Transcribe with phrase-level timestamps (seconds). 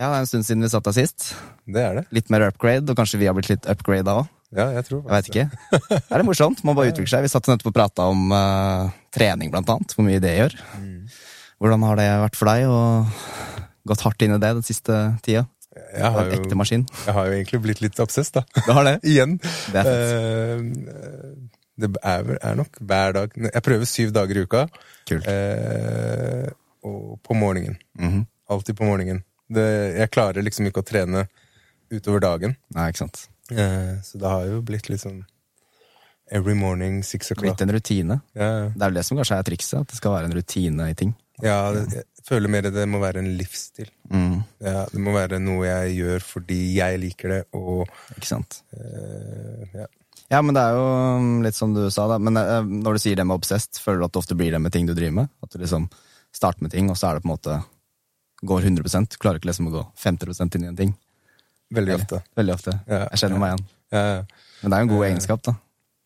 [0.00, 1.34] Ja, det er en stund siden vi satt der sist.
[1.68, 2.06] Det er det.
[2.16, 4.30] Litt mer upgrade, og kanskje vi har blitt litt upgrada òg.
[4.50, 5.44] Ja, jeg tror Jeg vet ikke.
[5.92, 6.62] Det er det morsomt.
[6.64, 7.26] Man bare utvikler seg.
[7.26, 9.92] Vi satt nettopp og prata om uh, trening, blant annet.
[9.94, 10.56] Hvor mye det gjør.
[11.60, 13.60] Hvordan har det vært for deg, og
[13.92, 15.44] gått hardt inn i det den siste tida?
[15.70, 18.42] Jeg har, jo, jeg har jo egentlig blitt litt obsess, da.
[18.56, 18.96] Du har det?
[19.12, 19.36] Igjen.
[19.70, 20.64] Det er Eh,
[21.80, 23.36] det er, er nok hver dag.
[23.36, 24.66] Jeg prøver syv dager i uka.
[25.08, 25.28] Kult.
[25.30, 26.48] Eh,
[26.84, 27.78] og på morgenen.
[28.00, 28.24] Mhm.
[28.50, 29.22] Alltid på morgenen.
[29.50, 29.66] Det,
[29.98, 31.24] jeg klarer liksom ikke å trene
[31.90, 32.56] utover dagen.
[32.76, 33.24] Nei, ikke sant.
[33.50, 35.24] Eh, så det har jo blitt litt sånn
[36.30, 37.48] every morning, six o'clock.
[37.48, 38.20] Blitt en rutine.
[38.38, 40.90] Ja, Det er vel det som kanskje er trikset, at det skal være en rutine
[40.92, 41.14] i ting.
[41.42, 43.88] ja det, jeg føler mer det må være en livsstil.
[44.12, 48.60] Mm, Ja, det må være noe jeg gjør fordi jeg liker det, og ikke sant.
[48.76, 49.86] eh, ja.
[50.30, 50.84] Ja, men det er jo
[51.18, 52.20] um, litt som du sa, da.
[52.22, 54.60] Men eh, når du sier det med obsessed, føler du at det ofte blir det
[54.62, 55.30] med ting du driver med?
[55.42, 55.88] At du liksom
[56.30, 57.56] starter med ting, og så er det på en måte
[58.46, 60.94] går 100 Du klarer ikke liksom å gå 50 inn i en ting.
[61.70, 62.22] Veldig ofte.
[62.38, 62.76] Veldig ofte.
[62.88, 63.04] Ja.
[63.12, 63.66] Jeg kjenner meg igjen.
[63.94, 64.46] Ja, ja.
[64.60, 65.54] Men det er jo en god egenskap, da.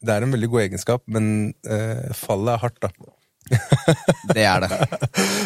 [0.05, 1.29] Det er en veldig god egenskap, men
[1.65, 2.91] uh, fallet er hardt, da.
[4.35, 4.69] Det er det.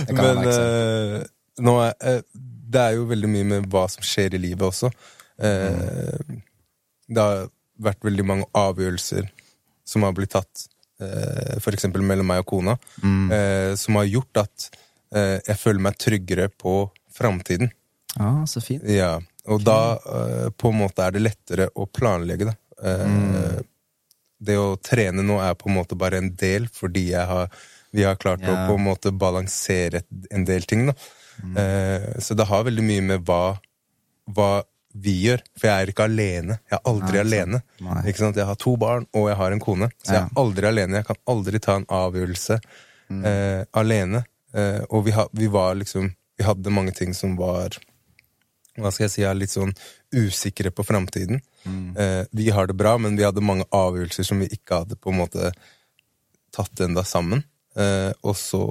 [0.09, 1.23] Det Men uh, eh,
[1.67, 4.91] nå er, uh, det er jo veldig mye med hva som skjer i livet også.
[5.39, 6.41] Mm.
[7.09, 7.47] Det har
[7.79, 9.29] vært veldig mange avgjørelser
[9.89, 10.67] som har blitt tatt,
[11.01, 13.31] uh, eksempel mellom meg og kona, Mm.
[13.33, 14.79] eh, som har gjort at eh,
[15.15, 16.73] jeg føler meg tryggere på
[17.15, 17.71] framtiden.
[18.19, 18.85] Ja, så fint.
[18.91, 19.15] Ja,
[19.49, 22.57] og da eh, på en måte er det lettere å planlegge det.
[22.85, 23.65] Mm.
[24.39, 27.49] Det å trene nå er på en måte bare en del, fordi har,
[27.91, 30.87] vi har klart å på en måte balansere en del ting.
[30.91, 30.95] Da.
[31.39, 31.57] Mm.
[32.23, 33.57] så det har veldig mye med hva,
[34.35, 34.49] hva
[34.95, 35.43] vi gjør.
[35.59, 36.57] For jeg er ikke alene.
[36.71, 37.61] Jeg er aldri Nei, alene.
[37.87, 38.01] Nei.
[38.11, 38.39] Ikke sant?
[38.41, 39.89] Jeg har to barn, og jeg har en kone.
[40.03, 41.01] Så jeg er aldri alene.
[41.01, 42.61] Jeg kan aldri ta en avgjørelse
[43.09, 43.23] Mm.
[43.25, 44.19] eh, alene.
[44.55, 47.75] Eh, og vi, ha, vi var liksom Vi hadde mange ting som var
[48.79, 49.73] hva skal jeg si, er litt sånn
[50.15, 51.41] usikre på framtiden.
[51.99, 55.11] Eh, vi har det bra, men vi hadde mange avgjørelser som vi ikke hadde på
[55.11, 55.51] en måte
[56.55, 57.43] tatt enda sammen.
[57.79, 58.63] Eh, og så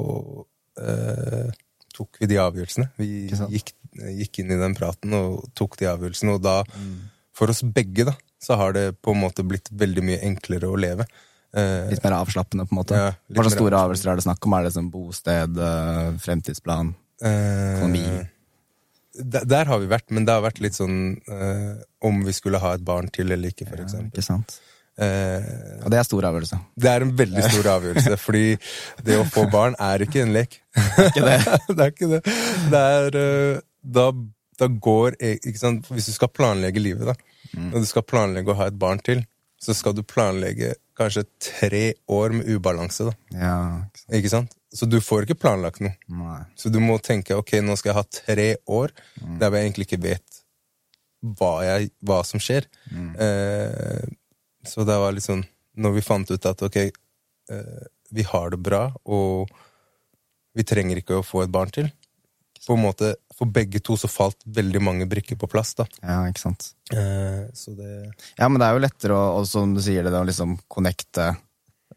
[0.80, 1.52] eh,
[1.96, 2.90] tok vi de avgjørelsene.
[3.00, 3.10] Vi
[3.58, 3.74] gikk,
[4.22, 6.62] gikk inn i den praten og tok de avgjørelsene, og da,
[7.36, 10.80] for oss begge, da, så har det på en måte blitt veldig mye enklere å
[10.80, 11.08] leve.
[11.58, 12.98] Eh, Litt mer avslappende, på en måte.
[13.00, 14.54] Ja, Hva slags store avgjørelser er det snakk om?
[14.54, 16.94] Er det liksom bosted, eh, fremtidsplan?
[17.24, 18.28] eh, Økonomi.
[19.18, 20.98] der, der har vi vært, men det har vært litt sånn
[21.28, 24.12] eh, om vi skulle ha et barn til eller ikke, for Ja, eksempel.
[24.14, 24.60] ikke sant?
[25.00, 26.60] Eh, Og det er stor avgjørelse.
[26.78, 28.46] Det er en veldig stor avgjørelse, fordi
[29.06, 30.60] det å få barn er ikke en lek.
[31.08, 31.40] Ikke det?
[31.78, 32.22] det er ikke det.
[32.74, 34.12] Det er Da,
[34.60, 35.86] da går e- ikke sant?
[35.94, 37.18] Hvis du skal planlegge livet, da,
[37.56, 37.70] Mm.
[37.74, 39.22] og du skal planlegge å ha et barn til,
[39.64, 43.14] så skal du planlegge kanskje tre år med ubalanse, da.
[43.38, 44.16] Ja, ikke sant.
[44.20, 44.56] Ikke sant?
[44.78, 45.94] Så du får ikke planlagt noe.
[46.12, 46.42] Nei.
[46.60, 48.92] Så du må tenke ok, nå skal jeg ha tre år
[49.22, 49.38] Mm.
[49.40, 50.42] der jeg egentlig ikke vet
[51.40, 52.68] hva, jeg, hva som skjer.
[52.92, 53.08] Mm.
[53.18, 54.04] Eh,
[54.68, 55.46] så det var litt sånn
[55.78, 59.50] Når vi fant ut at ok, eh, vi har det bra, og
[60.58, 61.90] vi trenger ikke å få et barn til
[62.66, 65.76] På en måte, For begge to så falt veldig mange brikker på plass.
[65.78, 66.72] da Ja, ikke sant.
[66.92, 70.14] eh, Så det Ja, men det er jo lettere å, og som du sier det,
[70.14, 71.28] å liksom connecte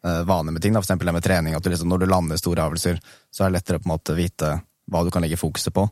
[0.03, 0.73] eh, vaner med ting.
[0.73, 0.81] Da.
[0.81, 1.55] For eksempel det med trening.
[1.57, 2.99] At du liksom, når du lander store avgjørelser,
[3.31, 4.51] så er det lettere på en måte vite
[4.91, 5.87] hva du kan legge fokuset på.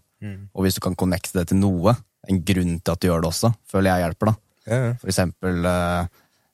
[0.53, 1.93] Og hvis du kan connecte det til noe,
[2.29, 4.25] en grunn til at du gjør det også, føler jeg hjelper.
[4.33, 4.33] da.
[4.67, 4.93] ja, ja.
[4.99, 6.07] For eksempel eh,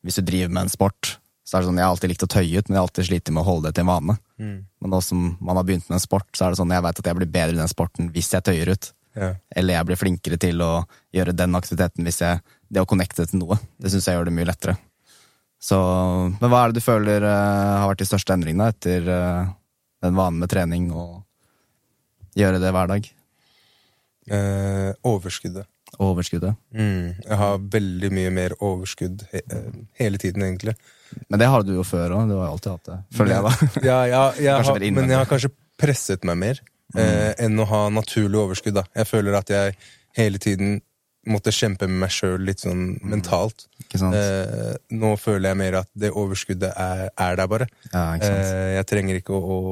[0.06, 2.32] hvis du driver med en sport, så er det sånn, jeg har alltid likt å
[2.32, 4.18] tøye ut, men jeg har alltid slitt med å holde det til en vane.
[4.42, 7.02] Men nå som man har begynt med en sport, så er det sånn, jeg vet
[7.02, 8.90] at jeg blir bedre i den sporten hvis jeg tøyer ut.
[9.16, 9.30] ja.
[9.56, 10.72] Eller jeg blir flinkere til å
[11.14, 13.60] gjøre den aktiviteten hvis jeg Det å connecte til noe.
[13.78, 14.74] Det syns jeg gjør det mye lettere.
[15.62, 15.78] Så,
[16.42, 19.54] men hva er det du føler uh, har vært de største endringene etter uh,
[20.04, 21.22] den vanen med trening og
[22.36, 23.08] gjøre det hver dag?
[24.26, 25.68] Eh, overskuddet.
[26.02, 26.56] Overskuddet.
[26.74, 27.14] Mm.
[27.22, 30.74] Jeg har veldig mye mer overskudd he eh, hele tiden, egentlig.
[31.30, 32.30] Men det har du jo før òg.
[32.30, 32.98] Du har jo alltid hatt det.
[33.18, 33.70] Føler jeg, da.
[33.90, 36.60] Ja, ja, jeg har, men jeg har kanskje presset meg mer
[36.98, 38.78] eh, enn å ha naturlig overskudd.
[38.80, 38.86] Da.
[38.96, 39.78] Jeg føler at jeg
[40.18, 40.78] hele tiden
[41.26, 43.66] måtte kjempe med meg sjøl litt sånn mentalt.
[43.82, 44.18] Ikke sant?
[44.18, 47.68] Eh, nå føler jeg mer at det overskuddet er, er der bare.
[47.90, 48.46] Ja, ikke sant?
[48.46, 49.66] Eh, jeg trenger ikke å, å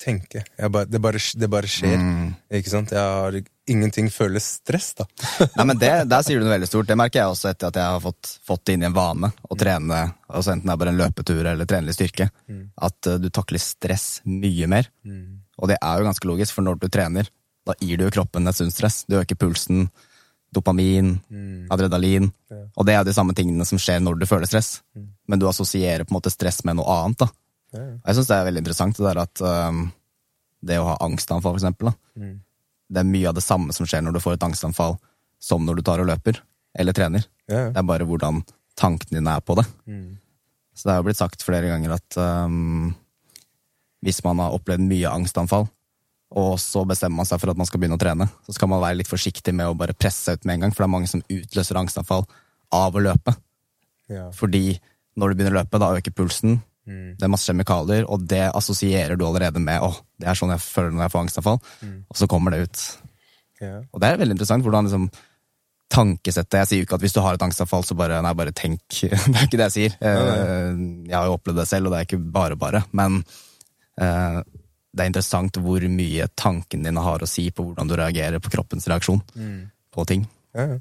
[0.00, 0.44] tenke.
[0.56, 2.00] Jeg bare, det, bare, det bare skjer.
[2.00, 2.30] Mm.
[2.60, 2.94] Ikke sant?
[2.96, 3.36] Jeg har,
[3.70, 5.06] ingenting føles stress, da.
[5.56, 6.88] Nei, men det, Der sier du noe veldig stort.
[6.88, 9.30] Det merker jeg også etter at jeg har fått, fått det inn i en vane
[9.30, 12.28] å trene, altså enten det er bare en løpetur eller trene litt styrke.
[12.88, 14.90] At uh, du takler stress mye mer.
[15.60, 17.28] Og det er jo ganske logisk, for når du trener,
[17.68, 19.02] da gir du jo kroppen et sunt stress.
[19.08, 19.88] Du øker pulsen,
[20.54, 21.12] dopamin,
[21.70, 22.30] adrenalin.
[22.74, 24.80] Og det er de samme tingene som skjer når du føler stress.
[25.28, 27.20] Men du assosierer på en måte stress med noe annet.
[27.26, 27.28] da.
[28.00, 29.82] Og Jeg syns det er veldig interessant det der at um,
[30.66, 32.24] det å ha angstanfall, for eksempel, da.
[32.90, 34.96] Det er mye av det samme som skjer når du får et angstanfall,
[35.40, 36.40] som når du tar og løper
[36.78, 37.26] eller trener.
[37.50, 37.68] Ja.
[37.70, 38.42] Det er bare hvordan
[38.78, 39.66] tankene dine er på det.
[40.74, 42.90] Så det har jo blitt sagt flere ganger at um,
[44.06, 45.68] hvis man har opplevd mye angstanfall,
[46.30, 48.82] og så bestemmer man seg for at man skal begynne å trene, så skal man
[48.82, 50.94] være litt forsiktig med å bare presse seg ut med en gang, for det er
[50.94, 52.26] mange som utløser angstanfall
[52.74, 53.34] av å løpe.
[54.10, 54.28] Ja.
[54.34, 54.78] Fordi
[55.18, 56.60] når du begynner å løpe, da øker pulsen,
[57.18, 60.62] det er masse kjemikalier, og det assosierer du allerede med åh, det er sånn jeg
[60.64, 61.58] føler når jeg får angstanfall,
[62.10, 62.84] og så kommer det ut.
[63.60, 63.82] Yeah.
[63.92, 65.10] Og det er veldig interessant hvordan liksom
[65.90, 68.54] tankesettet Jeg sier jo ikke at hvis du har et angstavfall, så bare Nei, bare
[68.56, 68.82] tenk.
[69.02, 69.96] Det er ikke det jeg sier.
[69.98, 72.84] Eh, Jeg har jo opplevd det selv, og det er ikke bare bare.
[72.96, 73.20] Men
[74.00, 74.38] eh,
[74.90, 78.52] det er interessant hvor mye tankene dine har å si på hvordan du reagerer på
[78.54, 79.20] kroppens reaksjon
[79.94, 80.24] på ting.
[80.56, 80.78] Ja, ja.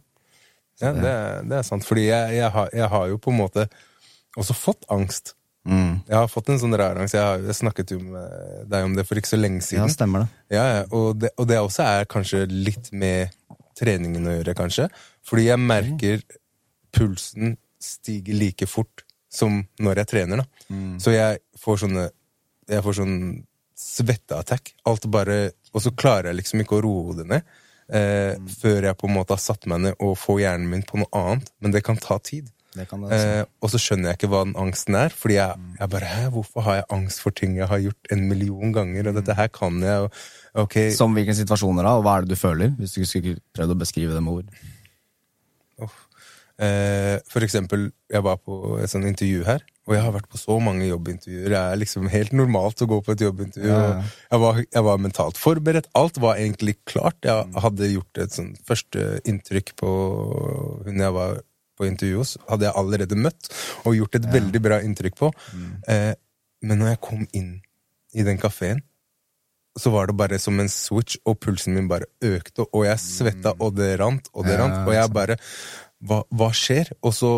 [0.81, 1.85] ja det, er, det er sant.
[1.85, 3.67] Fordi jeg, jeg, har, jeg har jo på en måte
[4.39, 5.35] også fått angst.
[5.67, 5.99] Mm.
[6.07, 7.13] Jeg har fått en sånn rar angst.
[7.17, 9.85] Jeg, har, jeg snakket jo med deg om det for ikke så lenge siden.
[9.85, 10.29] Ja, stemmer det.
[10.55, 10.85] Ja, ja.
[10.95, 13.33] Og, det, og det også er kanskje litt med
[13.79, 14.87] treningen å gjøre, kanskje.
[15.27, 16.23] Fordi jeg merker
[16.95, 20.41] pulsen stiger like fort som når jeg trener.
[20.41, 20.79] da.
[20.99, 22.09] Så jeg får sånne
[22.69, 23.17] Jeg får sånn
[23.79, 24.73] svetteattack.
[24.89, 27.53] Alt bare Og så klarer jeg liksom ikke å roe det ned.
[27.89, 30.97] Eh, Før jeg på en måte har satt meg ned og får hjernen min på
[31.01, 31.49] noe annet.
[31.61, 32.49] Men det kan ta tid.
[32.79, 35.13] Eh, og så skjønner jeg ikke hva den angsten er.
[35.15, 38.27] Fordi jeg, jeg bare Hæ, hvorfor har jeg angst for ting jeg har gjort en
[38.31, 39.11] million ganger?
[39.11, 42.35] Og dette her kan jeg, og ok Som hvilke situasjoner da, og hva er det
[42.35, 42.75] du føler?
[42.79, 44.53] Hvis du skulle prøvd å beskrive det med ord.
[45.79, 45.97] Oh.
[46.59, 50.37] Eh, for eksempel, jeg var på et sånt intervju her, og jeg har vært på
[50.37, 51.47] så mange jobbintervjuer.
[51.53, 53.69] Det er liksom helt normalt å gå på et jobbintervju.
[53.71, 54.09] Ja, ja.
[54.27, 55.87] Jeg, var, jeg var mentalt forberedt.
[55.97, 57.17] Alt var egentlig klart.
[57.25, 59.93] Jeg hadde gjort et sånt første inntrykk på
[60.85, 61.39] hun jeg var
[61.79, 63.49] på intervjuet hos, hadde jeg allerede møtt
[63.87, 65.31] og gjort et veldig bra inntrykk på.
[65.87, 66.13] Eh,
[66.67, 67.51] men når jeg kom inn
[68.19, 68.81] i den kafeen,
[69.79, 73.53] så var det bare som en switch, og pulsen min bare økte, og jeg svetta,
[73.63, 75.37] og det rant, og det Ja, rant, og jeg bare
[76.03, 76.91] hva, hva skjer?
[77.05, 77.31] Og så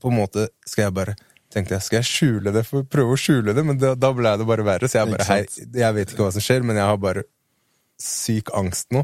[0.00, 1.14] på en måte skal jeg bare
[1.50, 4.34] tenkte jeg, skal jeg skjule det for prøve å skjule det, men da, da ble
[4.38, 4.88] det bare verre.
[4.90, 5.40] Så jeg bare, hei,
[5.80, 7.24] jeg vet ikke hva som skjer, men jeg har bare
[8.00, 9.02] syk angst nå.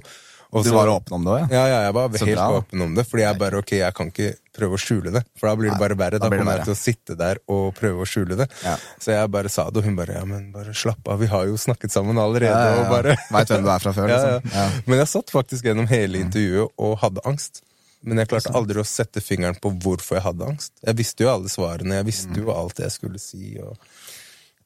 [0.54, 1.46] Og Du så- var åpen om det òg, ja?
[1.50, 2.60] ja, ja, jeg var helt bra.
[2.60, 5.50] åpen om det, fordi jeg bare, ok, jeg kan ikke prøve å skjule det, for
[5.50, 6.18] da blir det bare verre.
[6.18, 8.48] da Da, kommer jeg til å sitte der og prøve å skjule det.
[8.64, 8.74] Ja.
[9.02, 11.46] Så jeg bare sa det, og hun bare, ja, men bare slapp av, vi har
[11.50, 13.16] jo snakket sammen allerede, Ja, ja, og bare...
[13.36, 14.82] Vet hvem du er fra før, liksom.
[14.88, 17.62] Men jeg satt faktisk gjennom hele intervjuet og hadde angst.
[18.06, 20.74] Men jeg klarte aldri å sette fingeren på hvorfor jeg hadde angst.
[20.84, 23.74] Jeg visste jo alle svarene, jeg visste jo alt jeg skulle si, og...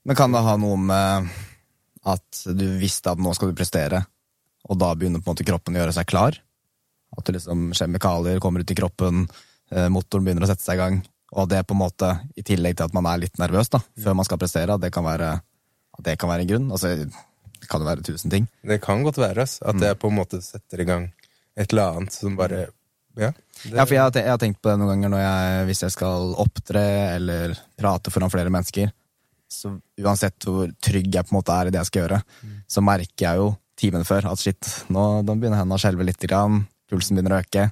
[0.08, 1.28] Men kan det ha noe med
[2.08, 4.00] at du visste at nå skal du prestere,
[4.68, 6.38] og da begynner på en måte kroppen å gjøre seg klar?
[7.16, 9.26] At det liksom kjemikalier kommer ut i kroppen,
[9.92, 11.00] motoren begynner å sette seg i gang,
[11.38, 14.16] og det på en måte, i tillegg til at man er litt nervøs da, før
[14.18, 15.28] man skal prestere, det kan være,
[16.02, 16.70] det kan være en grunn?
[16.74, 16.94] Altså,
[17.60, 18.48] det kan jo være tusen ting.
[18.66, 19.68] Det kan godt være, ass, Mm.
[19.70, 21.12] at det på en måte setter i gang
[21.56, 22.66] et eller annet som bare...
[23.18, 25.82] Ja, det, Ja, for jeg, jeg har tenkt på det noen ganger når jeg, hvis
[25.82, 26.82] jeg skal opptre
[27.16, 28.90] eller prate foran flere mennesker.
[29.50, 32.20] Så uansett hvor trygg jeg på en måte er i det jeg skal gjøre,
[32.70, 36.22] så merker jeg jo timen før at shit, nå, nå begynner hendene å skjelve litt,
[36.30, 37.66] grann, pulsen begynner å øke.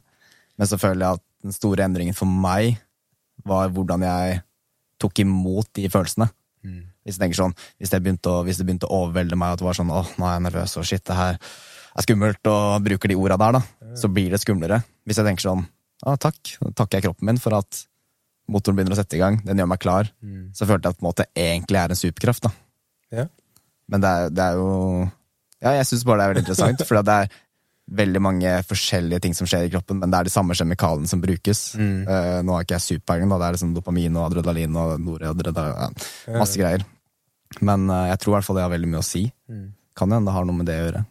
[0.58, 2.76] Men så føler jeg at den store endringen for meg
[3.46, 4.40] var hvordan jeg
[4.98, 6.26] tok imot de følelsene.
[7.06, 9.62] Hvis jeg tenker sånn, hvis det begynte å, hvis det begynte å overvelde meg, at
[9.62, 12.82] det var sånn åh, nå er jeg nervøs, og shit, det her er skummelt, og
[12.84, 14.82] bruker de orda der, da, så blir det skumlere.
[15.08, 15.62] Hvis jeg tenker sånn,
[16.04, 17.84] ah, takk, da takker jeg kroppen min for at
[18.48, 20.10] motoren begynner å sette i gang, den gjør meg klar,
[20.56, 22.52] så følte jeg at på en måte egentlig er en superkraft, da.
[23.22, 23.28] ja.
[23.88, 24.72] Men det er, det er jo
[25.64, 27.30] Ja, jeg syns bare det er veldig interessant, for det er
[27.88, 31.20] veldig mange forskjellige ting som skjer i kroppen, men det er de samme kjemikaliene som
[31.22, 31.74] brukes.
[31.78, 33.38] Eh, nå har ikke jeg superpeiling, da.
[33.40, 35.94] Det er liksom dopamin og adrenalin og noradrenalin,
[36.36, 36.84] masse greier.
[37.64, 39.24] Men eh, jeg tror i hvert fall det har veldig mye å si.
[39.98, 41.04] Kan hende det har noe med det å gjøre.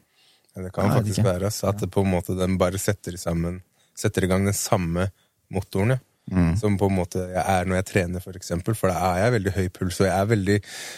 [0.57, 1.29] Ja, det kan Jeg faktisk ikke.
[1.33, 3.61] være at det på en måte den bare setter, sammen,
[3.97, 5.09] setter i gang den samme
[5.53, 5.97] motoren.
[5.97, 6.03] Ja.
[6.27, 6.57] Mm.
[6.59, 8.75] Som på en måte jeg er når jeg trener, for eksempel.
[8.75, 10.57] For da er jeg veldig høy puls, og jeg er veldig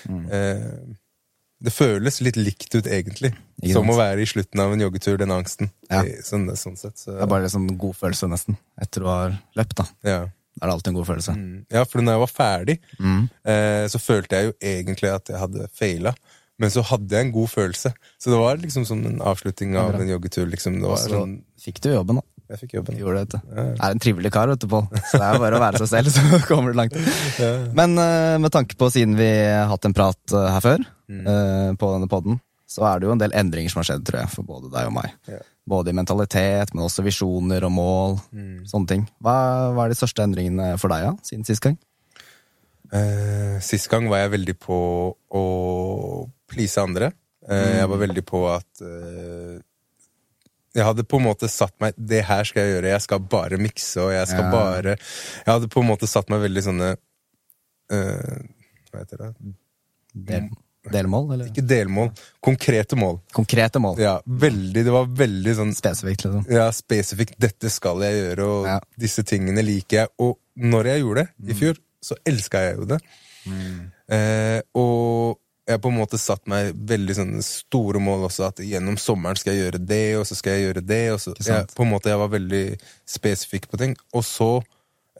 [0.09, 0.23] Mm.
[0.33, 0.95] eh,
[1.61, 3.33] Det føles litt likt ut, egentlig.
[3.61, 3.91] Ikke som sant?
[3.93, 5.71] å være i slutten av en joggetur, den angsten.
[5.91, 6.03] Ja.
[6.07, 6.95] I, sånn, sånn sett.
[6.97, 8.55] Så, Det er bare liksom en god følelse, nesten.
[8.79, 9.23] Etter å ha
[9.59, 9.87] løpt, da.
[10.07, 10.19] ja.
[10.59, 11.33] Da er det alltid en god følelse.
[11.39, 11.59] Mm.
[11.71, 13.29] ja, for når jeg var ferdig, Mm.
[13.47, 16.13] eh, så følte jeg jo egentlig at jeg hadde faila.
[16.59, 17.93] Men så hadde jeg en god følelse.
[18.19, 20.49] Så det var liksom som en avslutning av en joggetur.
[20.51, 20.81] Liksom.
[20.83, 22.38] Og var så sånn, fikk du jobben, da.
[22.49, 22.97] Jeg fikk jobben.
[22.97, 23.55] Gjorde det, vet du.
[23.61, 24.85] Jeg er en trivelig kar, vet du, Pål.
[25.11, 26.95] Så det er bare å være seg selv, så kommer du langt.
[27.77, 31.69] Men eh, med tanke på, siden vi har hatt en prat eh, her før, eh,
[31.79, 32.39] på denne podden,
[32.69, 34.89] så er det jo en del endringer som har skjedd, tror jeg, for både deg
[34.89, 35.13] og meg.
[35.29, 35.39] Ja.
[35.69, 38.17] Både i mentalitet, men også visjoner og mål,
[38.69, 39.05] sånne ting.
[39.21, 39.35] Hva,
[39.75, 41.77] hva er de største endringene for deg, ja, siden sist gang?
[42.89, 44.77] Uh, sist gang var jeg veldig på
[45.13, 45.43] å
[46.49, 47.11] please andre.
[47.49, 49.57] Eh, Jeg var veldig på at eh,
[50.75, 52.91] jeg hadde på en måte satt meg Det her skal jeg gjøre.
[52.93, 54.51] Jeg skal bare mikse, og jeg skal Ja.
[54.51, 56.89] bare Jeg hadde på en måte satt meg veldig sånne
[57.91, 58.39] uh,
[58.91, 59.29] Hva heter det?
[60.29, 60.49] Del,
[60.89, 61.49] delmål, eller?
[61.51, 62.09] Ikke delmål.
[62.41, 63.19] Konkrete mål.
[63.35, 63.99] Konkrete mål.
[64.01, 64.83] Ja, veldig.
[64.87, 66.45] Det var veldig sånn Spesifikt, liksom.
[66.49, 68.79] ja, spesifikt 'dette skal jeg gjøre', og Ja.
[68.97, 70.07] disse tingene liker jeg.
[70.19, 72.99] Og når jeg gjorde det i fjor, så elska jeg jo det.
[74.09, 75.37] Eh, og
[75.69, 79.53] jeg på en måte satt meg veldig sånne store mål også, at gjennom sommeren skal
[79.53, 81.03] jeg gjøre det, og så skal jeg gjøre det.
[81.13, 82.63] Og så, jeg, på en måte jeg var veldig
[83.09, 83.93] spesifikk på ting.
[84.17, 84.49] Og så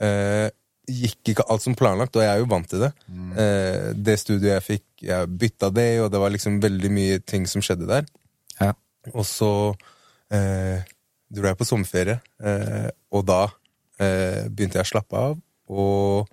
[0.02, 0.48] eh,
[0.90, 2.92] gikk ikke alt som planlagt, og jeg er jo vant til det.
[3.44, 7.46] Eh, det studiet jeg fikk, jeg bytta det, og det var liksom veldig mye ting
[7.50, 8.10] som skjedde der.
[8.58, 8.74] Ja.
[9.14, 9.52] Og så
[10.34, 10.82] eh,
[11.30, 13.44] dro jeg på sommerferie, eh, og da
[14.02, 15.38] eh, begynte jeg å slappe av
[15.70, 16.30] og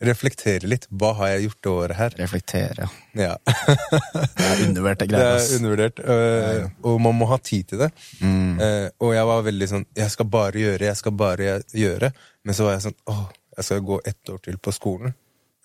[0.00, 0.86] reflektere litt.
[0.88, 2.14] Hva har jeg gjort det året her?
[2.22, 2.88] Reflektere.
[3.16, 7.90] Ja, Det er undervurderte Det er undervurdert, eh, og man må ha tid til det.
[8.22, 8.56] Mm.
[8.64, 12.12] Eh, og jeg var veldig sånn Jeg skal bare gjøre, jeg skal bare gjøre.
[12.44, 13.26] Men så var jeg sånn Åh,
[13.58, 15.14] jeg skal gå ett år til på skolen.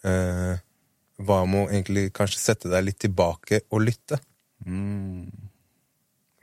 [0.05, 0.53] Eh,
[1.25, 4.19] hva med å egentlig kanskje sette deg litt tilbake og lytte?
[4.67, 5.31] Mm.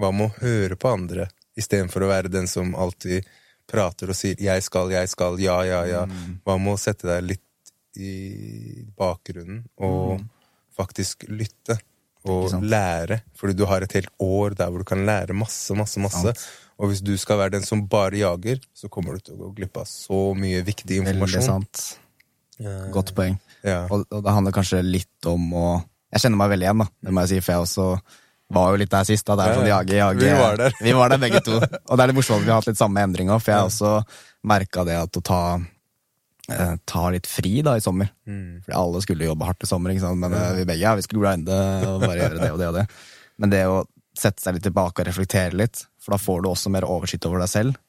[0.00, 1.28] Hva med å høre på andre,
[1.60, 3.28] istedenfor å være den som alltid
[3.68, 6.06] prater og sier 'jeg skal, jeg skal, ja, ja, ja'?
[6.08, 6.40] Mm.
[6.44, 7.44] Hva med å sette deg litt
[7.96, 10.28] i bakgrunnen og Mm.
[10.78, 11.78] faktisk lytte?
[12.24, 15.98] Og lære, fordi du har et helt år der hvor du kan lære masse, masse,
[15.98, 16.22] masse.
[16.22, 16.44] Sant.
[16.78, 19.54] Og hvis du skal være den som bare jager, så kommer du til å gå
[19.56, 21.42] glipp av så mye viktig Veldig informasjon.
[21.42, 21.98] sant.
[22.94, 23.38] Godt poeng.
[23.66, 23.88] Ja.
[23.90, 25.66] Og, og det handler kanskje litt om å
[26.12, 26.86] Jeg kjenner meg veldig igjen, da.
[27.02, 27.84] Det må jeg si, for jeg også
[28.52, 29.24] var jo litt der sist.
[29.26, 29.78] da, Det er sånn ja.
[29.80, 30.18] jage, jage.
[30.20, 30.74] Vi var der.
[30.82, 31.54] Vi var der begge to.
[31.88, 33.70] Og det er litt morsomt at vi har hatt litt samme endringer, for jeg har
[33.70, 33.92] også
[34.44, 35.38] merka det at å ta,
[36.52, 38.10] eh, ta litt fri da i sommer.
[38.28, 38.62] Mm.
[38.64, 41.58] Fordi alle skulle jobbe hardt i sommer, men eh, vi begge ja, vi skulle grinde
[41.88, 42.86] og bare gjøre det og det og det.
[43.42, 43.80] Men det å
[44.18, 47.42] sette seg litt tilbake og reflektere litt, for da får du også mer oversikt over
[47.42, 47.80] deg selv.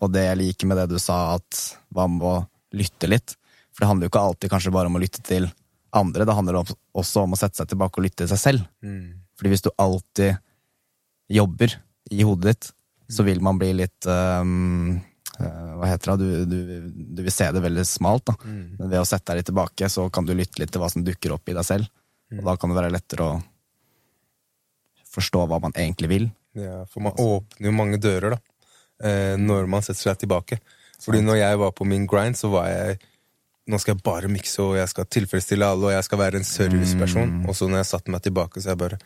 [0.00, 1.62] Og det jeg liker med det du sa, at
[1.94, 2.36] hva med å
[2.76, 3.34] lytte litt?
[3.74, 5.48] For det handler jo ikke alltid kanskje bare om å lytte til
[5.96, 8.64] andre, det handler også om å sette seg tilbake og lytte til seg selv.
[8.84, 9.24] Mm.
[9.36, 10.36] Fordi hvis du alltid
[11.32, 11.76] jobber
[12.12, 12.70] i hodet ditt,
[13.12, 14.42] så vil man bli litt øh,
[15.36, 16.26] Hva heter det?
[16.48, 18.36] Du, du, du vil se det veldig smalt, da.
[18.44, 18.62] Mm.
[18.78, 21.04] Men ved å sette deg litt tilbake, så kan du lytte litt til hva som
[21.04, 21.90] dukker opp i deg selv.
[22.34, 23.36] Og da kan det være lettere å
[25.16, 26.28] forstå hva man egentlig vil.
[26.56, 28.56] Ja, for man åpner jo mange dører, da.
[29.04, 30.58] Eh, når man setter seg tilbake.
[31.04, 33.04] Fordi når jeg var på min grind, så var jeg
[33.66, 36.44] Nå skal jeg bare mikse, og jeg skal tilfredsstille alle, og jeg skal være en
[36.46, 37.32] serviceperson.
[37.50, 38.98] Og så når jeg satte meg tilbake, så jeg bare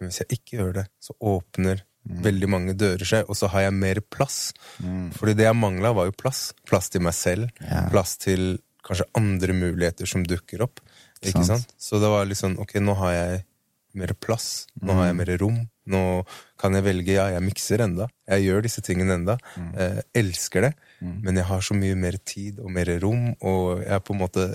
[0.00, 3.66] Men hvis jeg ikke gjør det, så åpner veldig mange dører seg, og så har
[3.68, 4.52] jeg mer plass.
[5.16, 6.52] Fordi det jeg mangla, var jo plass.
[6.68, 7.50] Plass til meg selv.
[7.60, 7.84] Ja.
[7.92, 10.80] Plass til kanskje andre muligheter som dukker opp.
[11.20, 11.66] Ikke Sant.
[11.66, 11.74] sant?
[11.78, 13.40] Så det var litt sånn Ok, nå har jeg
[13.98, 14.66] mer plass.
[14.80, 15.58] Nå har jeg mer rom.
[15.88, 16.02] Nå
[16.60, 18.06] kan jeg velge Ja, jeg mikser enda.
[18.28, 19.38] Jeg gjør disse tingene enda.
[19.74, 20.72] Eh, elsker det.
[21.00, 24.20] Men jeg har så mye mer tid og mer rom, og jeg er på en
[24.22, 24.46] måte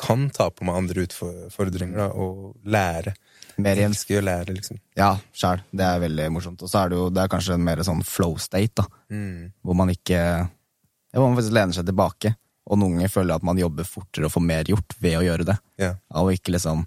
[0.00, 3.14] kan ta på meg andre utfordringer da, og lære.
[3.60, 4.78] Mer elsker å lære, liksom.
[4.96, 5.60] Ja, sjæl.
[5.76, 6.62] Det er veldig morsomt.
[6.64, 8.86] Og så er det jo det er kanskje en mer sånn flow state, da.
[9.12, 9.50] Mm.
[9.60, 12.34] Hvor man ikke ja, Hvor man faktisk lener seg tilbake.
[12.70, 15.24] Og noen ganger føler jeg at man jobber fortere og får mer gjort ved å
[15.26, 15.56] gjøre det.
[15.80, 15.96] Yeah.
[16.14, 16.84] Av å ikke liksom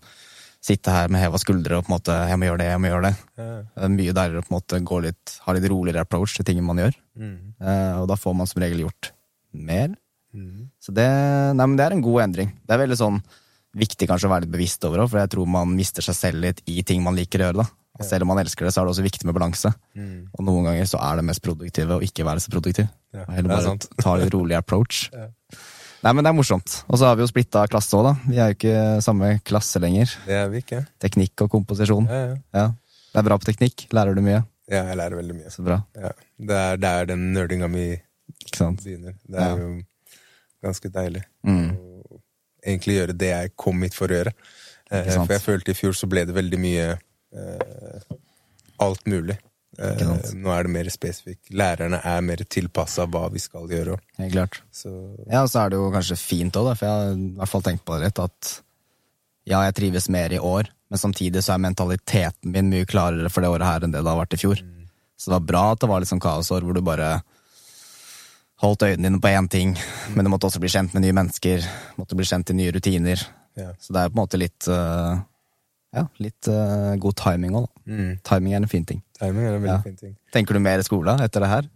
[0.64, 2.88] sitte her med heva skuldre og på en måte 'jeg må gjøre det, jeg må
[2.88, 3.18] gjøre det'.
[3.38, 3.64] Yeah.
[3.76, 6.46] Det er mye deiligere å på en måte gå litt, ha litt roligere approach til
[6.46, 6.96] ting man gjør.
[7.20, 7.54] Mm.
[7.60, 9.12] Eh, og da får man som regel gjort
[9.52, 9.92] mer.
[10.34, 10.68] Mm.
[10.82, 11.06] Så det,
[11.56, 12.52] nei, men det er en god endring.
[12.66, 13.22] Det er veldig sånn
[13.78, 16.44] viktig kanskje å være litt bevisst over òg, for jeg tror man mister seg selv
[16.44, 17.64] litt i ting man liker å gjøre.
[17.64, 17.70] da.
[18.00, 19.70] Og selv om man elsker det, så er det også viktig med balanse.
[19.94, 20.28] Mm.
[20.34, 22.88] Og noen ganger så er det mest produktive å ikke være så produktiv.
[23.14, 25.08] Ja, heller er bare ta en rolig approach.
[25.14, 25.30] Ja.
[26.04, 26.74] Nei, men det er morsomt.
[26.92, 28.12] Og så har vi jo splitta klasse òg, da.
[28.28, 30.12] Vi er jo ikke samme klasse lenger.
[30.26, 30.82] Det er vi ikke.
[31.00, 32.10] Teknikk og komposisjon.
[32.12, 32.34] Ja, ja.
[32.60, 32.66] Ja.
[33.14, 33.86] Det er bra på teknikk.
[33.96, 34.42] Lærer du mye.
[34.68, 35.54] ja, jeg lærer veldig mye.
[35.54, 35.78] Så bra.
[35.96, 36.12] Ja.
[36.50, 37.86] Det er der den nerdinga mi
[38.52, 39.16] begynner.
[39.24, 39.56] Det er Ja.
[39.56, 39.70] jo
[40.64, 41.24] ganske deilig.
[41.48, 41.72] Mm.
[42.64, 44.36] Egentlig gjøre det jeg kom hit for å gjøre.
[44.92, 48.14] Eh, for jeg følte i fjor så ble det veldig mye eh,
[48.84, 49.38] alt mulig.
[49.82, 50.04] Eh,
[50.38, 51.50] nå er det mer spesifikt.
[51.56, 53.98] Lærerne er mer tilpassa hva vi skal gjøre.
[54.20, 54.62] Helt klart.
[54.72, 54.92] Så
[55.26, 57.66] Ja, og så er det jo kanskje fint òg, for jeg har i hvert fall
[57.66, 58.54] tenkt på det litt, at
[59.50, 63.44] ja, jeg trives mer i år, men samtidig så er mentaliteten min mye klarere for
[63.44, 64.62] det året her enn det det har vært i fjor.
[65.18, 67.10] Så det var bra at det var litt sånn kaosår hvor du bare
[68.64, 69.76] holdt øynene dine på én ting,
[70.16, 71.66] men du måtte også bli kjent med nye mennesker,
[72.00, 73.22] måtte bli kjent i nye rutiner.
[73.60, 73.70] ja.
[73.80, 75.20] Så det er på en måte litt uh,
[75.94, 77.84] ja, litt uh, god timing òg, da.
[77.94, 78.12] Mm.
[78.26, 79.04] Timing er en fin ting.
[79.20, 79.82] Timing er en veldig Ja.
[79.86, 80.16] fin ting.
[80.34, 81.68] Tenker du mer skole etter det her?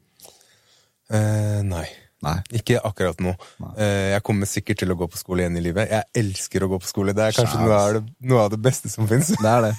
[1.11, 1.85] Uh, nei.
[2.25, 2.39] Nei.
[2.57, 3.35] Ikke akkurat nå.
[3.77, 5.91] Jeg kommer sikkert til å gå på skole igjen i livet.
[5.93, 7.13] Jeg elsker å gå på skole.
[7.13, 9.29] Det er kanskje noe av det, noe av det beste som fins.
[9.37, 9.75] Det er det.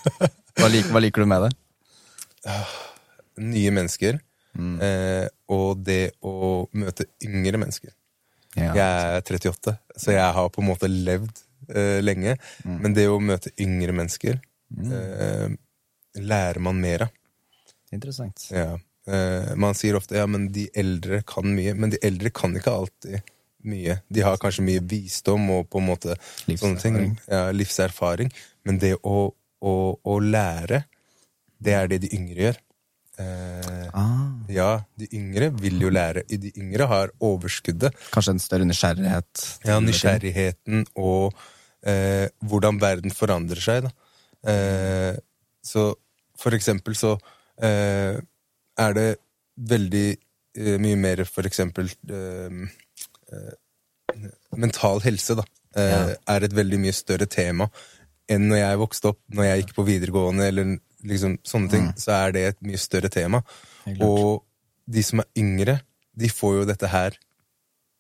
[0.61, 1.51] Hva liker, hva liker du med det?
[3.43, 4.21] Nye mennesker.
[4.59, 7.93] Eh, og det å møte yngre mennesker.
[8.57, 8.73] Ja.
[8.75, 11.43] Jeg er 38, så jeg har på en måte levd
[11.75, 12.37] uh, lenge.
[12.65, 15.49] Men det å møte yngre mennesker uh,
[16.19, 17.17] lærer man mer av.
[17.95, 18.49] Interessant.
[18.53, 18.75] Ja.
[19.09, 22.75] Uh, man sier ofte ja, men de eldre kan mye, men de eldre kan ikke
[22.83, 23.35] alltid
[23.69, 23.99] mye.
[24.09, 27.17] De har kanskje mye visdom og på en måte sånne ting.
[27.27, 28.31] Ja, livserfaring.
[28.69, 29.29] Men det å,
[29.61, 30.85] å, å lære,
[31.59, 32.61] det er det de yngre gjør.
[33.19, 36.23] Eh, Ah, ja, de yngre vil jo lære.
[36.29, 37.95] De yngre har overskuddet.
[38.15, 39.45] kanskje en større nysgjerrighet.
[39.67, 41.35] Ja, nysgjerrigheten og
[41.83, 43.89] eh, hvordan verden forandrer seg.
[44.47, 45.17] Eh,
[45.65, 45.89] så
[46.39, 47.17] for eksempel så
[47.61, 48.21] eh,
[48.79, 49.09] er det
[49.59, 52.69] veldig eh, mye mer for eksempel eh,
[54.57, 55.45] Mental helse, da,
[55.77, 56.15] eh, Ja.
[56.37, 57.69] er et veldig mye større tema
[58.29, 62.13] enn når jeg vokste opp, når jeg gikk på videregående, eller liksom sånne ting, så
[62.27, 63.43] er det et mye større tema.
[64.01, 64.43] Og
[64.89, 65.81] de som er yngre,
[66.19, 67.17] de får jo dette her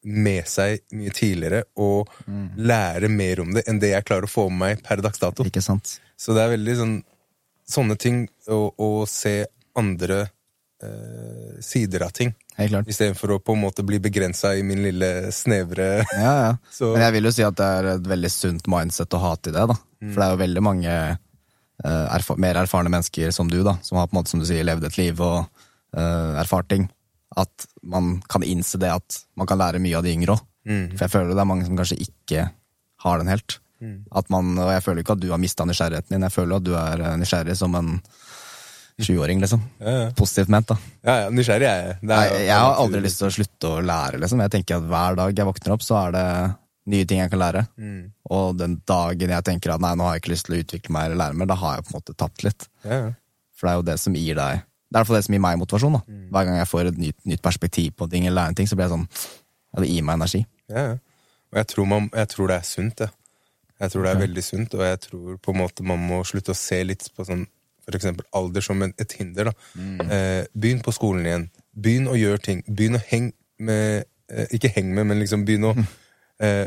[0.08, 2.08] med seg mye tidligere og
[2.56, 5.44] lære mer om det enn det jeg klarer å få med meg per dags dato.
[5.44, 5.98] Ikke sant?
[6.16, 6.96] Så det er veldig sånn
[7.68, 9.42] sånne ting, å, se
[9.76, 10.22] andre
[10.82, 12.88] eh, sider av ting, Helt klart.
[12.88, 16.56] istedenfor å på en måte bli begrensa i min lille snevre Ja, ja.
[16.72, 19.34] Så- Men jeg vil jo si at det er et veldig sunt mindset å ha
[19.36, 19.76] til det, da.
[20.00, 20.94] For det er jo veldig mange
[21.84, 24.46] eh, erfa mer erfarne mennesker som du, da, som har på en måte, som du
[24.48, 25.44] sier, levd et liv og
[25.96, 26.88] uh, erfart ting.
[27.38, 30.44] At man kan innse det at man kan lære mye av de yngre òg.
[30.68, 32.42] For jeg føler det er mange som kanskje ikke
[33.04, 33.56] har den helt.
[34.10, 36.66] At man, og jeg føler ikke at du har mista nysgjerrigheten din, jeg føler at
[36.66, 37.92] du er eh, nysgjerrig som en
[38.98, 39.62] 20-åring, liksom.
[39.78, 40.06] Ja, ja.
[40.18, 40.76] Positivt ment, da.
[41.06, 41.98] Ja, ja, nysgjerrig er jeg.
[42.00, 44.42] Er Nei, jeg har aldri lyst til å slutte å lære, liksom.
[44.42, 46.24] Jeg tenker at hver dag jeg våkner opp, så er det
[46.88, 47.64] nye ting jeg kan lære.
[47.76, 48.02] Mm.
[48.34, 50.94] Og den dagen jeg tenker at nei, nå har jeg ikke lyst til å utvikle
[50.94, 52.68] meg eller lære mer, da har jeg på en måte tapt litt.
[52.84, 53.10] Ja, ja.
[53.58, 55.34] For det er jo det som gir deg Det er i hvert fall det som
[55.34, 55.96] gir meg motivasjon.
[55.98, 56.00] da.
[56.06, 56.24] Mm.
[56.32, 58.78] Hver gang jeg får et nytt, nytt perspektiv på ting, eller lærer en ting, så
[58.78, 60.42] blir jeg sånn Ja, det gir meg energi.
[60.70, 60.96] Ja, ja.
[61.48, 63.14] Og jeg tror, man, jeg tror det er sunt, jeg.
[63.78, 66.52] Jeg tror det er veldig sunt, og jeg tror på en måte man må slutte
[66.52, 67.46] å se litt på sånn
[67.88, 69.48] for eksempel alder som et hinder.
[69.48, 69.52] da.
[70.12, 71.46] Eh, begynn på skolen igjen.
[71.72, 72.60] Begynn å gjøre ting.
[72.68, 75.72] Begynn å henge med eh, Ikke heng med, men liksom begynn å
[76.42, 76.66] eh,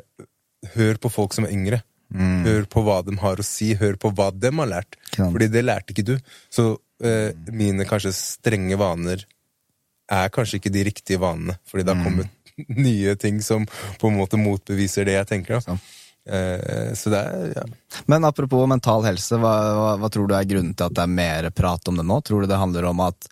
[0.75, 1.81] Hør på folk som er yngre.
[2.11, 3.71] Hør på hva de har å si.
[3.79, 4.97] Hør på hva de har lært.
[4.99, 5.29] Ikke.
[5.31, 6.15] Fordi det lærte ikke du.
[6.53, 6.67] Så
[7.03, 9.23] eh, mine kanskje strenge vaner
[10.11, 12.53] er kanskje ikke de riktige vanene, fordi det har kommet
[12.85, 13.65] nye ting som
[13.99, 15.61] på en måte motbeviser det jeg tenker.
[15.65, 15.77] Da.
[16.29, 17.65] Eh, så det er ja.
[18.11, 21.15] Men apropos mental helse, hva, hva, hva tror du er grunnen til at det er
[21.15, 22.19] mer prat om det nå?
[22.27, 23.31] Tror du det handler om at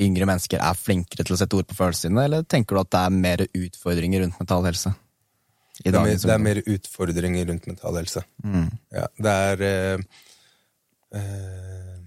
[0.00, 2.92] yngre mennesker er flinkere til å sette ord på følelsene sine, eller tenker du at
[2.94, 4.94] det er mer utfordringer rundt mental helse?
[5.80, 8.22] Det, er mer, det er mer utfordringer rundt mental helse.
[8.92, 9.98] Ja, det er eh,
[11.14, 11.98] eh,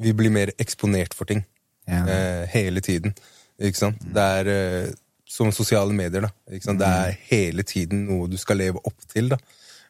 [0.00, 1.44] Vi blir mer eksponert for ting
[1.88, 2.04] Ja.
[2.06, 3.14] eh, hele tiden.
[3.60, 3.98] Ikke sant?
[4.14, 4.92] Det er eh,
[5.26, 6.22] som sosiale medier.
[6.22, 6.78] da ikke sant?
[6.78, 9.28] Det er hele tiden noe du skal leve opp til.
[9.28, 9.36] da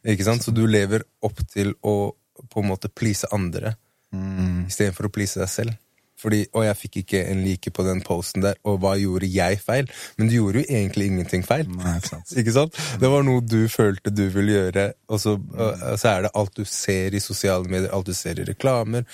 [0.05, 0.43] Ikke sant?
[0.43, 2.15] Så du lever opp til å
[2.51, 3.77] på en måte please andre
[4.13, 4.67] Mm.
[4.67, 5.71] istedenfor å please deg selv.
[6.21, 9.61] Fordi, 'Å, jeg fikk ikke en like på den posten der, og hva gjorde jeg
[9.65, 9.89] feil?
[10.19, 11.65] Men du gjorde jo egentlig ingenting feil.
[11.81, 12.33] Nei, sant.
[12.41, 12.77] Ikke sant?
[13.01, 16.57] Det var noe du følte du ville gjøre, og så, og så er det alt
[16.57, 19.07] du ser i sosiale medier, alt du ser i reklamer.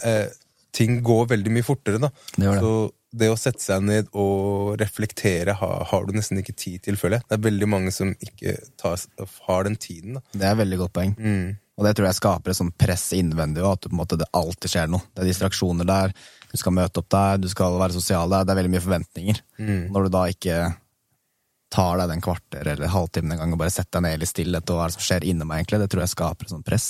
[0.00, 0.26] Eh,
[0.72, 2.10] Ting går veldig mye fortere, da.
[2.36, 2.60] Det gjør det.
[2.62, 2.72] Så
[3.20, 7.18] det å sette seg ned og reflektere har, har du nesten ikke tid til, føler
[7.18, 7.26] jeg.
[7.26, 9.02] Det er veldig mange som ikke tar,
[9.48, 10.22] har den tiden, da.
[10.30, 11.16] Det er veldig godt poeng.
[11.18, 11.56] Mm.
[11.80, 15.06] Og det tror jeg skaper et sånt press innvendig, at måte, det alltid skjer noe.
[15.16, 16.12] Det er distraksjoner der,
[16.50, 18.44] du skal møte opp der, du skal være sosial der.
[18.44, 19.40] Det er veldig mye forventninger.
[19.56, 19.82] Mm.
[19.94, 20.58] Når du da ikke
[21.70, 24.68] tar deg den kvarter eller halvtimen en gang og bare setter deg ned i stillhet,
[24.68, 26.66] og hva er det som skjer inni meg, egentlig, det tror jeg skaper et sånt
[26.66, 26.88] press.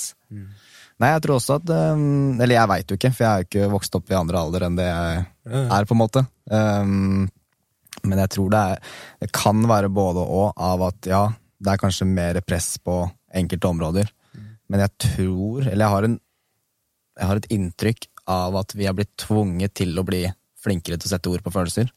[1.01, 3.47] Nei, jeg tror også at um, Eller jeg veit jo ikke, for jeg er jo
[3.47, 6.25] ikke vokst opp i andre alder enn det jeg er, på en måte.
[6.51, 7.29] Um,
[8.05, 8.91] men jeg tror det er
[9.23, 11.23] Det kan være både og av at ja,
[11.61, 13.03] det er kanskje mer press på
[13.37, 14.11] enkelte områder.
[14.71, 16.17] Men jeg tror, eller jeg har, en,
[17.19, 20.23] jeg har et inntrykk av at vi har blitt tvunget til å bli
[20.61, 21.91] flinkere til å sette ord på følelser.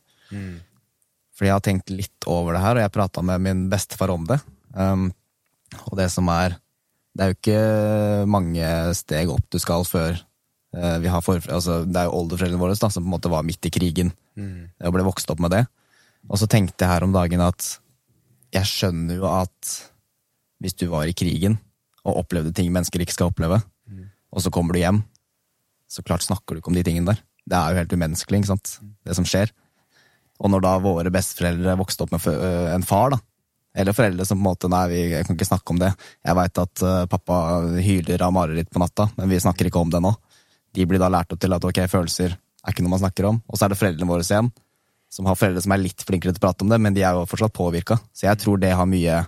[1.35, 4.27] Fordi jeg har tenkt litt over det her, og jeg prata med min bestefar om
[4.27, 4.41] det.
[4.75, 5.09] Um,
[5.87, 6.59] og det som er
[7.15, 11.85] Det er jo ikke mange steg opp du skal før uh, vi har for, altså,
[11.87, 14.11] Det er jo oldeforeldrene våre da, som på en måte var midt i krigen
[14.83, 15.61] og ble vokst opp med det.
[16.27, 17.69] Og så tenkte jeg her om dagen at
[18.55, 19.75] jeg skjønner jo at
[20.63, 21.55] hvis du var i krigen
[22.05, 23.61] og opplevde ting mennesker ikke skal oppleve,
[24.35, 25.03] og så kommer du hjem,
[25.91, 27.21] så klart snakker du ikke om de tingene der.
[27.45, 29.53] Det er jo helt umenneskelig, ikke sant, det som skjer.
[30.43, 33.21] Og når da våre besteforeldre vokste opp med øh, en far, da,
[33.75, 35.91] eller foreldre som på en måte Nei, vi kan ikke snakke om det.
[36.25, 37.37] Jeg veit at øh, pappa
[37.83, 40.15] hyler av mareritt på natta, men vi snakker ikke om det nå.
[40.75, 43.41] De blir da lært opp til at ok, følelser er ikke noe man snakker om.
[43.47, 44.51] Og så er det foreldrene våre igjen,
[45.13, 47.15] som har foreldre som er litt flinkere til å prate om det, men de er
[47.15, 48.01] jo fortsatt påvirka.
[48.17, 49.21] Så jeg tror det har mye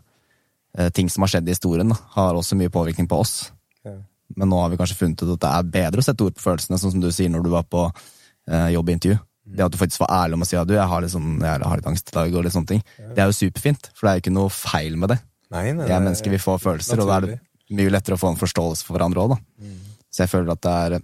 [0.96, 3.50] ting som har skjedd i historien, da, har også mye påvirkning på oss.
[3.86, 3.94] Ja.
[4.36, 6.44] Men nå har vi kanskje funnet ut at det er bedre å sette ord på
[6.44, 9.16] følelsene, sånn som du sier når du var på eh, jobbintervju.
[9.46, 11.36] Det at du faktisk var ærlig om å si at du, jeg har litt, sånn,
[11.38, 12.80] jeg har litt angst i dag, og litt sånne ting.
[12.98, 15.20] Det er jo superfint, for det er jo ikke noe feil med det.
[15.54, 17.36] Nei, nei, Vi er mennesker, vi får følelser, og da er det
[17.78, 19.70] mye lettere å få en forståelse for hverandre òg, da.
[20.10, 20.96] Så jeg føler at det er,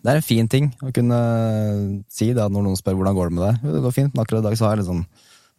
[0.00, 1.20] det er en fin ting å kunne
[2.10, 3.74] si det når noen spør hvordan går det med deg.
[3.76, 5.04] Det går fint, men akkurat i dag så har jeg litt sånn,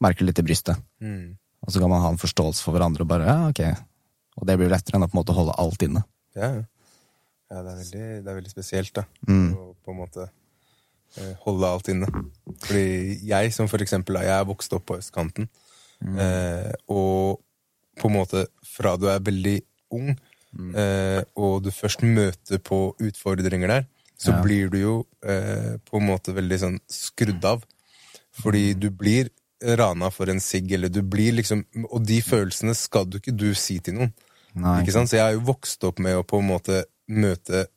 [0.04, 0.84] merker litt i brystet.
[1.00, 1.38] Mm.
[1.62, 3.62] Og så kan man ha en forståelse for hverandre og bare ja, ok.
[4.42, 6.04] Og det blir lettere enn å på en måte holde alt inne.
[6.36, 6.64] Ja, ja.
[7.52, 9.04] det, er veldig, det er veldig spesielt, da.
[9.28, 9.52] Mm.
[9.54, 10.26] Å på en måte
[11.20, 12.08] eh, holde alt inne.
[12.64, 15.50] Fordi jeg, som for eksempel, jeg er vokst opp på østkanten,
[16.02, 16.16] Mm.
[16.18, 17.44] eh, og
[18.02, 19.60] på en måte fra du er veldig
[19.94, 20.16] ung,
[20.52, 20.72] Mm.
[20.76, 23.86] eh, og du først møter på utfordringer der,
[24.18, 24.42] så Ja.
[24.42, 27.62] blir du jo eh, på en måte veldig sånn skrudd av.
[28.42, 28.80] Fordi Mm.
[28.80, 29.30] du blir
[29.78, 33.52] rana for en sigg, eller du blir liksom Og de følelsene skal du ikke du
[33.58, 34.14] si til noen.
[34.58, 34.82] Nei.
[34.82, 35.10] Ikke sant?
[35.12, 37.68] Så jeg har jo vokst opp med å på en måte møte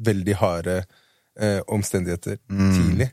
[0.00, 0.78] veldig harde
[1.38, 2.72] eh, omstendigheter Mm.
[2.74, 3.10] tidlig.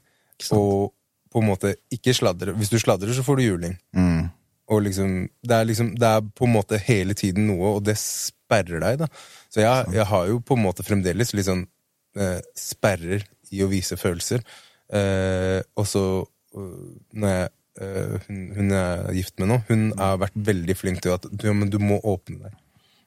[0.56, 0.94] Og
[1.32, 2.54] på en måte ikke sladre.
[2.56, 3.76] Hvis du sladrer, så får du juling.
[3.94, 4.30] Mm.
[4.72, 7.98] Og liksom det, er liksom det er på en måte hele tiden noe, og det
[8.02, 9.08] sperrer deg, da.
[9.52, 11.66] Så jeg, jeg har jo på en måte fremdeles litt sånn
[12.18, 14.42] eh, sperrer i å vise følelser.
[14.90, 16.04] Eh, og så
[16.58, 17.50] øh, når jeg
[17.80, 21.48] hun, hun jeg er gift med nå, hun har vært veldig flink til at du,
[21.50, 22.60] ja, men du må åpne deg.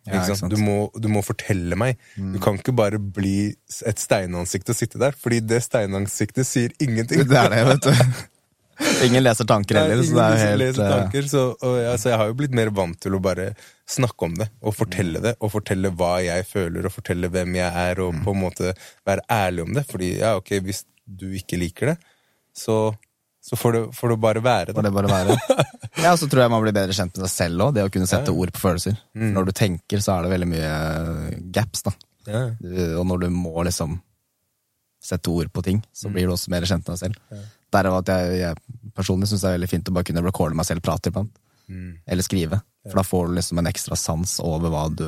[0.08, 0.22] Ja?
[0.48, 2.00] Du, må, du må fortelle meg.
[2.16, 3.52] Du kan ikke bare bli
[3.88, 7.26] et steinansikt og sitte der, fordi det steinansiktet sier ingenting.
[7.28, 7.94] Det er det, vet du.
[9.02, 12.36] Ingen leser tanker heller, så helt eh, tanker, så, og ja, så jeg har jo
[12.38, 13.48] blitt mer vant til å bare
[13.90, 17.72] snakke om det, og fortelle det, og fortelle hva jeg føler, og fortelle hvem jeg
[17.88, 18.76] er, og på en måte
[19.08, 19.82] være ærlig om det.
[19.88, 21.96] Fordi ja, ok, hvis du ikke liker det,
[22.54, 22.78] så,
[23.48, 24.82] så får, du, får du bare være det.
[24.84, 25.36] det bare være.
[25.98, 28.06] Ja, så tror jeg man blir bedre kjent med seg selv òg, det å kunne
[28.06, 28.98] sette ord på følelser.
[29.18, 29.30] Mm.
[29.34, 31.94] Når du tenker, så er det veldig mye eh, gaps, da.
[32.28, 32.42] Ja.
[32.60, 32.68] Du,
[33.00, 33.96] og når du må liksom
[35.08, 37.46] sette ord på ting, så blir du også mer kjent med deg selv.
[37.74, 40.68] Derav at jeg, jeg personlig syns det er veldig fint å bare kunne recorde meg
[40.68, 41.32] selv prate iblant.
[41.68, 41.90] Mm.
[42.06, 42.60] Eller skrive.
[42.88, 45.06] For da får du liksom en ekstra sans over hva du,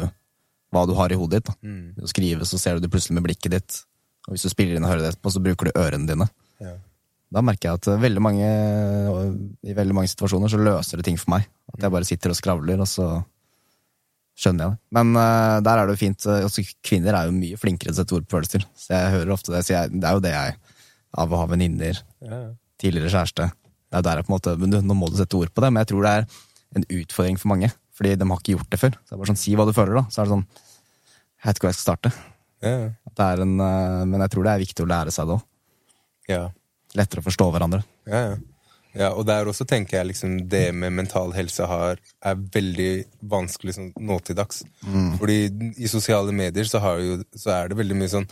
[0.74, 1.52] hva du har i hodet ditt.
[1.52, 1.56] Da.
[1.64, 1.86] Mm.
[1.96, 3.80] Ved å skrive så ser du det plutselig med blikket ditt.
[4.28, 6.28] Og hvis du spiller inn og hører det etterpå, så bruker du ørene dine.
[6.62, 6.76] Ja.
[7.30, 8.46] Da merker jeg at veldig mange,
[9.62, 11.44] i veldig mange situasjoner så løser det ting for meg.
[11.70, 13.06] At jeg bare sitter og skravler, og så
[14.40, 14.80] skjønner jeg det.
[14.96, 16.26] Men uh, der er det jo fint.
[16.26, 18.64] eh, Også kvinner er jo mye flinkere til å sette ord på følelser.
[18.74, 19.62] Så jeg hører ofte det.
[19.66, 20.56] Så jeg, det er jo det jeg
[21.20, 22.36] Av å ha venninner, Ja.
[22.78, 23.48] tidligere kjæreste.
[23.90, 25.62] Det er der jeg på en måte men du, Nå må du sette ord på
[25.64, 26.26] det, men jeg tror det er
[26.78, 27.70] en utfordring for mange.
[27.98, 28.94] Fordi de har ikke gjort det før.
[28.94, 30.04] Så det er bare sånn, Si hva du føler, da.
[30.10, 32.12] Så er det sånn Jeg vet ikke hvor jeg skal starte.
[32.62, 32.76] Ja.
[33.10, 35.44] Det er en, uh, men jeg tror det er viktig å lære seg det òg.
[36.30, 36.42] ja.
[36.98, 37.82] Lettere å forstå hverandre.
[38.10, 38.36] Ja, ja.
[38.98, 42.90] ja, og der også tenker jeg liksom det med mental helse har, er veldig
[43.30, 44.64] vanskelig sånn, nå til dags.
[45.20, 45.40] Fordi
[45.78, 48.26] i sosiale medier så, har jo, så er det veldig mye sånn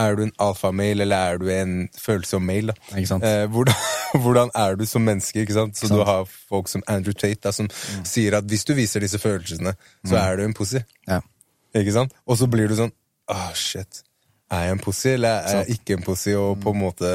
[0.00, 2.72] Er du en alfamail, eller er du en følsom mail?
[2.96, 3.82] Eh, hvordan,
[4.24, 5.42] hvordan er du som menneske?
[5.42, 5.76] ikke sant?
[5.76, 6.00] Så Ikke sant?
[6.00, 7.68] du har folk som Andrew Tate da, som
[8.08, 9.74] sier at hvis du viser disse følelsene,
[10.08, 10.80] så er du en pussy.
[11.06, 11.20] Ja.
[11.76, 12.16] Ikke sant?
[12.26, 12.94] Og så blir du sånn
[13.30, 14.00] Åh, shit.
[14.50, 16.32] Er jeg en pussy, eller er jeg ikke en pussy?
[16.34, 17.12] Og på en måte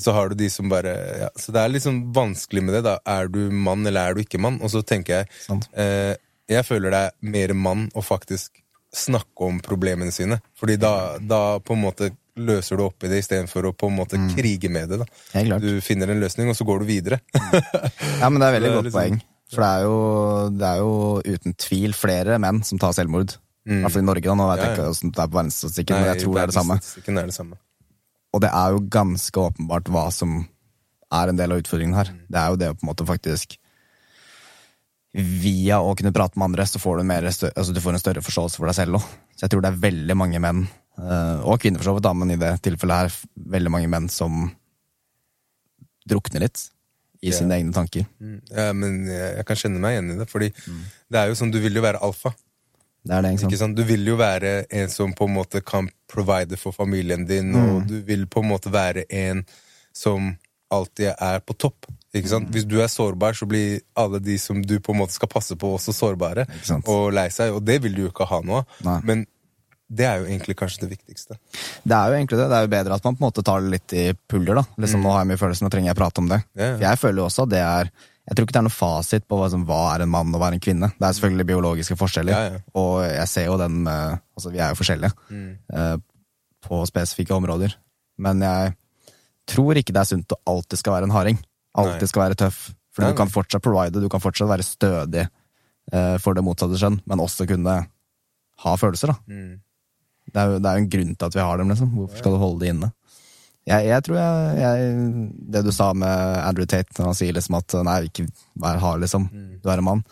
[0.00, 1.28] så har du de som bare ja.
[1.36, 2.82] Så det er litt sånn vanskelig med det.
[2.86, 4.56] da Er du mann, eller er du ikke mann?
[4.62, 6.14] Og så tenker jeg eh,
[6.48, 10.40] Jeg føler det er mer mann å faktisk snakke om problemene sine.
[10.58, 13.96] Fordi da, da på en måte løser du opp i det istedenfor å på en
[13.98, 14.98] måte krige med det.
[15.04, 15.58] da.
[15.60, 17.20] Du finner en løsning, og så går du videre.
[18.22, 19.22] Ja, men det er veldig Det er godt liksom- poeng.
[19.52, 19.96] For det er, jo,
[20.56, 20.92] det er jo
[21.36, 23.34] uten tvil flere menn som tar selvmord.
[23.68, 24.34] I hvert fall i Norge, da.
[24.40, 24.72] Nå vet Ja, jeg ja.
[24.72, 26.76] ikke hvordan det er på verdensstatistikken, men jeg tror det er det samme.
[26.80, 27.58] er det samme.
[28.32, 30.42] Og det er jo ganske åpenbart hva som
[31.12, 32.12] er en del av utfordringen her.
[32.32, 33.58] Det er jo det å på en måte faktisk
[35.12, 38.22] Via å kunne prate med andre, så får du, mer, altså du får en større
[38.24, 39.08] forståelse for deg selv òg.
[39.36, 40.62] Så jeg tror det er veldig mange menn,
[40.96, 43.18] eh, og kvinner for så vidt, men i det tilfellet her,
[43.52, 44.46] veldig mange menn som
[46.08, 46.62] drukner litt
[47.20, 47.36] i Ja.
[47.36, 48.06] sine egne tanker.
[48.24, 48.40] Mm.
[48.56, 50.48] Ja, men jeg, kan kjenne meg igjen i det, fordi
[51.12, 52.32] det er jo sånn, du vil jo være alfa.
[53.04, 53.52] Det er det, ikke sant?
[53.52, 53.76] Ikke sant?
[53.76, 57.68] Du vil jo være en som på en måte kan provide for familien din, Mm.
[57.76, 59.44] og du vil på en måte være en
[59.92, 60.36] som
[60.70, 61.86] alltid er på topp.
[62.14, 62.48] Ikke sant?
[62.48, 62.52] Mm.
[62.52, 65.56] Hvis du er sårbar, så blir alle de som du på en måte skal passe
[65.56, 66.46] på, også sårbare
[66.86, 69.02] og lei seg, og det vil du jo ikke ha noe av.
[69.04, 69.26] Men
[69.92, 71.36] det er jo egentlig kanskje det viktigste.
[71.84, 72.48] Det er jo egentlig det.
[72.48, 74.64] Det er jo bedre at man på en måte tar det litt i puller, da.
[74.78, 76.38] Liksom, Nå har jeg mye følelser, nå trenger jeg prate om det.
[76.56, 76.62] Mm.
[76.62, 76.70] Ja.
[76.78, 77.90] For jeg føler jo også at det er
[78.28, 80.38] Jeg tror ikke det er noe fasit på hva, som, hva er en mann og
[80.40, 80.92] hva er en kvinne.
[80.94, 82.60] Det er selvfølgelig biologiske forskjeller, Ja, ja.
[82.78, 85.58] og jeg ser jo den Altså, vi er jo forskjellige Mm.
[85.74, 85.96] eh,
[86.62, 87.74] på spesifikke områder.
[88.22, 88.74] Men jeg
[89.50, 91.38] tror ikke det er sunt å alltid skal være en harding.
[91.74, 92.70] Alltid skal være tøff.
[92.94, 95.24] For Nei, du kan fortsatt provide, du kan fortsatt være stødig
[95.92, 97.74] eh, for det motsatte skjønn, men også kunne
[98.62, 99.16] ha følelser, da.
[99.26, 99.58] Mm.
[100.32, 101.90] Det er, jo, det er jo en grunn til at vi har dem, liksom.
[101.96, 102.92] Hvorfor skal du holde det inne?
[103.68, 104.94] Jeg, jeg tror jeg, jeg
[105.54, 108.26] Det du sa med Andrew Tate, når han sier liksom at nei, ikke
[108.58, 109.28] vær hard, liksom.
[109.62, 110.02] Du er en mann.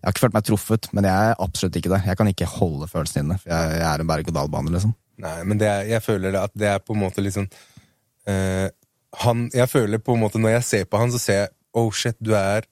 [0.00, 2.02] Jeg har ikke følt meg truffet, men jeg er absolutt ikke det.
[2.04, 4.94] Jeg kan ikke holde følelsene inne, for jeg, jeg er en berg-og-dal-bane, liksom.
[5.24, 7.44] Nei, men det er, jeg føler at det er på en måte liksom
[8.26, 8.66] eh,
[9.22, 11.92] han, Jeg føler på en måte Når jeg ser på han, så ser jeg Oh
[11.94, 12.66] shit, du er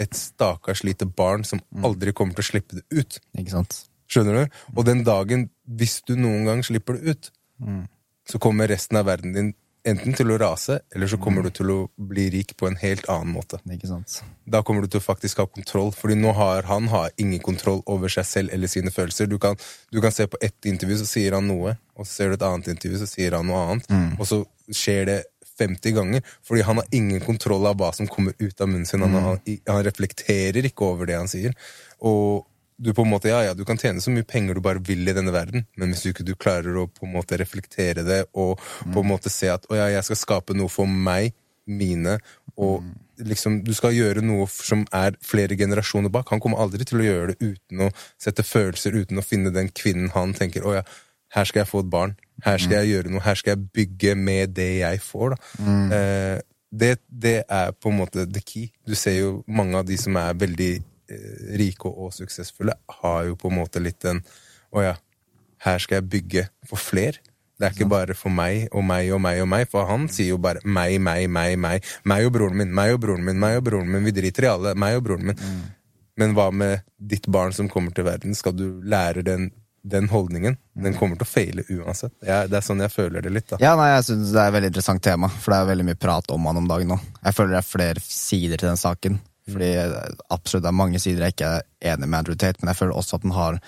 [0.00, 3.18] et stakkars lite barn som aldri kommer til å slippe det ut.
[3.36, 3.76] Ikke sant?
[4.08, 4.58] Skjønner du?
[4.76, 7.30] Og den dagen, hvis du noen gang slipper det ut,
[8.28, 9.50] så kommer resten av verden din
[9.88, 13.08] enten til å rase, eller så kommer du til å bli rik på en helt
[13.10, 13.58] annen måte.
[13.74, 14.20] Ikke sant?
[14.46, 17.82] Da kommer du til å faktisk ha kontroll, fordi nå har han har ingen kontroll
[17.90, 19.30] over seg selv eller sine følelser.
[19.30, 19.58] Du kan,
[19.90, 22.46] du kan se på ett intervju, så sier han noe, og så ser du et
[22.46, 25.18] annet intervju, så sier han noe annet, og så skjer det
[25.58, 29.02] 50 ganger, fordi han har ingen kontroll av hva som kommer ut av munnen sin.
[29.04, 31.54] Han, har, han reflekterer ikke over det han sier.
[32.00, 34.82] Og du på en måte, ja, ja, du kan tjene så mye penger du bare
[34.84, 38.04] vil i denne verden, men hvis du ikke du klarer å på en måte reflektere
[38.06, 38.60] det og
[38.92, 41.34] på en måte se at å ja, jeg skal skape noe for meg,
[41.70, 42.16] mine,
[42.58, 42.82] og
[43.22, 46.30] liksom du skal gjøre noe som er flere generasjoner bak.
[46.34, 49.70] Han kommer aldri til å gjøre det uten å sette følelser, uten å finne den
[49.70, 50.84] kvinnen han tenker å ja,
[51.36, 54.16] her skal jeg få et barn, her skal jeg gjøre noe, her skal jeg bygge
[54.18, 55.36] med det jeg får.
[55.36, 55.76] da.
[55.96, 56.40] Eh,
[56.72, 58.70] det, det er på en måte the key.
[58.88, 60.72] Du ser jo mange av de som er veldig
[61.58, 64.22] rike og, og suksessfulle, har jo på en måte litt den
[64.72, 64.94] Å ja,
[65.66, 67.18] her skal jeg bygge for fler.
[67.62, 70.32] Det er ikke bare for meg og meg og meg og meg, for han sier
[70.32, 71.84] jo bare meg, meg, meg, meg.
[72.08, 74.02] Meg og broren min, meg og broren min, meg og broren min.
[74.08, 74.72] Vi driter i alle.
[74.74, 75.44] Meg og broren min.
[76.18, 78.34] Men hva med ditt barn som kommer til verden?
[78.34, 79.50] Skal du lære den,
[79.86, 80.58] den holdningen?
[80.74, 82.16] Den kommer til å feile uansett.
[82.26, 83.60] Jeg, det er sånn jeg føler det litt, da.
[83.62, 86.00] Ja, nei, jeg synes det er et veldig interessant tema, for det er veldig mye
[86.02, 86.98] prat om han om dagen nå.
[87.22, 89.70] Jeg føler det er flere sider til den saken, fordi
[90.30, 92.98] absolutt det er mange sider jeg ikke er enig med Andrew Tate, men jeg føler
[92.98, 93.58] også at den har,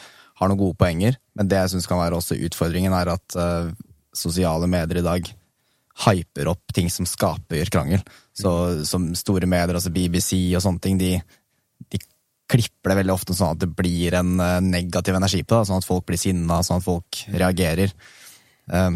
[0.41, 1.17] har noen gode poenger.
[1.35, 3.73] Men det jeg syns kan være også utfordringen, er at uh,
[4.15, 5.31] sosiale medier i dag
[6.05, 8.03] hyper opp ting som skaper krangel.
[8.35, 8.51] Så
[8.87, 11.17] som store medier, altså BBC og sånne ting, de,
[11.91, 12.01] de
[12.51, 15.83] klipper det veldig ofte sånn at det blir en uh, negativ energi på det, sånn
[15.83, 17.95] at folk blir sinna, sånn at folk reagerer.
[18.71, 18.95] Uh,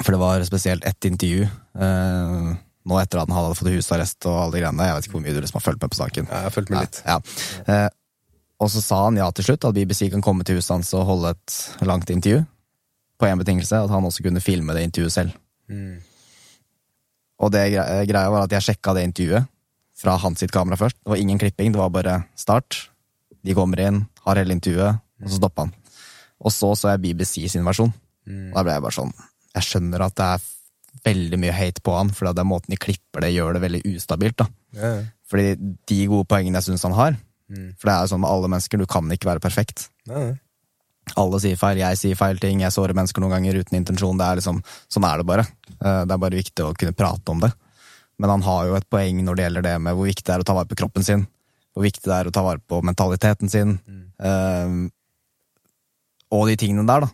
[0.00, 2.52] For det var spesielt ett intervju eh,
[2.88, 4.86] nå etter at han hadde fått husarrest og alle de greiene.
[4.88, 6.26] Jeg vet ikke hvor mye du liksom har fulgt med på saken.
[6.30, 7.02] Ja, Jeg har fulgt med litt.
[7.06, 7.18] Ja.
[7.66, 7.88] Eh,
[8.62, 11.04] og så sa han ja til slutt, at BBC kan komme til huset hans og
[11.08, 12.44] holde et langt intervju.
[13.18, 15.34] På én betingelse, at han også kunne filme det intervjuet selv.
[15.70, 16.00] Mm.
[17.42, 19.48] Og det gre- greia var at jeg sjekka det intervjuet
[20.02, 20.96] fra hans sitt kamera først.
[21.02, 22.88] Det var ingen klipping, det var bare start.
[23.42, 25.74] De kommer inn, har hele intervjuet, og så stoppa han.
[26.42, 27.92] Og så så jeg BBC sin versjon.
[28.26, 29.10] Og da ble jeg bare sånn
[29.56, 30.42] Jeg skjønner at det er
[31.04, 33.82] veldig mye hate på han, for det er måten de klipper det, gjør det veldig
[33.96, 34.36] ustabilt.
[34.38, 34.46] da.
[34.78, 35.02] Ja, ja.
[35.32, 35.54] Fordi
[35.88, 37.14] de gode poengene jeg syns han har
[37.80, 39.88] For det er jo sånn med alle mennesker, du kan ikke være perfekt.
[40.08, 40.34] Ja.
[41.18, 44.16] Alle sier feil, jeg sier feil ting, jeg sårer mennesker noen ganger uten intensjon.
[44.20, 45.44] Det er liksom, Sånn er det bare.
[45.80, 47.50] Eh, Det er bare viktig å kunne prate om det.
[48.18, 50.44] Men han har jo et poeng når det gjelder det med hvor viktig det er
[50.44, 51.26] å ta vare på kroppen sin.
[51.74, 53.80] Hvor viktig det er å ta vare på mentaliteten sin.
[54.22, 54.88] eh,
[56.32, 57.08] og de tingene der, da.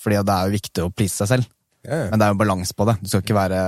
[0.00, 1.48] Fordi det er jo viktig å please seg selv.
[1.84, 2.10] Ja, ja.
[2.10, 2.98] Men det er jo en balanse på det.
[3.02, 3.62] Du skal ikke være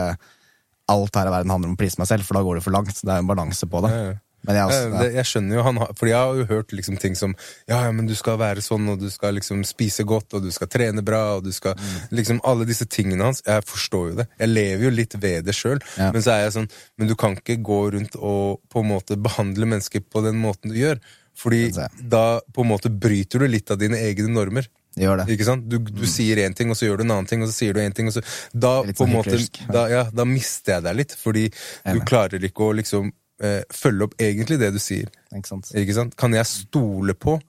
[0.93, 2.75] Alt her i verden handler om å please meg selv, for da går det for
[2.75, 2.93] langt.
[2.93, 3.91] Det er jo en balanse på det.
[3.95, 4.15] Ja, ja.
[4.45, 6.73] Men jeg Ja, også, det, jeg skjønner jo han har, Fordi jeg har jo hørt
[6.77, 7.35] liksom ting som
[7.67, 10.51] Ja, ja, men du skal være sånn, og du skal liksom spise godt, og du
[10.53, 11.95] skal trene bra, og du skal Mm.
[12.19, 13.41] Liksom alle disse tingene hans.
[13.47, 14.29] Jeg forstår jo det.
[14.39, 15.81] Jeg lever jo litt ved det sjøl.
[15.97, 16.13] Ja.
[16.13, 19.17] Men så er jeg sånn Men du kan ikke gå rundt og på en måte
[19.17, 21.01] behandle mennesker på den måten du gjør.
[21.35, 24.69] Fordi da på en måte bryter du litt av dine egne normer.
[24.95, 25.27] Det gjør det.
[25.35, 25.67] Ikke sant?
[25.71, 27.75] Du, du sier én ting, og så gjør du en annen ting, og så sier
[27.75, 29.41] du en ting, og så Da, sånn måte,
[29.75, 33.11] da, ja, da mister jeg deg litt, fordi du klarer ikke å liksom
[33.43, 35.11] eh, følge opp egentlig det du sier.
[35.35, 35.73] Ikke sant?
[35.75, 36.15] Ikke sant?
[36.21, 37.41] Kan jeg stole på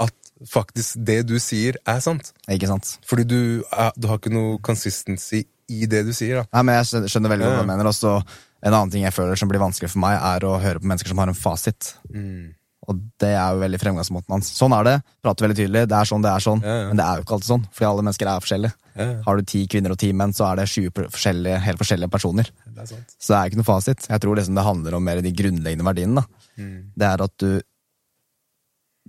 [0.00, 0.14] at
[0.48, 2.34] faktisk det du sier, er sant?
[2.52, 2.94] Ikke sant?
[3.08, 3.40] Fordi du,
[3.72, 6.42] er, du har ikke noe consistency i det du sier.
[6.42, 6.46] da.
[6.58, 7.90] Nei, men Jeg skjønner veldig godt hva du mener.
[7.90, 8.14] Også,
[8.60, 11.12] en annen ting jeg føler som blir vanskelig for meg, er å høre på mennesker
[11.12, 11.94] som har en fasit.
[12.12, 12.50] Mm.
[12.88, 14.48] Og det er jo veldig fremgangsmåten hans.
[14.56, 14.94] Sånn er det.
[15.20, 15.82] Prater veldig tydelig.
[15.90, 16.62] Det er sånn, det er sånn.
[16.64, 16.86] Ja, ja.
[16.88, 18.76] Men det er jo ikke alltid sånn, fordi alle mennesker er forskjellige.
[18.94, 19.08] Ja.
[19.26, 22.48] Har du ti kvinner og ti menn, så er det sju forskjellige, helt forskjellige personer.
[22.64, 23.12] Det sant.
[23.18, 24.08] Så det er ikke noe fasit.
[24.08, 26.24] Jeg tror liksom det handler om mer de grunnleggende verdiene.
[26.56, 26.78] Mm.
[26.96, 27.50] Det er at du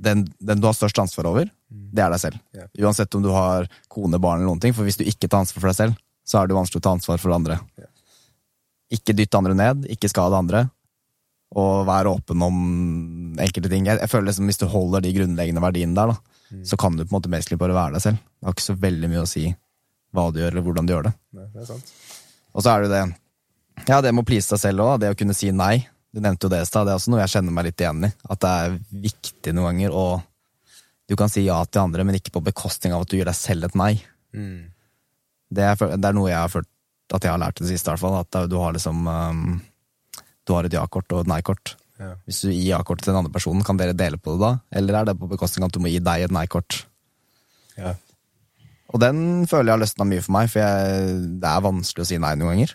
[0.01, 2.39] den, den du har størst ansvar over, det er deg selv.
[2.55, 2.69] Yeah.
[2.81, 4.73] Uansett om du har kone, barn eller noen ting.
[4.75, 6.93] For hvis du ikke tar ansvar for deg selv, så er det vanskelig å ta
[6.95, 7.59] ansvar for andre.
[7.79, 7.91] Yeah.
[8.97, 10.65] Ikke dytte andre ned, ikke skade andre.
[11.59, 12.59] Og være åpen om
[13.41, 13.85] enkelte ting.
[13.89, 16.19] Jeg, jeg føler liksom Hvis du holder de grunnleggende verdiene der, da,
[16.51, 16.65] Mm.
[16.67, 18.17] så kan du på en måte basically bare være deg selv.
[18.19, 19.45] Det har ikke så veldig mye å si
[20.11, 21.11] hva du gjør, eller hvordan du gjør det.
[21.37, 21.91] Nei, det er sant.
[22.51, 25.13] Og så er det jo det Ja, det med å please seg selv òg, det
[25.13, 25.87] å kunne si nei.
[26.11, 28.03] Du nevnte jo det i stad, det er også noe jeg kjenner meg litt igjen
[28.03, 28.11] i.
[28.35, 28.75] At det er
[29.07, 30.03] viktig noen ganger å
[31.07, 33.35] Du kan si ja til andre, men ikke på bekostning av at du gir deg
[33.39, 33.93] selv et nei.
[34.35, 34.67] Mm.
[35.55, 36.67] Det er, det er noe jeg har følt
[37.15, 38.19] at jeg har lært det siste, i hvert fall.
[38.27, 39.61] At du har liksom um,
[40.47, 41.75] Du har et ja-kort og et nei-kort.
[42.01, 42.15] Ja.
[42.25, 44.53] Hvis du gir ja-kortet til den andre personen, kan dere dele på det da?
[44.79, 46.81] Eller er det på bekostning av at du må gi deg et nei-kort?
[47.77, 47.93] Ja.
[48.91, 52.09] Og den føler jeg har løsna mye for meg, for jeg, det er vanskelig å
[52.09, 52.73] si nei noen ganger.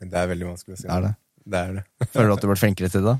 [0.00, 0.86] Det er veldig vanskelig å si.
[0.86, 1.12] Det er det.
[1.50, 1.84] Det er det.
[2.14, 3.16] Føler du at du har vært flinkere til det?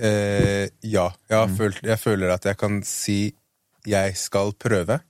[0.00, 1.06] Eh, ja.
[1.28, 3.20] Jeg, har følt, jeg føler at jeg kan si
[3.86, 5.00] 'jeg skal prøve',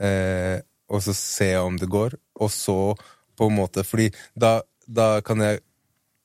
[0.00, 2.94] eh, og så se om det går, og så
[3.36, 5.60] på en måte Fordi da, da kan jeg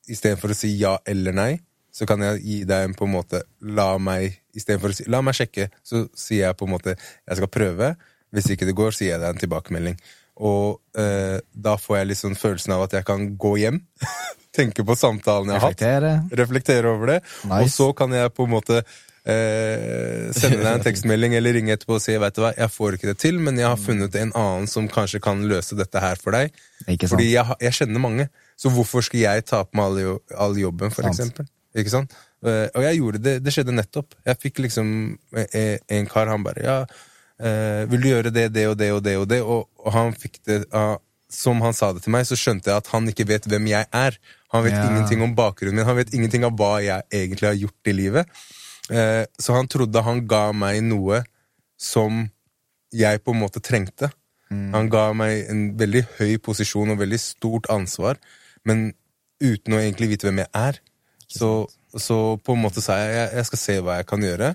[0.08, 1.52] istedenfor å si ja eller nei,
[1.94, 3.42] så kan jeg gi deg en på en måte
[3.74, 7.40] La meg istedenfor å si La meg sjekke, så sier jeg på en måte jeg
[7.40, 7.92] skal prøve.
[8.34, 9.98] Hvis ikke det går, så gir jeg deg en tilbakemelding.
[10.44, 13.80] Og eh, da får jeg sånn følelsen av at jeg kan gå hjem.
[14.58, 15.74] Tenke på samtalen jeg har hatt.
[16.42, 16.92] Reflektere?
[16.92, 17.20] Over det.
[17.48, 17.62] Nice.
[17.62, 18.78] Og så kan jeg på en måte
[19.28, 22.98] eh, sende deg en tekstmelding eller ringe etterpå og si vet du hva, jeg får
[22.98, 26.20] ikke det til, men jeg har funnet en annen som kanskje kan løse dette her
[26.22, 26.54] for deg.
[26.86, 28.28] Fordi jeg, jeg kjenner mange.
[28.58, 31.46] Så hvorfor skal jeg ta på meg all, jo- all jobben, for eksempel?
[31.78, 32.14] Ikke sant?
[32.42, 33.36] Eh, og jeg gjorde det.
[33.44, 34.14] Det skjedde nettopp.
[34.26, 34.88] Jeg fikk liksom
[35.36, 36.78] eh, en kar, han bare Ja,
[37.38, 39.40] eh, vil du gjøre det, det og det og det og det?
[39.42, 40.64] Og, han fikk det
[41.30, 43.86] Som han sa det til meg, så skjønte jeg at han ikke vet hvem jeg
[43.92, 44.14] er.
[44.54, 44.86] Han vet Ja.
[44.88, 45.84] ingenting om bakgrunnen min.
[45.84, 48.26] Han vet ingenting av hva jeg egentlig har gjort i livet.
[48.90, 51.22] Eh, så han trodde han ga meg noe
[51.76, 52.30] som
[52.90, 54.10] jeg på en måte trengte.
[54.50, 58.16] Han ga meg en veldig høy posisjon og veldig stort ansvar,
[58.68, 58.88] men
[59.42, 60.80] uten å egentlig vite hvem jeg er.
[61.28, 61.50] Så,
[61.96, 64.54] så på en måte sa jeg jeg, jeg skal se hva jeg kan gjøre.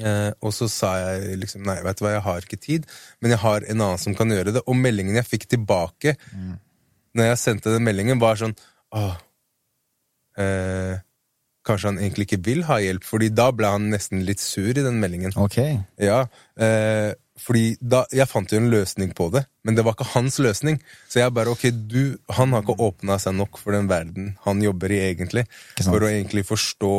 [0.00, 2.86] Eh, og så sa jeg liksom nei, vet du hva, jeg har ikke tid,
[3.20, 4.64] men jeg har en annen som kan gjøre det.
[4.70, 6.16] Og meldingen jeg fikk tilbake
[7.18, 8.56] når jeg sendte den meldingen, var sånn
[8.96, 9.14] åh,
[10.40, 10.96] eh,
[11.68, 14.84] Kanskje han egentlig ikke vil ha hjelp, Fordi da ble han nesten litt sur i
[14.84, 15.34] den meldingen.
[15.36, 15.58] Ok.
[16.00, 16.22] Ja,
[16.56, 20.38] eh, fordi da, Jeg fant jo en løsning på det, men det var ikke hans
[20.42, 20.80] løsning.
[21.08, 24.60] Så jeg bare, ok, du, Han har ikke åpna seg nok for den verden han
[24.64, 25.44] jobber i, egentlig.
[25.82, 26.92] For å egentlig forstå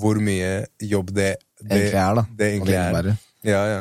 [0.00, 2.24] hvor mye jobb det, det Egentlig er, da.
[2.38, 3.12] Det egentlig det er.
[3.50, 3.80] Ja, ja.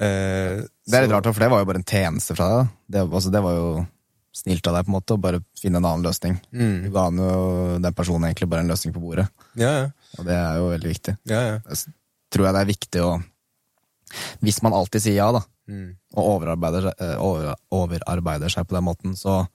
[0.00, 2.70] Eh, Det er litt rart, for det var jo bare en tjeneste fra deg.
[2.88, 3.66] Det, altså, det var jo
[4.40, 6.38] snilt av deg på en måte å bare finne en annen løsning.
[6.54, 6.76] Mm.
[6.86, 9.26] Du ga jo den personen egentlig bare en løsning på bordet,
[9.58, 9.86] Ja, ja.
[10.18, 11.16] og det er jo veldig viktig.
[11.28, 11.56] ja, ja.
[11.68, 11.92] Jeg
[12.30, 13.12] tror jeg det er viktig å
[14.42, 15.94] Hvis man alltid sier ja, da, Mm.
[16.16, 19.46] og overarbeider, eh, over, overarbeider seg på den måten, så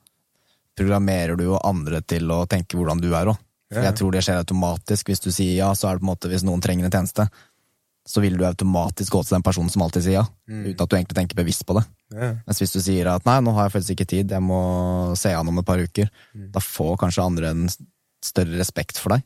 [0.78, 3.38] programmerer du jo andre til å tenke hvordan du er òg.
[3.74, 3.82] Ja.
[3.89, 5.10] Jeg tror det skjer automatisk.
[5.10, 7.26] Hvis du sier ja, så er det på en måte hvis noen trenger en tjeneste,
[8.06, 10.65] så vil du automatisk gå til den personen som alltid sier ja, Mm.
[10.70, 11.86] uten at du egentlig tenker bevisst på det.
[12.13, 12.34] ja.
[12.46, 15.34] Mens hvis du sier at nei, nå har jeg faktisk ikke tid, jeg må se
[15.34, 16.52] an om et par uker, Mm.
[16.52, 17.68] da får kanskje andre en
[18.24, 19.24] større respekt for deg.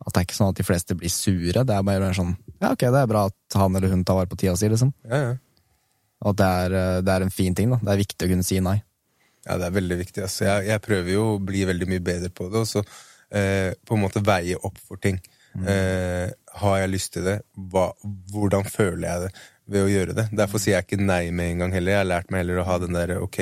[0.00, 2.72] At det er ikke sånn at de fleste blir sure, det er bare sånn ja,
[2.72, 4.92] ok, det er bra at han eller hun tar vare på tida si, liksom.
[5.08, 5.38] ja, ja.
[6.20, 7.78] Og at det er, eh, det er en fin ting, da.
[7.80, 8.74] Det er viktig å kunne si nei.
[9.46, 10.24] Ja, det er veldig viktig.
[10.26, 10.44] Altså.
[10.44, 13.96] Jeg, jeg prøver jo å bli veldig mye bedre på det, og så eh, på
[13.96, 15.16] en måte veie opp for ting.
[15.58, 16.28] Eh,
[16.62, 17.40] har jeg lyst til det?
[17.72, 17.88] Hva,
[18.30, 19.30] hvordan føler jeg det
[19.70, 20.26] ved å gjøre det?
[20.42, 21.94] Derfor sier jeg ikke nei med en gang heller.
[21.94, 23.40] Jeg har lært meg heller å ha den derre ok,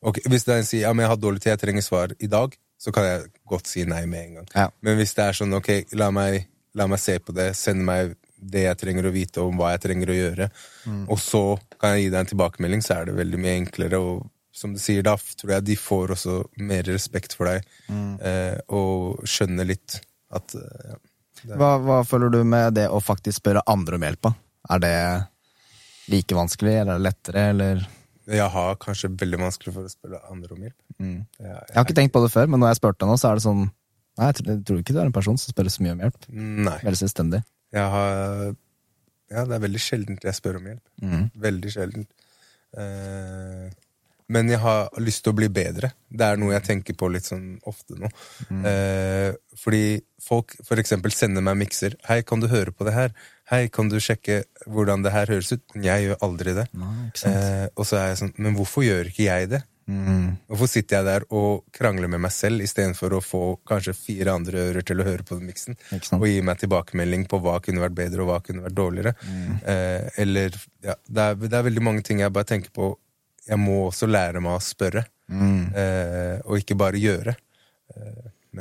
[0.00, 2.14] ok, Hvis det er en sier ja, men jeg har dårlig tid, jeg trenger svar
[2.16, 4.50] i dag, så kan jeg godt si nei med en gang.
[4.54, 4.66] Ja.
[4.80, 6.46] Men hvis det er sånn ok, la meg,
[6.78, 9.82] la meg se på det, send meg det jeg trenger å vite om hva jeg
[9.84, 10.46] trenger å gjøre,
[11.12, 11.42] og så
[11.76, 14.00] kan jeg gi deg en tilbakemelding, så er det veldig mye enklere.
[14.00, 14.22] Og
[14.56, 17.68] som du sier, da tror jeg de får også mer respekt for deg,
[18.24, 20.00] eh, og skjønner litt
[20.32, 20.96] at eh,
[21.44, 21.56] ja.
[21.56, 24.26] Hva, hva føler du med det å faktisk spørre andre om hjelp?
[24.26, 24.32] da?
[24.74, 24.96] Er det
[26.12, 27.86] like vanskelig, eller er det lettere, eller
[28.30, 30.78] Jeg har kanskje veldig vanskelig for å spørre andre om hjelp.
[30.98, 31.18] mm.
[31.40, 33.40] Jeg, Jeg har ikke tenkt på det før, men når jeg spurte nå, så er
[33.40, 33.68] det sånn
[34.18, 36.00] Nei, jeg tror, jeg tror ikke du er en person som spør så mye om
[36.02, 36.24] hjelp.
[36.66, 36.78] nei.
[36.84, 37.38] Veldig selvstendig.
[37.72, 38.42] Jeg har
[39.30, 40.82] Ja, det er veldig sjeldent jeg spør om hjelp.
[41.00, 41.22] Mm.
[41.40, 42.10] Veldig sjeldent.
[42.76, 43.70] Eh,
[44.30, 45.92] men jeg har lyst til å bli bedre.
[46.10, 48.10] Det er noe jeg tenker på litt sånn ofte nå.
[48.66, 51.96] Eh, fordi folk for eksempel sender meg mikser.
[52.04, 53.14] 'Hei, kan du høre på det her?'
[53.50, 56.68] 'Hei, kan du sjekke hvordan det her høres ut?' Jeg gjør aldri det.
[56.72, 57.10] Nei.
[57.26, 59.62] Eh, og så er jeg sånn Men hvorfor gjør ikke jeg det?
[59.90, 60.36] Mm.
[60.46, 64.58] Hvorfor sitter jeg der og krangler med meg selv istedenfor å få kanskje fire andre
[64.70, 65.74] ører til å høre på den miksen?
[66.14, 69.14] Og gi meg tilbakemelding på hva kunne vært bedre og hva kunne vært dårligere.
[69.26, 69.56] Mm.
[69.66, 70.54] Eh, eller
[70.86, 72.96] ja, det er, det er veldig mange ting jeg bare tenker på
[73.48, 75.74] Jeg må også lære meg å spørre, Mm.
[75.74, 77.34] eh, og ikke bare gjøre.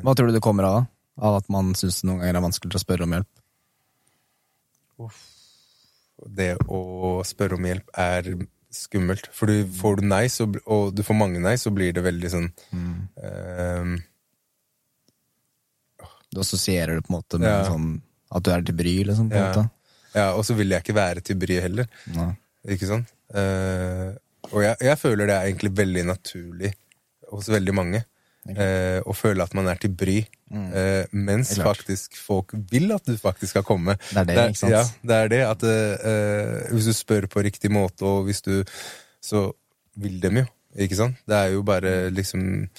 [0.01, 0.73] Hva tror du det kommer av?
[0.79, 0.85] da?
[1.27, 3.27] Av at man syns det noen ganger er vanskelig å spørre om hjelp?
[6.39, 8.27] Det å spørre om hjelp er
[8.75, 9.29] skummelt.
[9.33, 12.29] For du får du nei, så, og du får mange nei, så blir det veldig
[12.33, 13.07] sånn Mm.
[13.23, 13.93] um,
[16.29, 17.63] Du assosierer det på en måte med Ja.
[17.65, 19.29] sånn at du er til bry, liksom.
[19.31, 19.63] på Ja.
[20.13, 21.87] Ja, og så vil jeg ikke være til bry heller.
[22.13, 22.35] Nei.
[22.67, 23.07] Ikke sant?
[23.33, 24.13] Uh,
[24.53, 26.73] og jeg, jeg føler det er egentlig veldig naturlig
[27.31, 28.03] hos veldig mange.
[28.57, 30.25] Eh, og føle at man er til bry.
[30.73, 33.95] eh, mens faktisk folk vil at du faktisk skal komme.
[34.09, 34.71] Det er det, ikke sant?
[34.71, 35.41] Ja, det er det.
[35.45, 38.63] At eh, hvis du spør på riktig måte, og hvis du
[39.21, 39.51] Så
[39.99, 40.45] vil dem jo,
[40.79, 41.15] ikke sant?
[41.27, 42.69] Det er jo bare liksom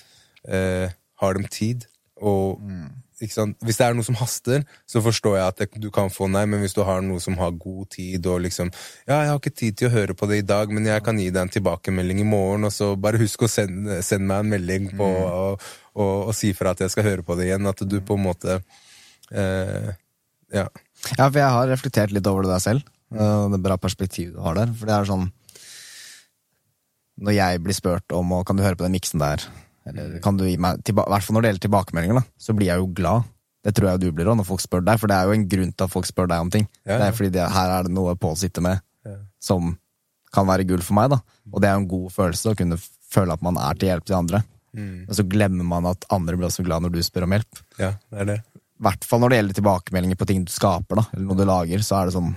[0.49, 0.89] eh,
[1.21, 1.85] Har dem tid,
[2.17, 2.89] og sant?
[3.21, 6.63] Hvis det er noe som haster, så forstår jeg at du kan få nei, men
[6.63, 8.71] hvis du har noe som har god tid, og liksom
[9.07, 11.21] Ja, jeg har ikke tid til å høre på det i dag, men jeg kan
[11.21, 14.55] gi deg en tilbakemelding i morgen, og så bare husk å sende, sende meg en
[14.55, 17.69] melding på, og, og, og si fra at jeg skal høre på det igjen.
[17.69, 18.61] At du på en måte
[19.31, 19.93] eh,
[20.51, 20.67] Ja.
[21.17, 22.89] Ja, for jeg har reflektert litt over det der selv.
[23.11, 24.73] Det er bra perspektiv du har der.
[24.77, 25.31] For det er sånn
[27.21, 29.45] Når jeg blir spurt om å, kan du høre på den miksen der,
[29.89, 32.69] eller kan du gi meg I hvert fall når det gjelder tilbakemeldinger, da, så blir
[32.69, 33.29] jeg jo glad.
[33.65, 35.49] Det tror jeg du blir òg, når folk spør deg, for det er jo en
[35.49, 36.67] grunn til at folk spør deg om ting.
[36.85, 36.99] Ja, ja.
[37.03, 39.17] Det er fordi det, her er det noe Pål sitter med Ja.
[39.41, 39.75] som
[40.33, 41.19] kan være gull for meg, da.
[41.51, 42.77] Og det er jo en god følelse å kunne
[43.11, 44.43] føle at man er til hjelp til andre.
[44.77, 45.07] Mm.
[45.09, 47.89] Og så glemmer man at andre blir også glad når du spør om hjelp ja,
[48.13, 48.37] det er det.
[48.55, 51.43] i hvert fall når det gjelder tilbakemeldinger på ting du skaper, da, eller noe du
[51.49, 52.31] lager, så er det sånn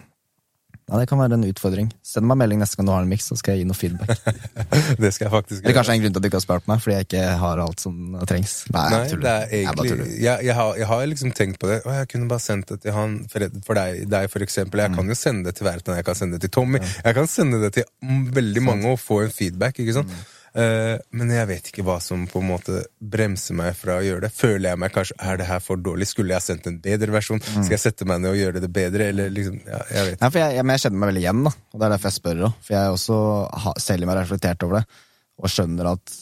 [0.91, 1.87] Ja, det kan være en utfordring.
[2.03, 4.09] Send meg melding neste gang du har en miks, så skal jeg gi noe feedback.
[5.03, 5.63] Det skal jeg faktisk gjøre.
[5.63, 7.61] Eller kanskje en grunn til at du ikke har spurt meg, fordi jeg ikke har
[7.63, 8.55] alt som trengs.
[8.75, 9.23] Nei, Nei, jeg tuller.
[9.23, 10.11] det er Jeg egentlig tuller.
[10.25, 11.79] jeg, jeg, har, jeg har liksom tenkt på det.
[11.87, 14.81] Å, jeg kunne bare sendt det til han For, for deg, deg, for eksempel.
[14.83, 14.85] Mm.
[14.89, 16.83] Jeg kan jo sende det til Verten, jeg kan sende det til Tommy.
[16.83, 19.79] Jeg kan sende det til mm, veldig mange og få en feedback.
[19.79, 20.11] ikke sant?
[20.11, 20.31] Mm.
[20.53, 24.27] Eh, men jeg vet ikke hva som på en måte bremser meg fra å gjøre
[24.27, 24.29] det.
[24.37, 26.05] Føler jeg meg kanskje Er det her for dårlig?
[26.11, 27.39] Skulle jeg sendt en bedre versjon?
[27.41, 27.63] Mm.
[27.65, 29.07] Skal jeg sette meg ned og gjøre det bedre?
[29.09, 31.53] Eller liksom ja, Jeg vet Nei, jeg, jeg, men jeg kjenner meg veldig igjen, da.
[31.73, 32.59] Og det er derfor jeg spør òg.
[32.67, 33.17] For jeg også
[33.65, 34.83] har selv har reflektert over det,
[35.41, 36.13] og skjønner at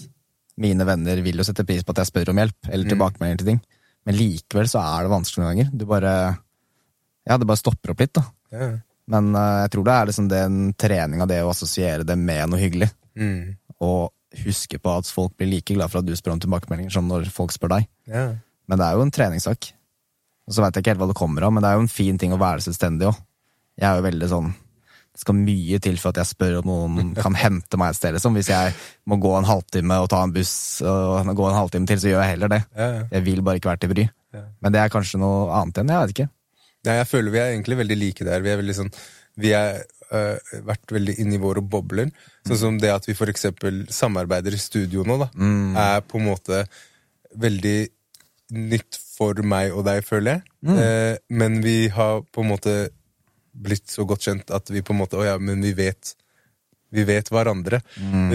[0.62, 2.92] mine venner vil jo sette pris på at jeg spør om hjelp, eller Mm.
[2.94, 3.60] tilbakemeldinger til ting.
[4.08, 5.70] Men likevel så er det vanskelig noen ganger.
[5.76, 6.14] Du bare
[7.28, 8.24] Ja, det bare stopper opp litt, da.
[8.56, 8.72] ja.
[9.12, 12.60] Men uh, jeg tror det er liksom den treninga, det å assosiere det med noe
[12.62, 12.88] hyggelig.
[13.20, 13.58] Mm.
[13.84, 14.12] Og
[14.46, 17.28] huske på at folk blir like glad for at du spør om tilbakemeldinger som når
[17.34, 17.90] folk spør deg.
[18.12, 18.32] ja.
[18.72, 19.66] Men det er jo en treningssak.
[20.48, 21.90] Og så veit jeg ikke helt hva det kommer av, men det er jo en
[21.92, 23.18] fin ting å være selvstendig òg.
[23.82, 24.52] Jeg er jo veldig sånn
[25.12, 28.16] Det skal mye til for at jeg spør om noen kan hente meg et sted.
[28.16, 28.38] Liksom.
[28.38, 28.72] Hvis jeg
[29.12, 30.54] må gå en halvtime og ta en buss
[30.88, 32.62] og gå en halvtime til, så gjør jeg heller det.
[32.78, 33.02] Ja, ja.
[33.18, 34.08] Jeg vil bare ikke være til bry.
[34.64, 36.30] Men det er kanskje noe annet enn Jeg vet ikke.
[36.88, 38.46] Nei, jeg føler vi er egentlig veldig like der.
[38.48, 38.94] Vi er veldig sånn
[39.44, 39.52] Vi
[40.12, 42.12] har vært veldig inni våre bobler.
[42.48, 45.30] Sånn som det at vi eksempel samarbeider i studio nå, da,
[45.80, 46.66] er på en måte
[47.40, 47.80] veldig
[48.52, 50.42] nytt for meg og deg, føler jeg.
[50.76, 52.74] Eh, men vi har på en måte
[53.52, 56.14] blitt så godt kjent at vi på en måte Å ja, men vi vet
[56.92, 57.80] vi vet hverandre.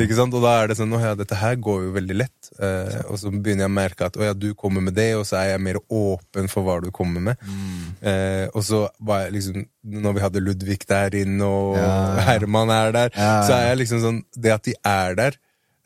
[0.01, 0.35] Ikke sant?
[0.35, 2.51] Og da er det sånn ja, dette her går jo veldig lett.
[2.57, 5.27] Eh, og så begynner jeg å merke at å ja, du kommer med det, og
[5.29, 7.43] så er jeg mer åpen for hva du kommer med.
[8.01, 11.93] Eh, og så var jeg liksom Når vi hadde Ludvig der inne, og Ja.
[12.27, 13.43] Herman er der, Ja, ja.
[13.47, 15.37] så er jeg liksom sånn Det at de er der,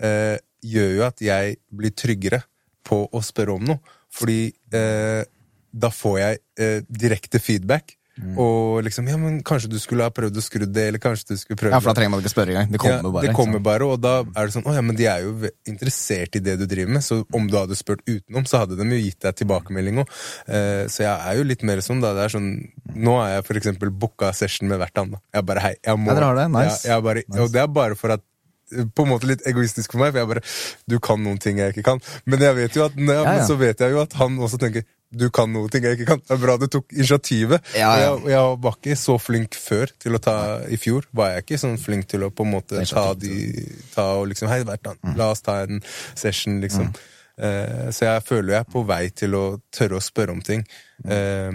[0.01, 2.43] eh, gjør jo at jeg blir tryggere
[2.85, 3.81] på å spørre om noe.
[4.11, 5.25] Fordi eh,
[5.73, 7.97] da får jeg eh, direkte feedback.
[8.21, 8.39] Mm.
[8.43, 11.41] Og liksom Ja, men kanskje du skulle ha prøvd å skru det, eller kanskje du
[11.41, 12.71] skulle prøve Ja, for da trenger man ikke spørre engang.
[12.73, 13.27] Det kommer ja, bare.
[13.27, 16.37] Det kommer bare, og da er det sånn Å ja, men de er jo interessert
[16.37, 19.01] i det du driver med, så om du hadde spurt utenom, så hadde de jo
[19.01, 20.17] gitt deg tilbakemelding òg.
[20.49, 22.13] Uh, så jeg er jo litt mer sånn, da.
[22.17, 22.51] Det er sånn
[22.91, 25.23] Nå har jeg for eksempel booka session med hvert annet.
[25.35, 26.49] Jeg bare Hei, jeg må Ja, dere har det?
[26.55, 26.83] Nice.
[26.83, 28.25] Jeg, jeg bare, Og det er bare for at
[28.71, 30.43] på en måte litt egoistisk for meg, for jeg bare
[30.91, 32.03] Du kan noen ting jeg ikke kan.
[32.31, 33.37] Men jeg vet jo at, nei, Ja, ja.
[33.39, 36.09] Men så vet jeg jo at han også tenker du kan noe ting jeg ikke
[36.13, 36.21] kan.
[36.23, 37.73] Det er bra du tok initiativet.
[37.75, 38.11] Ja, ja.
[38.15, 40.35] Jeg, jeg var ikke så flink før til å ta
[40.71, 44.07] I fjor var jeg ikke sånn flink til å på en måte ta de Ta
[44.21, 45.83] og liksom Hei, Vertan, la oss ta en
[46.15, 46.93] session, liksom.
[47.41, 49.45] Eh, så jeg føler jeg er på vei til å
[49.75, 50.63] tørre å spørre om ting.
[51.03, 51.51] Eh,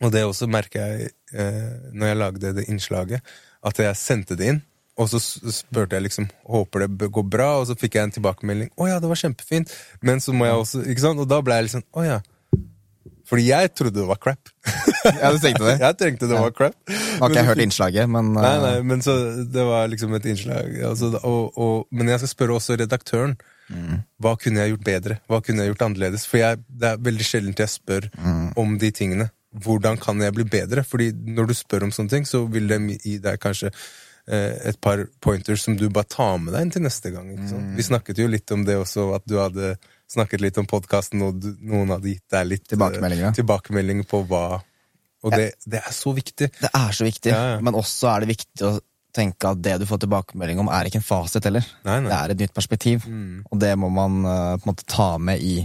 [0.00, 3.32] og det også merker jeg eh, når jeg lagde det innslaget,
[3.64, 4.60] at jeg sendte det inn.
[5.00, 8.72] Og så spurte jeg liksom håper det går bra, og så fikk jeg en tilbakemelding.
[8.76, 9.72] Å ja, det var kjempefint.
[10.04, 11.22] Men så må jeg også ikke sant?
[11.22, 12.18] Og da ble jeg liksom Å ja.
[13.30, 14.50] Fordi jeg trodde det var crap.
[15.06, 15.76] Ja, du tenkte det?
[15.84, 16.74] jeg tenkte det var crap.
[16.90, 19.14] Nå har ikke jeg hørt innslaget, men Nei, eh, nei, men så
[19.46, 20.74] det var liksom et innslag.
[20.90, 23.38] Altså, og, og, men jeg skal spørre også redaktøren.
[24.18, 25.20] Hva kunne jeg gjort bedre?
[25.30, 26.26] Hva kunne jeg gjort annerledes?
[26.26, 28.08] For jeg, det er veldig sjelden jeg spør
[28.58, 29.30] om de tingene.
[29.50, 30.84] Hvordan kan jeg bli bedre?
[30.86, 34.78] Fordi når du spør om sånne ting, så vil de gi deg kanskje eh, et
[34.82, 37.32] par pointers som du bare tar med deg inn til neste gang.
[37.50, 37.72] Sant?
[37.78, 39.74] Vi snakket jo litt om det også, at du hadde
[40.10, 44.44] snakket litt om podkasten, og noen hadde gitt deg litt eh, Tilbakemeldinger, tilbakemelding på hva
[45.22, 46.48] Og det, det er så viktig.
[46.60, 47.58] Det er så viktig, Ja, ja.
[47.60, 48.76] men også er det viktig å
[49.14, 51.66] tenke at det du får tilbakemelding om, er ikke en fasit heller.
[51.84, 52.08] Nei, nei.
[52.12, 53.42] Det er et nytt perspektiv, Mm.
[53.50, 55.56] og det må man eh, på en måte ta med i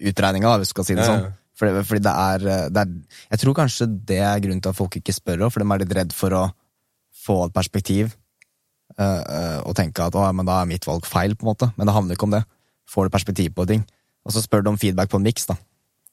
[0.00, 1.28] utregninga, hvis du skal si det Ja, sånn.
[1.60, 2.92] Fordi, fordi det, er, det er
[3.34, 5.82] Jeg tror kanskje det er grunnen til at folk ikke spør òg, for de er
[5.82, 6.44] litt redd for å
[7.20, 8.14] få et perspektiv
[8.96, 11.68] uh, uh, og tenke at å, men da er mitt valg feil, på en måte.
[11.76, 12.40] Men det handler ikke om det.
[12.90, 13.84] Får du perspektiv på ting.
[14.26, 15.56] Og så spør du om feedback på en miks, da.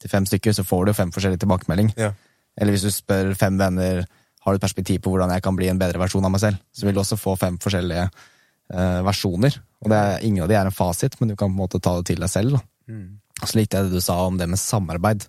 [0.01, 1.91] Til fem stykker, så får du fem forskjellige tilbakemelding.
[1.97, 2.13] Ja.
[2.57, 4.05] Eller hvis du spør fem venner
[4.47, 6.88] har du perspektiv på hvordan jeg kan bli en bedre versjon av meg selv, så
[6.88, 9.57] vil du også få fem forskjellige uh, versjoner.
[9.84, 11.82] Og det er, ingen av de er en fasit, men du kan på en måte
[11.84, 12.55] ta det til deg selv.
[12.55, 12.93] da.
[12.93, 13.17] Mm.
[13.41, 15.28] Og så likte jeg det du sa om det med samarbeid.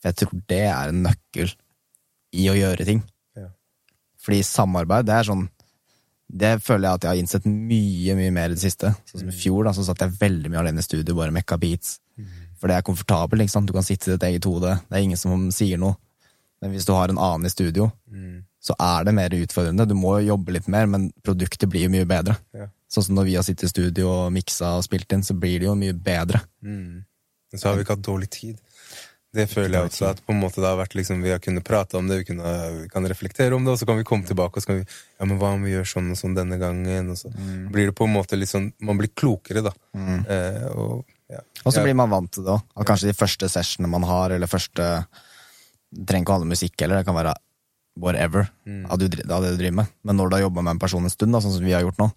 [0.00, 1.52] For jeg tror det er en nøkkel
[2.34, 3.04] i å gjøre ting.
[3.38, 3.50] Ja.
[4.24, 5.44] Fordi samarbeid, det er sånn
[6.34, 8.90] Det føler jeg at jeg har innsett mye mye mer i det siste.
[9.06, 11.58] Sånn som i fjor, da, så satt jeg veldig mye alene i studio, bare mekka
[11.62, 12.00] beats.
[12.58, 13.42] For det er komfortabelt.
[13.44, 13.68] ikke sant?
[13.70, 14.72] Du kan sitte i ditt eget hode.
[14.88, 15.94] Det er ingen som sier noe.
[16.62, 17.90] Men hvis du har en annen i studio,
[18.64, 19.86] så er det mer utfordrende.
[19.86, 22.36] Du må jo jobbe litt mer, men produktet blir jo mye bedre.
[22.88, 25.58] Sånn som når vi har sittet i studio og miksa og spilt inn, så blir
[25.60, 26.40] det jo mye bedre.
[27.52, 28.56] Men så har vi ikke hatt dårlig tid.
[29.34, 31.66] Det føler jeg også at på en måte det har vært liksom, vi har kunnet
[31.66, 34.28] prate om det, vi, kunne, vi kan reflektere om det, og så kan vi komme
[34.28, 36.58] tilbake og så kan vi Ja, men hva om vi gjør sånn og sånn denne
[36.60, 37.10] gangen?
[37.12, 37.32] Og så
[37.74, 39.74] blir det på en måte sånn Man blir klokere, da.
[39.94, 41.42] Eh, og, ja.
[41.64, 42.84] Så blir man vant til det òg.
[42.86, 44.88] Kanskje de første sessionene man har, eller første
[45.94, 47.34] trenger ikke å handle om musikk heller, det kan være
[48.00, 48.48] whatever
[48.90, 49.94] av, du, av det du driver med.
[50.02, 51.84] Men når du har jobba med en person en stund, da, sånn som vi har
[51.86, 52.10] gjort nå,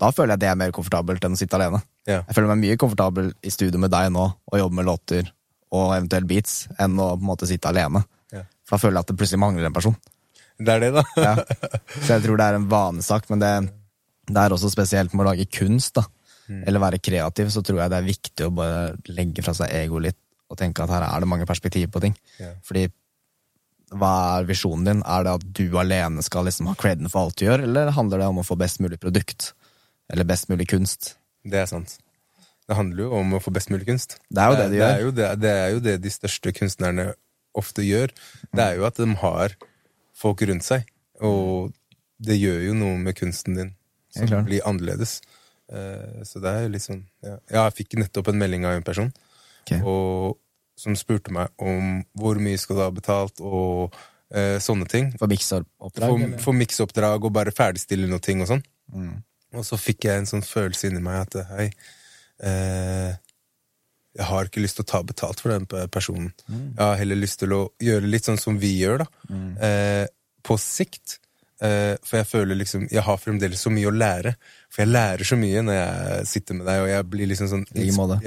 [0.00, 1.82] da føler jeg det er mer komfortabelt enn å sitte alene.
[2.08, 2.22] Ja.
[2.24, 5.28] Jeg føler meg mye komfortabel i studio med deg nå og jobbe med låter
[5.72, 8.04] og eventuelt beats, enn å på en måte sitte alene.
[8.32, 8.44] Ja.
[8.66, 9.96] For da føler jeg at det plutselig mangler en person.
[10.62, 11.04] Det er det, da.
[11.16, 11.34] Ja.
[12.04, 13.52] Så jeg tror det er en vanesak, men det,
[14.28, 16.06] det er også spesielt med å lage kunst, da.
[16.52, 20.00] Eller være kreativ, så tror jeg det er viktig å bare legge fra seg ego
[20.02, 20.18] litt
[20.52, 22.16] og tenke at her er det mange perspektiver på ting.
[22.36, 22.50] Ja.
[22.66, 22.82] Fordi
[23.96, 25.02] hva er visjonen din?
[25.08, 28.20] Er det at du alene skal liksom ha creden for alt du gjør, eller handler
[28.20, 29.52] det om å få best mulig produkt?
[30.12, 31.14] Eller best mulig kunst?
[31.44, 31.96] Det er sant.
[32.68, 34.18] Det handler jo om å få best mulig kunst.
[34.30, 34.94] Det er jo det de det gjør.
[34.94, 37.06] er jo det, det er jo det de største kunstnerne
[37.58, 38.14] ofte gjør.
[38.54, 39.56] Det er jo at de har
[40.16, 40.86] folk rundt seg,
[41.20, 41.72] og
[42.22, 43.72] det gjør jo noe med kunsten din
[44.12, 45.20] som blir annerledes.
[45.72, 47.38] Eh, Så det er jo litt sånn ja.
[47.48, 49.08] Jeg fikk nettopp en melding av en person
[49.62, 49.78] okay.
[49.80, 50.36] og,
[50.76, 53.94] som spurte meg om hvor mye skal du ha betalt, og
[54.34, 55.12] eh, sånne ting.
[55.20, 56.12] For mikseoppdrag?
[56.12, 58.64] For, for mikseoppdrag og bare ferdigstille noe ting og sånn.
[58.92, 59.18] Mm.
[59.58, 61.68] Og så fikk jeg en sånn følelse inni meg at hei,
[62.42, 63.14] eh,
[64.12, 65.88] jeg har ikke lyst til å ta betalt for den personen.
[65.88, 66.32] personen.
[66.76, 69.06] Jeg har heller lyst til å gjøre litt sånn som vi gjør, da.
[69.68, 70.06] Eh,
[70.44, 71.18] på sikt.
[71.62, 74.34] Eh, for jeg føler liksom Jeg har fremdeles så mye å lære.
[74.68, 77.66] For jeg lærer så mye når jeg sitter med deg, og jeg blir liksom sånn.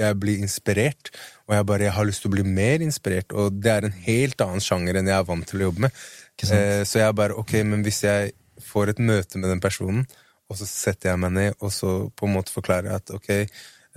[0.00, 1.10] Jeg blir inspirert.
[1.46, 3.98] Og jeg bare jeg har lyst til å bli mer inspirert, og det er en
[4.06, 6.02] helt annen sjanger enn jeg er vant til å jobbe med.
[6.42, 8.32] Eh, så jeg bare Ok, men hvis jeg
[8.64, 10.06] får et møte med den personen,
[10.48, 13.30] og så setter jeg meg ned, og så på en måte forklarer jeg at ok,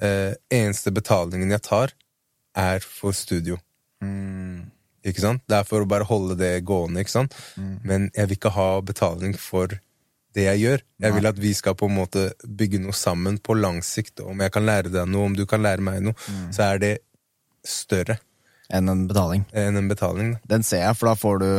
[0.02, 1.94] eh, eneste betalingen jeg tar,
[2.58, 3.60] er for studio.
[5.10, 5.44] Ikke sant?
[5.48, 7.36] Det er for å bare holde det gående, ikke sant?
[7.88, 9.78] Men jeg vil ikke ha betaling for
[10.36, 10.82] det jeg gjør.
[11.02, 14.22] Jeg vil at vi skal på en måte bygge noe sammen på lang sikt.
[14.22, 16.18] Om jeg kan lære deg noe, om du kan lære meg noe,
[16.54, 16.92] så er det
[17.66, 18.20] større
[18.70, 19.48] Enn en betaling.
[19.58, 20.36] enn en betaling.
[20.36, 20.40] Da.
[20.56, 21.50] Den ser jeg, for da får du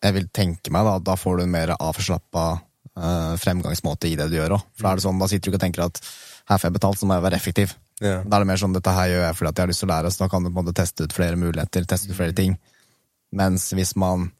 [0.00, 2.46] Jeg vil tenke meg da, da får du en mer avslappa
[2.94, 4.66] eh, fremgangsmåte i det du gjør òg.
[4.78, 5.98] For da er det sånn, da sitter du ikke og tenker at
[6.48, 7.74] her får jeg betalt, så må jeg være effektiv.
[8.00, 8.20] Ja.
[8.22, 9.88] Da er det mer sånn dette her gjør jeg fordi at jeg har lyst til
[9.88, 12.18] å lære, så da kan du på en måte teste ut flere muligheter, teste ut
[12.18, 12.56] flere ting.
[13.36, 14.30] Mens hvis man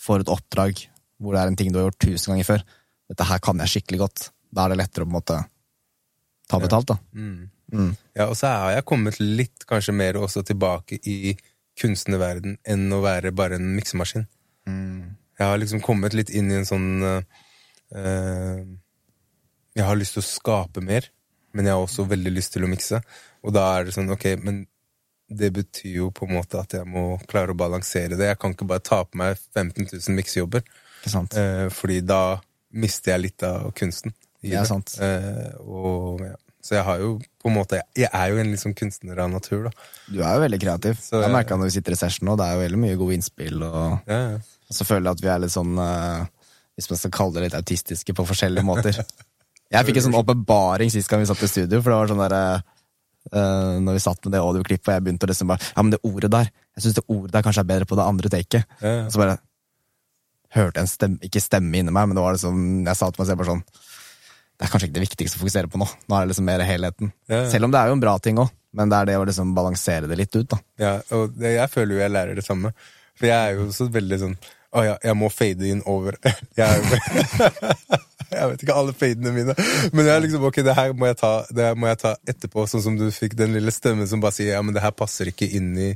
[0.00, 0.84] får et oppdrag
[1.22, 2.64] hvor det er en ting du har gjort tusen ganger før,
[3.12, 5.38] dette her kan jeg skikkelig godt, da er det lettere å på en måte
[6.50, 6.98] ta betalt, da.
[7.72, 7.92] Mm.
[8.16, 11.34] Ja, og så har jeg kommet litt kanskje mer også tilbake i
[11.80, 14.26] kunstnerverden enn å være bare en miksemaskin.
[15.38, 18.60] Jeg har liksom kommet litt inn i en sånn eh,
[19.74, 21.08] Jeg har lyst til å skape mer,
[21.52, 23.02] men jeg har også veldig lyst til å mikse.
[23.44, 24.66] Og da er det sånn, ok, men
[25.32, 28.26] det betyr jo på en måte at jeg må klare å balansere det.
[28.32, 30.62] Jeg kan ikke bare ta på meg 15 000 miksejobber,
[31.40, 32.40] eh, fordi da
[32.72, 34.12] mister jeg litt av kunsten.
[34.42, 34.96] i Det er sant.
[35.00, 36.36] Eh, og, ja.
[36.62, 39.64] Så jeg har jo på en måte Jeg er jo en liksom kunstner av natur,
[39.64, 39.70] da.
[40.06, 40.94] Du er jo veldig kreativ.
[41.02, 42.98] Så jeg jeg- merka når vi sitter i session nå, det er jo veldig mye
[42.98, 44.36] gode innspill, og Ja, ja.
[44.36, 46.26] Og så føler jeg at vi er litt sånn eh,
[46.78, 48.94] Hvis man skal kalle det litt autistiske på forskjellige måter.
[49.72, 52.20] Jeg fikk en sånn åpenbaring sist gang vi satt i studio, for det var sånn
[52.22, 55.84] derre uh, Når vi satt med det audioklippet, og jeg begynte å liksom bare Ja,
[55.84, 58.32] men det ordet der, jeg syns det ordet der kanskje er bedre på det andre
[58.32, 58.76] taket.
[58.82, 59.08] Ja, ja.
[59.12, 59.38] Så bare
[60.52, 63.22] hørte jeg en stemme, ikke stemme inni meg, men det var liksom Jeg sa til
[63.22, 65.88] meg selv bare sånn Det er kanskje ikke det viktigste å fokusere på nå.
[65.88, 67.12] Nå er det liksom mer helheten.
[67.32, 67.44] Ja.
[67.50, 69.54] Selv om det er jo en bra ting òg, men det er det å liksom
[69.56, 70.58] balansere det litt ut, da.
[70.80, 72.70] Ja, og det, jeg føler jo jeg lærer det samme.
[73.18, 74.36] For jeg er jo så veldig sånn
[74.72, 76.16] Å ja, jeg må fade inn over.
[76.56, 77.98] Jeg, er jo,
[78.32, 79.54] jeg vet ikke alle fadene mine.
[79.92, 81.32] Men jeg er liksom, ok, det her må jeg, ta,
[81.78, 84.62] må jeg ta etterpå, sånn som du fikk den lille stemmen som bare sier ja,
[84.64, 85.92] men det her passer ikke inn i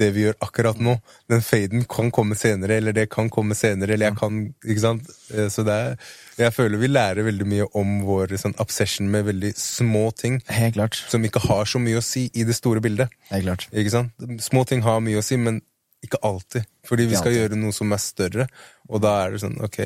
[0.00, 0.94] det vi gjør akkurat nå.
[1.28, 5.10] Den faden kan komme senere, eller det kan komme senere, eller jeg kan Ikke sant?
[5.34, 5.98] Eh, Så det er
[6.38, 10.78] Jeg føler vi lærer veldig mye om vår sånn obsession med veldig små ting Helt
[10.78, 10.96] klart.
[11.12, 13.12] som ikke har så mye å si i det store bildet.
[13.28, 13.66] Helt klart.
[13.68, 14.16] Ikke sant?
[14.40, 15.60] Små ting har mye å si, men
[16.02, 16.64] ikke alltid.
[16.88, 18.48] Fordi vi skal gjøre noe som er større,
[18.88, 19.82] og da er det sånn, ok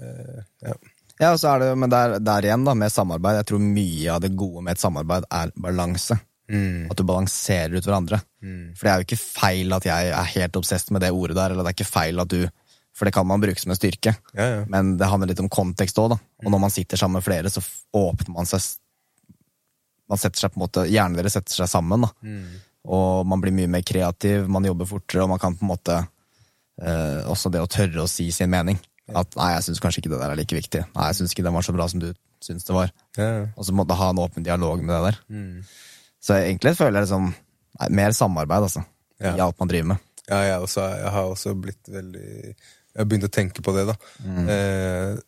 [0.00, 0.72] Uh, ja.
[1.20, 3.42] Ja, og så er det, men der, der igjen, da, med samarbeid.
[3.42, 6.16] Jeg tror mye av det gode med et samarbeid er balanse.
[6.50, 6.88] Mm.
[6.90, 8.18] At du balanserer ut hverandre.
[8.74, 11.52] For det er jo ikke feil at jeg er helt obsess med det ordet der,
[11.52, 12.42] eller det er ikke feil at du
[12.96, 14.16] For det kan man bruke som en styrke.
[14.34, 14.62] Ja, ja.
[14.68, 16.16] Men det handler litt om kontekst òg, da.
[16.42, 17.62] Og når man sitter sammen med flere, så
[17.96, 18.64] åpner man seg
[20.10, 22.10] Man setter seg på en måte Hjernen deres setter seg sammen, da.
[22.90, 26.00] Og man blir mye mer kreativ, man jobber fortere, og man kan på en måte
[26.82, 28.80] eh, Også det å tørre å si sin mening.
[29.16, 30.84] At 'nei, jeg syns kanskje ikke det der er like viktig'.
[30.94, 32.92] 'Nei, jeg syns ikke den var så bra som du syns det var'.
[33.16, 33.46] Ja.
[33.56, 35.64] Og så måtte ha en åpen dialog med det der.
[36.20, 37.34] Så egentlig føler jeg liksom
[37.80, 38.84] nei, mer samarbeid, altså.
[39.20, 39.36] Ja.
[39.36, 39.96] I alt man driver med.
[40.28, 43.86] Ja, jeg, også, jeg har også blitt veldig Jeg har begynt å tenke på det,
[43.86, 43.94] da.
[44.50, 45.18] Eh,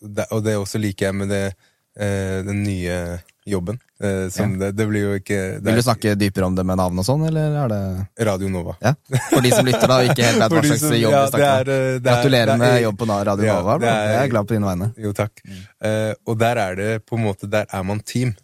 [0.00, 1.54] det, og det også liker jeg med det,
[1.96, 2.98] eh, den nye
[3.46, 3.78] jobben.
[4.02, 6.76] Eh, som det, det blir jo ikke det Vil du snakke dypere om det med
[6.76, 8.74] navn og sånn, eller er det Radio Nova.
[8.82, 8.92] Ja?
[9.30, 11.30] For de som lytter, da, og ikke helt vet hva slags som- jobb ja, vi
[11.30, 11.70] snakker om.
[11.76, 13.76] eh, er- Gratulerer er- med jobb på Radio Ja, Nova.
[13.80, 14.88] er- Jeg er glad på dine vegne.
[14.98, 15.44] Jo, takk.
[15.80, 18.34] Eh, og der er det på en måte Der er man team.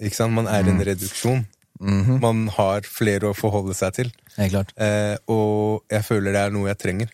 [0.00, 0.32] Ikke sant?
[0.34, 1.44] Man er en reduksjon.
[1.84, 4.10] Man har flere å forholde seg til.
[4.38, 7.08] Eh, og jeg føler det er noe jeg trenger.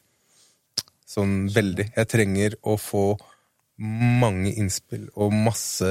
[1.11, 1.89] Sånn veldig.
[1.97, 3.05] Jeg trenger å få
[3.81, 5.89] mange innspill og masse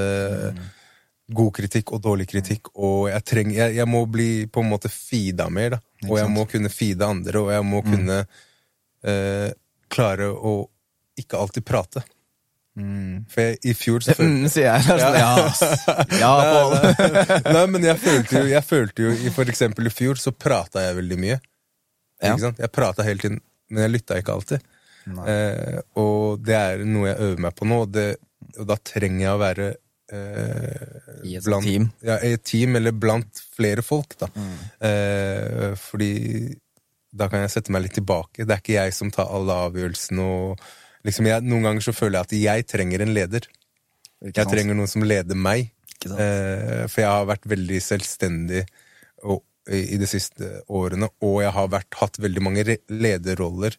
[1.30, 2.72] god kritikk og dårlig kritikk.
[2.74, 5.82] Og jeg, trenger, jeg, jeg må bli på en måte feeda mer, da.
[6.08, 8.22] Og jeg må kunne feede andre, og jeg må kunne
[9.04, 9.50] eh,
[9.92, 10.54] klare å
[11.20, 12.02] ikke alltid prate.
[13.28, 14.98] For jeg, i fjor så følte Mm, sier jeg.
[15.20, 15.60] Ja, ass.
[16.20, 16.76] ja Pål.
[17.50, 20.96] Nei, men jeg følte jo, jeg følte jo For eksempel i fjor så prata jeg
[21.00, 21.40] veldig mye.
[22.22, 22.36] Ja.
[22.36, 23.40] Jeg prata hele tiden,
[23.72, 24.69] men jeg lytta ikke alltid.
[25.08, 28.08] Eh, og det er noe jeg øver meg på nå, og, det,
[28.56, 31.88] og da trenger jeg å være eh, I et blant, team.
[32.06, 34.30] Ja, i et team, eller blant flere folk, da.
[34.34, 34.58] Mm.
[34.90, 36.12] Eh, fordi
[37.10, 38.44] da kan jeg sette meg litt tilbake.
[38.44, 40.22] Det er ikke jeg som tar alle avgjørelsene.
[40.22, 43.48] Og liksom jeg, noen ganger så føler jeg at jeg trenger en leder.
[44.20, 45.72] Jeg trenger noen som leder meg.
[46.00, 48.62] Eh, for jeg har vært veldig selvstendig
[49.28, 53.76] og, i, de siste årene, og jeg har vært, hatt veldig mange lederroller lederroller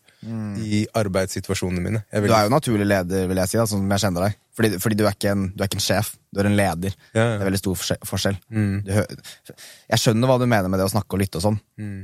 [0.62, 2.04] i arbeidssituasjonene mine.
[2.12, 2.28] Mm.
[2.28, 4.38] Du er jo naturlig leder, vil jeg si, da, sånn som jeg kjenner deg.
[4.58, 6.96] Fordi, fordi du, er en, du er ikke en sjef, du er en leder.
[7.16, 7.28] Ja, ja.
[7.34, 8.40] Det er veldig stor forskjell.
[8.54, 8.74] Mm.
[8.86, 12.00] Du jeg skjønner hva du mener med det å snakke og lytte og sånn, Mm.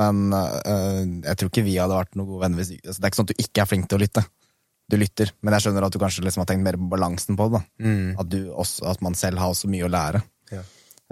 [0.00, 3.10] men øh, jeg tror ikke vi hadde vært noen gode venner hvis altså, Det er
[3.12, 4.24] ikke sånn at du ikke er flink til å lytte.
[4.90, 7.48] Du lytter, men jeg skjønner at du kanskje liksom har tenkt mer på balansen på
[7.54, 7.62] det.
[7.80, 8.08] Mm.
[8.20, 10.20] At, du også, at man selv har så mye å lære.
[10.52, 10.60] Ja.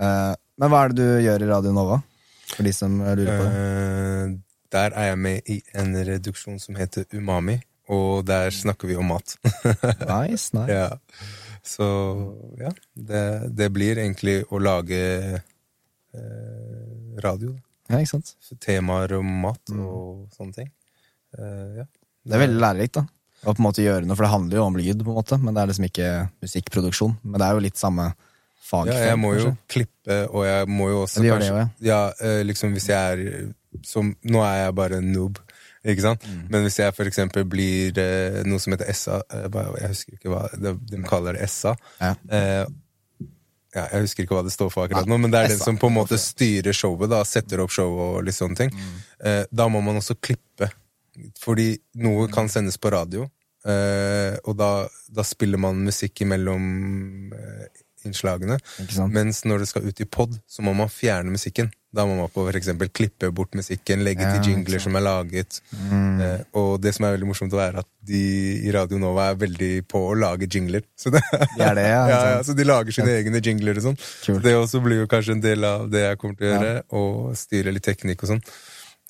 [0.02, 2.00] Eh, men hva er det du gjør i Radio Nova?
[2.52, 3.60] For de som eh, lurer på det.
[3.60, 4.32] Eh,
[4.72, 7.58] der er jeg med i en reduksjon som heter Umami,
[7.92, 9.34] og der snakker vi om mat.
[10.08, 10.68] Nice, nice.
[10.72, 10.88] ja.
[11.62, 11.86] Så
[12.58, 13.22] ja, det,
[13.54, 14.98] det blir egentlig å lage
[16.16, 17.54] eh, radio.
[17.90, 18.32] Ja, ikke sant?
[18.64, 19.82] Temaer om mat Mm.
[19.86, 20.70] og sånne ting.
[21.38, 21.86] Eh, ja.
[22.24, 23.06] Det er veldig lærerikt, da.
[23.42, 25.38] Å på en måte gjøre noe, for det handler jo om lyd, på en måte,
[25.42, 26.10] men det er liksom ikke
[26.44, 27.16] musikkproduksjon.
[27.26, 28.12] Men det er jo litt samme
[28.72, 28.96] fagfelt.
[28.96, 29.72] Ja, jeg må jo kanskje.
[29.76, 33.16] klippe, og jeg må jo også Ja, gjør det kanskje Ja, eh, liksom hvis jeg
[33.16, 33.50] er
[33.88, 35.40] som Nå er jeg bare en noob,
[35.82, 36.26] ikke sant?
[36.28, 36.44] Mm.
[36.52, 40.32] Men hvis jeg for eksempel blir eh, noe som heter SA eh, Jeg husker ikke
[40.32, 41.72] hva de, de kaller det SA.
[42.00, 42.14] Ja.
[42.28, 42.64] Eh,
[43.72, 45.78] ja, jeg husker ikke hva det står for akkurat nå, men det er den som
[45.80, 48.72] på en måte styrer showet, da, setter opp showet og litt sånne ting.
[48.74, 48.98] Mm.
[49.30, 50.68] Eh, da må man også klippe,
[51.40, 51.70] fordi
[52.04, 53.24] noe kan sendes på radio,
[53.64, 54.70] eh, og da,
[55.08, 56.66] da spiller man musikk imellom
[57.32, 57.64] eh,
[58.08, 58.58] innslagene.
[59.12, 61.70] Mens når det skal ut i pod, så må man fjerne musikken.
[61.92, 65.04] Da må man på for eksempel klippe bort musikken, legge Ja, til jingler som er
[65.04, 65.58] laget.
[65.76, 68.22] Eh, og det som er veldig morsomt, er at de
[68.64, 70.86] i Radio Nova er veldig på å lage jingler.
[70.96, 71.20] Så, det,
[71.58, 74.00] De er det, ja, ja, så de lager sine egne jingler og sånn.
[74.00, 76.72] Så Det også blir jo kanskje en del av det jeg kommer til å gjøre,
[76.96, 78.42] og styre litt teknikk og sånn.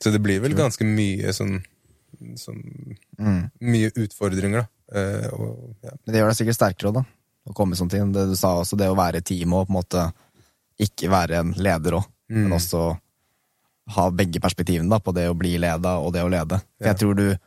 [0.02, 1.60] Så det blir vel ganske mye sånn,
[2.40, 2.62] sånn
[3.22, 3.42] Mm.
[3.62, 4.98] Mye utfordringer, da.
[4.98, 5.92] Eh, og, ja.
[6.02, 7.02] Men det gjør deg sikkert sterkere òg, da.
[7.48, 8.12] Å komme sånn til.
[8.14, 10.12] Det du sa også, det å være team og på en måte
[10.82, 12.44] ikke være en leder òg, Mm.
[12.48, 12.98] men også
[13.92, 16.60] ha begge perspektivene da, på det å bli leda og det å lede.
[16.78, 16.92] For Ja.
[16.92, 17.38] jeg tror du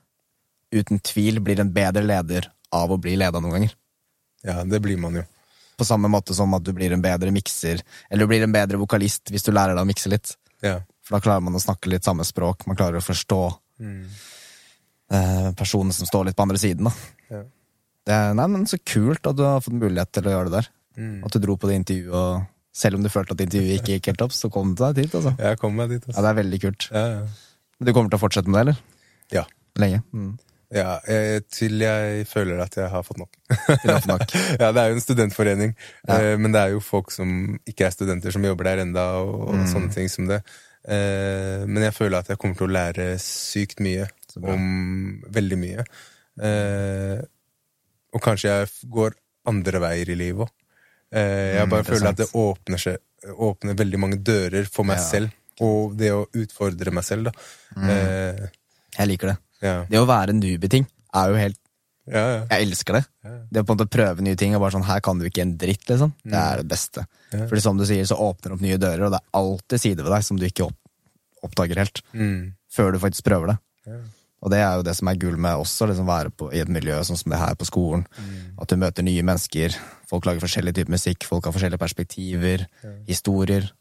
[0.71, 3.73] uten tvil blir en bedre leder av å bli leda noen ganger.
[4.43, 5.23] ja, det blir man jo.
[5.77, 7.81] På samme måte som at du blir en bedre mikser,
[8.11, 10.35] eller du blir en bedre vokalist hvis du lærer deg å mikse litt.
[10.61, 10.81] Ja.
[11.01, 14.05] For da klarer man å snakke litt samme språk, man klarer å forstå Mm.
[15.11, 16.83] eh, personen som står litt på andre siden.
[16.83, 16.91] da.
[17.29, 17.43] Ja.
[18.05, 20.59] Det er, nei, men Så kult at du har fått mulighet til å gjøre det
[20.59, 20.67] der.
[21.01, 21.17] Mm.
[21.25, 22.45] At du dro på det intervjuet og
[22.75, 25.13] Selv om du følte at intervjuet ikke gikk helt opp, så kom du deg dit.
[25.15, 25.31] altså.
[25.39, 26.03] Jeg kom meg dit.
[26.03, 26.21] Ja, Altså.
[26.25, 26.87] Det er veldig kult.
[26.91, 27.21] Ja, ja.
[27.79, 28.81] Men Du kommer til å fortsette med det, eller?
[29.31, 29.43] ja.
[29.79, 30.01] Lenge?
[30.15, 30.33] Mm.
[30.75, 33.31] ja jeg, til jeg føler at jeg har fått nok.
[34.59, 35.73] ja, det er jo en studentforening,
[36.07, 36.17] Ja.
[36.19, 39.33] eh, men det er jo folk som ikke er studenter, som jobber der enda, og,
[39.49, 39.67] og Mm.
[39.71, 40.41] sånne ting som det.
[40.87, 44.07] Eh, men jeg føler at jeg kommer til å lære sykt mye
[44.43, 45.85] om veldig mye.
[48.15, 49.15] Eh, og kanskje jeg går
[49.51, 50.49] andre veier i livet òg.
[51.11, 52.97] Jeg jeg Mm, bare føler at det åpner, seg,
[53.37, 55.03] åpner veldig mange dører for meg Ja.
[55.03, 57.31] selv, og det å utfordre meg selv, da.
[57.75, 57.89] Mm.
[57.89, 58.49] Eh,
[58.97, 59.37] Jeg liker det.
[59.61, 59.85] ja.
[59.85, 61.57] Det å være en i ting er jo helt
[62.07, 62.45] Ja, ja.
[62.51, 63.05] Jeg elsker det.
[63.23, 63.37] Ja.
[63.51, 65.41] Det å på en måte prøve nye ting og bare sånn Her kan du ikke
[65.41, 66.13] en dritt, liksom.
[66.23, 67.07] Det er det beste.
[67.33, 67.47] Ja.
[67.47, 70.03] Fordi som du sier, så åpner det opp nye dører, og det er alltid sider
[70.03, 70.75] ved deg som du ikke opp
[71.43, 72.01] oppdager helt.
[72.13, 72.53] Mm.
[72.71, 73.57] Før du faktisk prøver det.
[74.45, 76.69] Og det er jo det som er gull med også, liksom være på, i et
[76.69, 78.03] miljø sånn som det her på skolen.
[78.13, 78.35] Mm.
[78.61, 79.73] At du møter nye mennesker.
[80.05, 82.67] Folk lager forskjellig type musikk, folk har forskjellige perspektiver,
[83.09, 83.71] historier.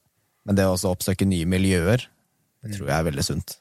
[0.48, 2.06] Men det å også oppsøke nye miljøer,
[2.64, 3.58] det tror jeg er veldig sunt.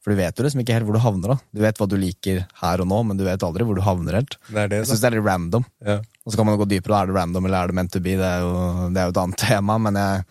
[0.00, 1.34] For du vet jo liksom ikke helt hvor du havner.
[1.34, 1.50] da.
[1.52, 4.16] Du vet hva du liker her og nå, men du vet aldri hvor du havner
[4.16, 4.38] helt.
[4.48, 5.66] Det det, Jeg syns det er litt random.
[5.84, 5.98] Ja.
[6.24, 8.00] Og så kan man gå dypere, da er det random eller er det meant to
[8.00, 8.16] be?
[8.16, 8.54] Det er jo,
[8.94, 10.24] det er jo et annet tema, men jeg,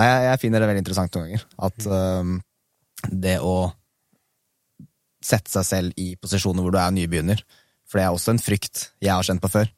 [0.00, 1.44] nei, jeg, jeg finner det veldig interessant noen ganger.
[1.68, 2.34] At um,
[3.12, 3.54] det å
[5.26, 7.42] sette seg selv i posisjoner hvor du er nybegynner,
[7.88, 9.70] for det er også en frykt jeg har kjent på før.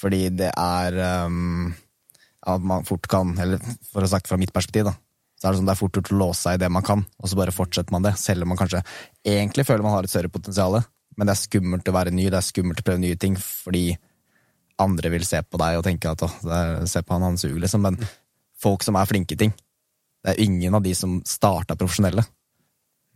[0.00, 0.96] Fordi det er
[1.28, 1.70] um,
[2.48, 3.60] at man fort kan, eller
[3.90, 4.94] for å snakke fra mitt perspektiv, da,
[5.40, 7.02] så er det sånn det er fort gjort å låse seg i det man kan,
[7.20, 8.82] og så bare fortsetter man det, selv om man kanskje
[9.24, 10.80] egentlig føler man har et større potensial.
[11.16, 13.94] Men det er skummelt å være ny, det er skummelt å prøve nye ting, fordi
[14.80, 17.58] andre vil se på deg og tenke at å, er, se på han, han suger,
[17.60, 17.84] liksom.
[17.84, 17.98] Men
[18.60, 19.52] folk som er flinke i ting,
[20.24, 22.24] det er ingen av de som starta profesjonelle.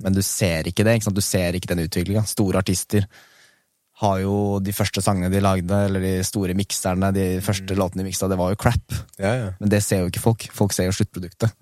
[0.02, 1.18] Men du ser ikke det, ikke sant?
[1.18, 2.24] du ser ikke den utviklinga.
[2.26, 3.06] Store artister
[4.02, 8.08] har jo de første sangene de lagde, eller de store mikserne, de første låtene de
[8.08, 8.96] miksa, det var jo crap.
[9.22, 9.52] Ja, ja.
[9.60, 10.48] Men det ser jo ikke folk.
[10.54, 11.54] Folk ser jo sluttproduktet.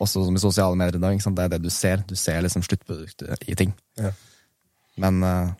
[0.00, 1.20] Også som i sosiale medier i dag.
[1.20, 2.02] Det er det du ser.
[2.08, 3.72] Du ser liksom sluttproduktet i ting.
[4.00, 4.12] Ja.
[5.00, 5.52] Men uh,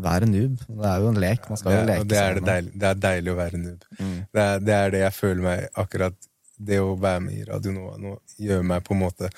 [0.00, 0.58] vær en noob.
[0.66, 1.46] Det er jo en lek.
[1.50, 3.86] Man skal jo leke det er, det, deilig, det er deilig å være noob.
[3.98, 4.18] Mm.
[4.30, 6.28] Det, er, det er det jeg føler meg akkurat
[6.70, 9.30] Det å være med i Radio Nova nå gjør meg på en måte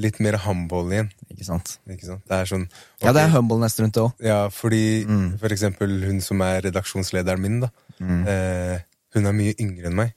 [0.00, 1.10] litt mer humble igjen.
[1.30, 1.74] Ikke sant?
[1.90, 2.22] Ikke sant?
[2.28, 2.64] Det er sånn
[3.02, 4.12] Ja, det er humbleness rundt det òg.
[4.24, 5.38] ja, fordi Mm.
[5.38, 7.68] for eksempel hun som er redaksjonslederen min, da.
[8.00, 8.80] Eh,
[9.14, 10.14] hun er mye yngre enn meg.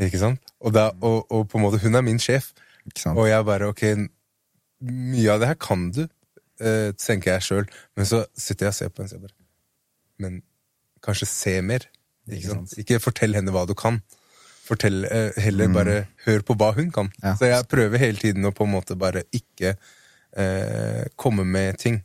[0.00, 0.40] Ikke sant?
[0.60, 2.52] Og, da, og, og på en måte, hun er min sjef.
[2.88, 3.18] Ikke sant?
[3.18, 3.82] Og jeg bare ok,
[4.80, 6.02] mye av det her kan du,
[6.60, 7.66] eh, tenker jeg sjøl.
[7.96, 9.36] Men så sitter jeg og ser på henne og sier bare
[10.20, 10.42] Men
[11.02, 11.80] kanskje se mer.
[12.28, 12.74] Ikke, sant.
[12.78, 14.02] Ikke fortell henne hva du kan.
[14.70, 15.96] Fortell, eh, heller bare
[16.26, 17.10] hør på hva hun kan.
[17.16, 17.24] Mm.
[17.26, 17.34] Ja.
[17.40, 19.74] Så jeg prøver hele tiden å på en måte bare ikke
[20.36, 22.00] eh, komme med ting.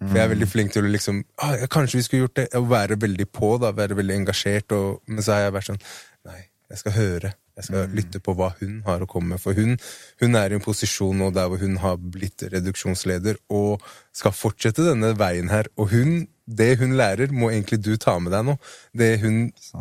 [0.00, 0.32] For jeg er Mm.
[0.34, 2.46] veldig flink til å liksom ah, Kanskje vi skulle gjort det.
[2.58, 4.72] Å være veldig på, da, være veldig engasjert.
[4.74, 5.78] Og, men så har jeg vært sånn
[6.26, 6.40] Nei,
[6.72, 7.30] jeg skal høre.
[7.56, 7.94] Jeg skal Mm.
[7.96, 9.40] lytte på hva hun har å komme med.
[9.40, 9.78] For hun,
[10.20, 13.80] hun er i en posisjon nå der hvor hun har blitt reduksjonsleder og
[14.12, 15.64] skal fortsette denne veien her.
[15.78, 18.58] Og hun, det hun lærer, må egentlig du ta med deg nå.
[18.94, 19.38] Det hun,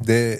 [0.07, 0.39] det,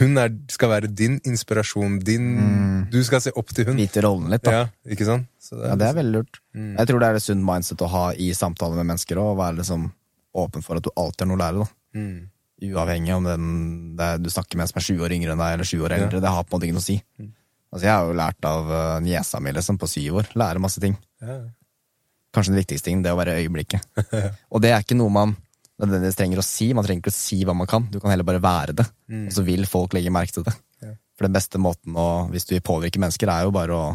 [0.00, 1.98] hun er, skal være din inspirasjon.
[2.04, 3.76] Din, Du skal se opp til hun.
[3.80, 4.50] Vite rollen litt, da.
[4.52, 5.26] Ja, ikke sant?
[5.40, 6.40] Så Ja, det er veldig lurt.
[6.54, 6.76] Mm.
[6.76, 9.56] Jeg tror det er et sunt mindset å ha i samtaler med mennesker òg, være
[9.64, 9.92] liksom
[10.36, 11.64] åpen for at du alltid har noe å lære.
[11.64, 12.00] da.
[12.56, 12.70] Mm.
[12.72, 13.48] Uavhengig om den,
[14.00, 15.96] er, du snakker med en som er sju år yngre enn deg, eller sju år
[15.98, 16.22] eldre.
[16.24, 16.96] Det har på en måte ikke noe å si.
[17.20, 17.32] Mm.
[17.72, 20.30] Altså, jeg har jo lært av uh, niesa mi liksom, på syv år.
[20.40, 20.96] Lære masse ting.
[21.20, 21.40] Ja.
[22.36, 23.84] Kanskje den viktigste tingen, det å være i øyeblikket.
[24.52, 25.36] og det er ikke noe man
[25.82, 26.70] nødvendigvis trenger å si.
[26.76, 27.88] Man trenger ikke å si hva man kan.
[27.92, 28.86] Du kan heller bare være det.
[29.26, 30.54] Og så vil folk legge merke til det.
[30.84, 30.94] Ja.
[31.16, 33.88] For den beste måten å, hvis du vil påvirke mennesker, er jo bare å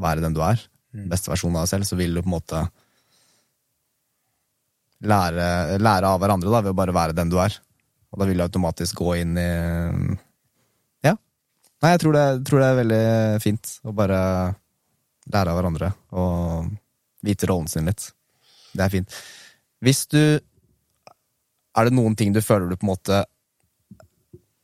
[0.00, 0.60] være den du er.
[1.08, 1.88] Beste versjonen av deg selv.
[1.88, 2.62] Så vil du på en måte
[5.06, 7.56] lære, lære av hverandre da, ved å bare være den du er.
[8.16, 9.46] Og da vil du automatisk gå inn i
[11.04, 11.12] Ja.
[11.84, 13.00] Nei, jeg tror det, tror det er veldig
[13.44, 14.20] fint å bare
[15.28, 16.70] lære av hverandre og
[17.26, 18.08] vite rollen sin litt.
[18.72, 19.16] Det er fint.
[19.84, 20.40] Hvis du
[21.76, 23.18] Er det noen ting du føler du på en måte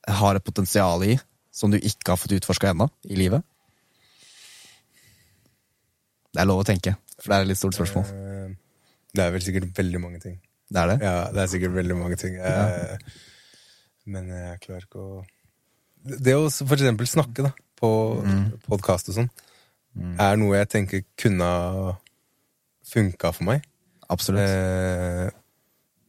[0.09, 1.19] har et potensial i,
[1.53, 3.45] som du ikke har fått utforska ennå i livet?
[6.33, 8.09] Det er lov å tenke, for det er et litt stort spørsmål.
[8.17, 8.55] Eh,
[9.13, 10.39] Det er vel sikkert veldig mange ting.
[10.73, 10.97] Det er det?
[11.05, 12.39] Ja, det er sikkert veldig mange ting.
[12.41, 12.97] Eh,
[14.07, 15.25] Men jeg klarer ikke å
[16.05, 17.91] Det å for eksempel snakke da, på
[18.25, 18.59] Mm.
[18.67, 19.29] podkast og sånn,
[20.19, 21.93] er noe jeg tenker kunne ha
[22.93, 23.63] funka for meg.
[24.11, 24.43] Absolutt.
[24.43, 25.31] Eh,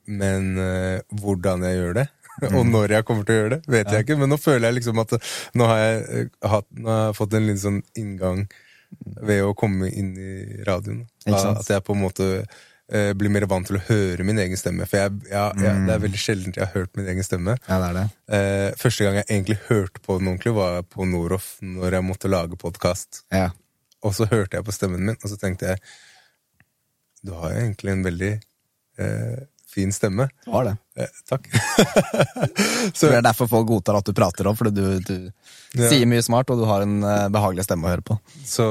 [0.08, 2.08] men eh, hvordan jeg gjør det,
[2.42, 2.56] Mm.
[2.58, 4.18] og når jeg kommer til å gjøre det, vet jeg ikke.
[4.18, 5.12] Men nå føler jeg liksom at
[5.54, 6.00] nå har jeg,
[6.42, 8.48] eh, hatt, nå har jeg fått en liten sånn inngang
[9.22, 11.06] ved å komme inn i radioen.
[11.30, 12.48] At jeg på en måte
[12.92, 14.88] eh, blir mer vant til å høre min egen stemme.
[14.90, 17.56] For jeg, ja, jeg, det er veldig sjelden jeg har hørt min egen stemme.
[17.70, 18.06] Ja, det er det.
[18.34, 22.32] Uh, første gang jeg egentlig hørte på den ordentlig, var på Noroff, når jeg måtte
[22.32, 23.24] lage podkast.
[23.34, 23.52] Ja.
[24.04, 25.84] Og så hørte jeg på stemmen min, og så tenkte jeg
[27.24, 28.32] Du har jo egentlig en veldig
[29.00, 29.42] uh,
[29.74, 30.28] fin stemme.
[30.46, 30.74] Du har det.
[31.02, 31.48] Eh, takk.
[32.94, 35.32] Så det er derfor folk godtar at du prater om, fordi du, du
[35.80, 35.88] Ja.
[35.90, 38.20] sier mye smart, og du har en uh, behagelig stemme å høre på.
[38.46, 38.66] Så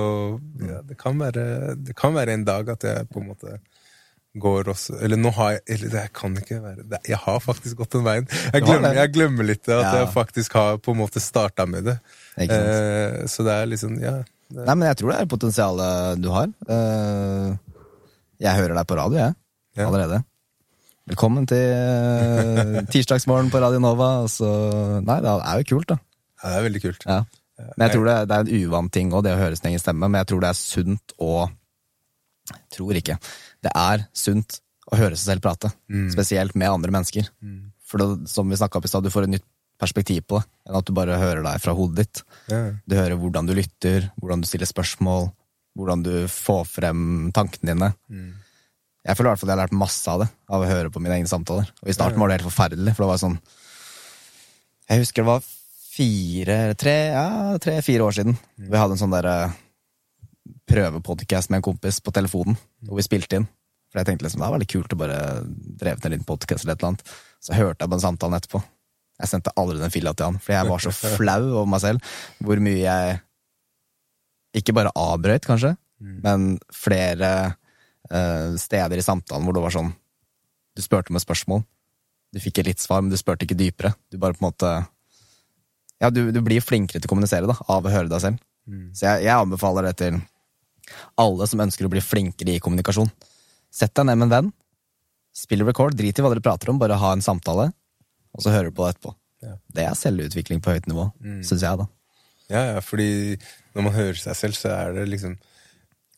[0.63, 3.57] ja, det, kan være, det kan være en dag at jeg på en måte
[4.41, 7.77] går også Eller nå har jeg Eller det kan ikke være det, Jeg har faktisk
[7.83, 8.27] gått den veien.
[8.55, 9.91] Jeg glemmer, jeg glemmer litt at Ja.
[10.01, 11.99] jeg faktisk har på en måte starta med det.
[12.41, 14.23] Eh, så det er liksom Ja.
[14.53, 16.49] Det, Nei, men jeg tror det er potensialet du har.
[16.69, 17.57] Eh,
[18.43, 19.35] Jeg hører deg på radio, jeg.
[19.77, 19.87] Ja.
[19.87, 20.25] Allerede.
[21.09, 24.23] Velkommen til eh, tirsdagsmorgen på Radio Nova.
[24.25, 24.49] og så
[25.05, 25.99] Nei, det er jo kult, da.
[26.43, 27.05] ja, det er veldig kult.
[27.07, 27.21] Ja.
[27.77, 29.79] Men jeg tror det, det er en uvant ting òg, det å høre sin egen
[29.83, 30.09] stemme.
[30.09, 31.51] Men jeg tror det er sunt å
[32.75, 33.15] Tror ikke.
[33.63, 34.59] Det er sunt
[34.93, 35.71] å høre seg selv prate.
[36.13, 37.29] Spesielt med andre mennesker.
[37.87, 39.49] For det, som vi snakka om i stad, du får et nytt
[39.83, 42.23] perspektiv på det, enn at du bare hører deg fra hodet ditt.
[42.51, 42.77] Yeah.
[42.87, 45.33] Du hører hvordan du lytter, hvordan du stiller spørsmål,
[45.79, 47.03] hvordan du får frem
[47.35, 47.89] tankene dine.
[49.03, 50.93] Jeg føler i hvert fall at jeg har lært masse av det, av å høre
[50.95, 51.73] på mine egne samtaler.
[51.83, 53.41] Og i starten var det helt forferdelig, for det var sånn
[54.93, 55.51] Jeg husker det var
[55.93, 57.27] fire, tre, ja,
[57.61, 58.39] tre-fire år siden.
[58.57, 59.37] Vi hadde en sånn derre
[60.71, 62.57] prøvepodcast med en kompis på telefonen,
[62.87, 63.49] hvor vi spilte inn.
[63.93, 65.19] For jeg tenkte liksom, det var veldig kult å bare
[65.81, 67.13] dreve en liten podcast eller et eller annet.
[67.43, 68.63] Så hørte jeg på den samtalen etterpå.
[69.23, 72.15] Jeg sendte aldri den filla til han, fordi jeg var så flau over meg selv.
[72.43, 73.19] Hvor mye jeg
[74.63, 75.75] ikke bare avbrøyt, kanskje,
[76.25, 77.29] men flere
[78.11, 79.93] uh, steder i samtalen hvor det var sånn
[80.75, 81.63] Du spurte om et spørsmål,
[82.33, 83.93] du fikk et litt svar, men du spurte ikke dypere.
[84.11, 84.73] Du bare på en måte
[86.01, 88.41] Ja, du, du blir flinkere til å kommunisere da, av å høre deg selv.
[88.97, 90.21] Så jeg, jeg anbefaler det til
[91.21, 93.11] alle som ønsker å bli flinkere i kommunikasjon.
[93.73, 94.53] Sett deg ned med en venn,
[95.37, 97.71] spill record, drit i hva dere prater om, bare ha en samtale,
[98.33, 99.15] og så hører du på det etterpå.
[99.43, 99.57] Ja.
[99.75, 101.09] Det er selvutvikling på høyt nivå,
[101.47, 101.89] syns jeg, da.
[102.53, 103.39] Ja, ja, fordi
[103.73, 105.39] når man hører seg selv, så er det liksom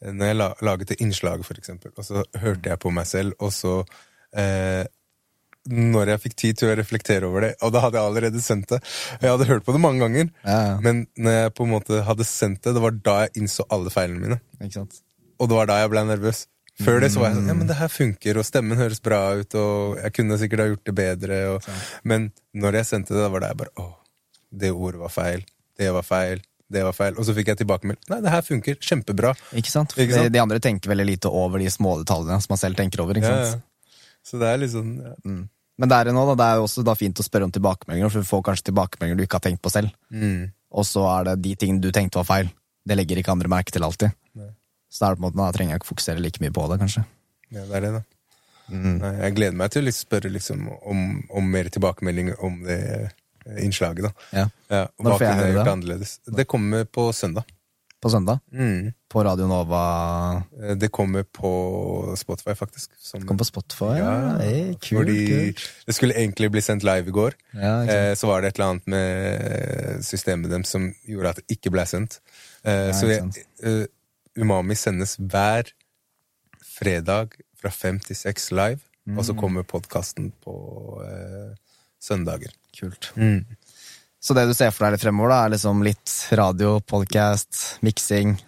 [0.04, 3.52] Når jeg laget det innslaget, for eksempel, og så hørte jeg på meg selv, og
[3.54, 3.78] så
[4.36, 4.84] eh,
[5.64, 8.68] Når jeg fikk tid til å reflektere over det, og da hadde jeg allerede sendt
[8.68, 8.82] det
[9.22, 10.74] Jeg hadde hørt på det mange ganger, Ja, ja.
[10.84, 13.92] men når jeg på en måte hadde sendt det, det var da jeg innså alle
[13.94, 14.40] feilene mine.
[15.40, 16.44] Og det var da jeg ble nervøs.
[16.84, 19.20] Før det så var jeg sånn Ja, men det her funker, og stemmen høres bra
[19.38, 21.68] ut, og jeg kunne sikkert ha gjort det bedre, og,
[22.02, 23.86] Men når jeg sendte det, da var det jeg bare Å,
[24.64, 25.46] det ordet var feil.
[25.78, 26.42] Det var feil.
[26.74, 27.16] Det var feil.
[27.18, 28.04] Og så fikk jeg tilbakemelding.
[28.10, 28.76] Nei, det her funker.
[28.82, 29.34] Kjempebra.
[29.54, 29.94] Ikke sant?
[29.96, 30.32] Ikke sant?
[30.34, 33.20] De, andre tenker veldig lite over de små detaljene som man selv tenker over.
[33.20, 33.54] ikke sant?
[33.54, 34.00] ja.
[34.24, 35.14] Så det er sånn ja.
[35.78, 38.28] Men det er, noe, det er jo også fint å spørre om tilbakemeldinger, for du
[38.28, 39.94] får kanskje tilbakemeldinger du ikke har tenkt på selv.
[40.14, 40.52] mm.
[40.74, 42.48] Og så er det de tingene du tenkte var feil.
[42.82, 44.10] Det legger ikke andre merke til alltid.
[44.34, 44.48] Nei.
[44.90, 47.04] Så da, en måte, da trenger jeg ikke fokusere like mye på det, kanskje.
[47.54, 48.02] ja, det er det, da.
[48.74, 52.80] Nei, jeg gleder meg til å spørre liksom om, om mer tilbakemeldinger om det
[53.62, 54.12] innslaget, da.
[54.32, 54.44] Ja.
[54.72, 55.74] Ja, hva kunne jeg gjort det?
[55.76, 56.14] annerledes?
[56.40, 57.46] Det kommer på søndag.
[58.04, 58.40] På søndag.
[58.52, 58.90] Mm.
[59.08, 59.80] På Radio Nova.
[60.60, 61.50] Eh, Det kommer på
[62.20, 62.90] Spotify, faktisk.
[63.00, 63.94] Som, kommer på Spotify.
[63.98, 65.62] Ja, Hey, kult, fordi kult.
[65.86, 67.32] det skulle egentlig bli sendt live i går.
[67.56, 67.72] Ja.
[67.88, 71.72] Eh, så var det et eller annet med systemet dem som gjorde at det ikke
[71.72, 72.20] ble sendt.
[72.64, 73.86] Eh, Ja, så jeg, eh,
[74.36, 75.70] Umami sendes hver
[76.76, 79.24] fredag fra fem til seks live, og Mm.
[79.24, 81.54] så kommer podkasten på eh,
[82.00, 82.50] søndager.
[82.80, 83.12] Kult.
[84.24, 88.38] Så det du ser for deg litt fremover, da, er liksom litt radio, podcast, miksing,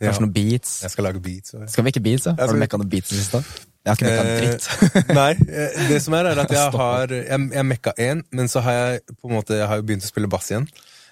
[0.00, 0.08] Ja.
[0.10, 0.70] kanskje noen beats?
[0.84, 1.52] Jeg skal lage beats.
[1.56, 1.66] Ja.
[1.72, 2.32] Skal vi ikke beats, da?
[2.40, 3.42] Har du mekka noen beats i siste?
[3.86, 5.14] Jeg har ikke mekka en Eh, dritt.
[5.20, 8.60] Nei, eh, det som er, er at jeg har Jeg, jeg mekka én, men så
[8.64, 10.66] har jeg på en måte Jeg har jo begynt å spille bass igjen.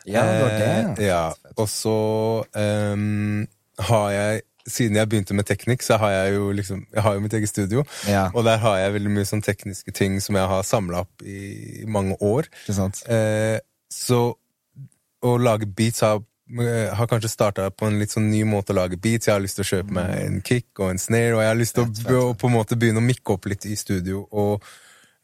[0.09, 1.20] Ja, det var det, Eh, ja.
[1.57, 1.95] Og så
[2.57, 3.47] um,
[3.89, 7.20] har jeg Siden jeg begynte med teknikk, så har jeg jo liksom Jeg har jo
[7.20, 7.83] mitt eget studio.
[8.09, 8.31] Ja.
[8.35, 11.85] Og der har jeg veldig mye sånn tekniske ting som jeg har samla opp i
[11.87, 12.49] mange år.
[12.64, 13.03] Ikke sant?
[13.12, 13.59] Eh,
[13.95, 14.22] så
[15.24, 16.22] å lage beats har,
[16.61, 19.28] eh, har kanskje starta på en litt sånn ny måte å lage beats.
[19.28, 21.61] Jeg har lyst til å kjøpe meg en kick og en snare, og jeg har
[21.61, 24.66] lyst til å, på en måte begynne å mikke opp litt i studio og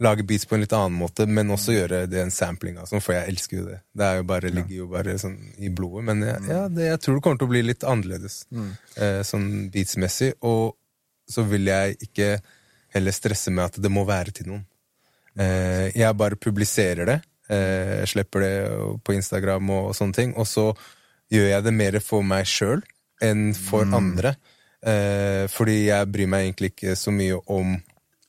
[0.01, 3.35] lage beats på en litt annen måte, men også gjøre den samplinga, sånn, for jeg
[3.35, 3.81] elsker jo det.
[3.93, 6.07] Det er jo bare, ligger jo bare sånn i blodet.
[6.09, 8.39] Men jeg, ja, det, jeg tror det kommer til å bli litt annerledes
[8.97, 10.33] eh, sånn beatsmessig.
[10.49, 10.73] Og
[11.29, 12.31] så vil jeg ikke
[12.97, 14.65] heller stresse med at det må være til noen.
[15.37, 17.21] Eh, jeg bare publiserer det.
[17.51, 18.57] Eh, slipper det
[19.03, 20.35] på Instagram og sånne ting.
[20.39, 20.71] Og så
[21.31, 22.83] gjør jeg det mer for meg sjøl
[23.23, 24.37] enn for andre.
[24.81, 27.79] Eh, fordi jeg bryr meg egentlig ikke så mye om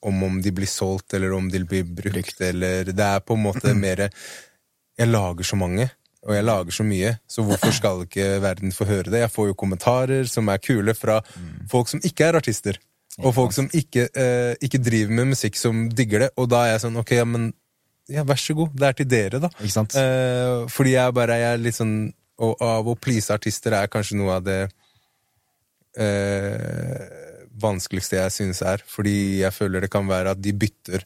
[0.02, 3.44] om, om de blir solgt, eller om de blir brukt, eller Det er på en
[3.44, 4.08] måte mer
[4.98, 5.90] Jeg lager så mange,
[6.26, 9.24] og jeg lager så mye, så hvorfor skal ikke verden få høre det?
[9.24, 11.22] Jeg får jo kommentarer som er kule fra
[11.70, 12.78] folk som ikke er artister.
[13.22, 16.30] Og folk som ikke, eh, ikke driver med musikk, som digger det.
[16.38, 17.50] Og da er jeg sånn, ok, ja, men
[18.12, 18.76] ja, vær så god.
[18.78, 19.50] Det er til dere, da.
[19.60, 19.96] Ikke sant?
[19.98, 21.96] Eh, fordi jeg bare jeg er litt sånn
[22.42, 24.62] Og av å please artister er kanskje noe av det
[26.00, 27.04] eh,
[27.62, 28.82] vanskeligste jeg synes er.
[28.88, 31.04] Fordi jeg føler det kan være at de bytter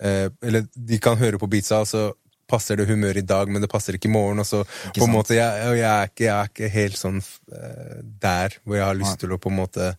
[0.00, 2.06] eh, Eller de kan høre på beatsa, og så
[2.48, 4.40] passer det humør i dag, men det passer ikke i morgen.
[4.40, 7.98] Og så på en måte, jeg, jeg, er ikke, jeg er ikke helt sånn eh,
[8.22, 9.92] der hvor jeg har lyst til å på en måte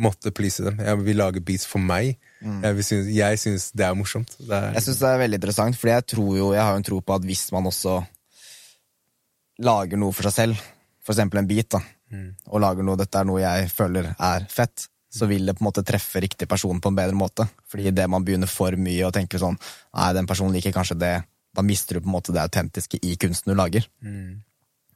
[0.00, 0.80] måtte please dem.
[0.82, 2.18] Jeg vil lage beats for meg.
[2.44, 4.36] Jeg, synes, jeg syns det er morsomt.
[4.38, 6.04] Det er, Jeg syns det er veldig interessant, fordi jeg
[6.54, 7.98] jeg har jo en tro på at hvis man også
[9.64, 10.64] lager noe for seg selv,
[11.04, 11.80] for eksempel en bit, da,
[12.50, 15.68] og lager noe dette er noe jeg føler er fett, så vil det på en
[15.68, 17.46] måte treffe riktig person på en bedre måte.
[17.70, 19.56] Fordi det man begynner for mye å tenke sånn
[19.94, 21.14] Nei, den personen liker kanskje det.
[21.54, 23.86] Da mister du på en måte det autentiske i kunsten du lager.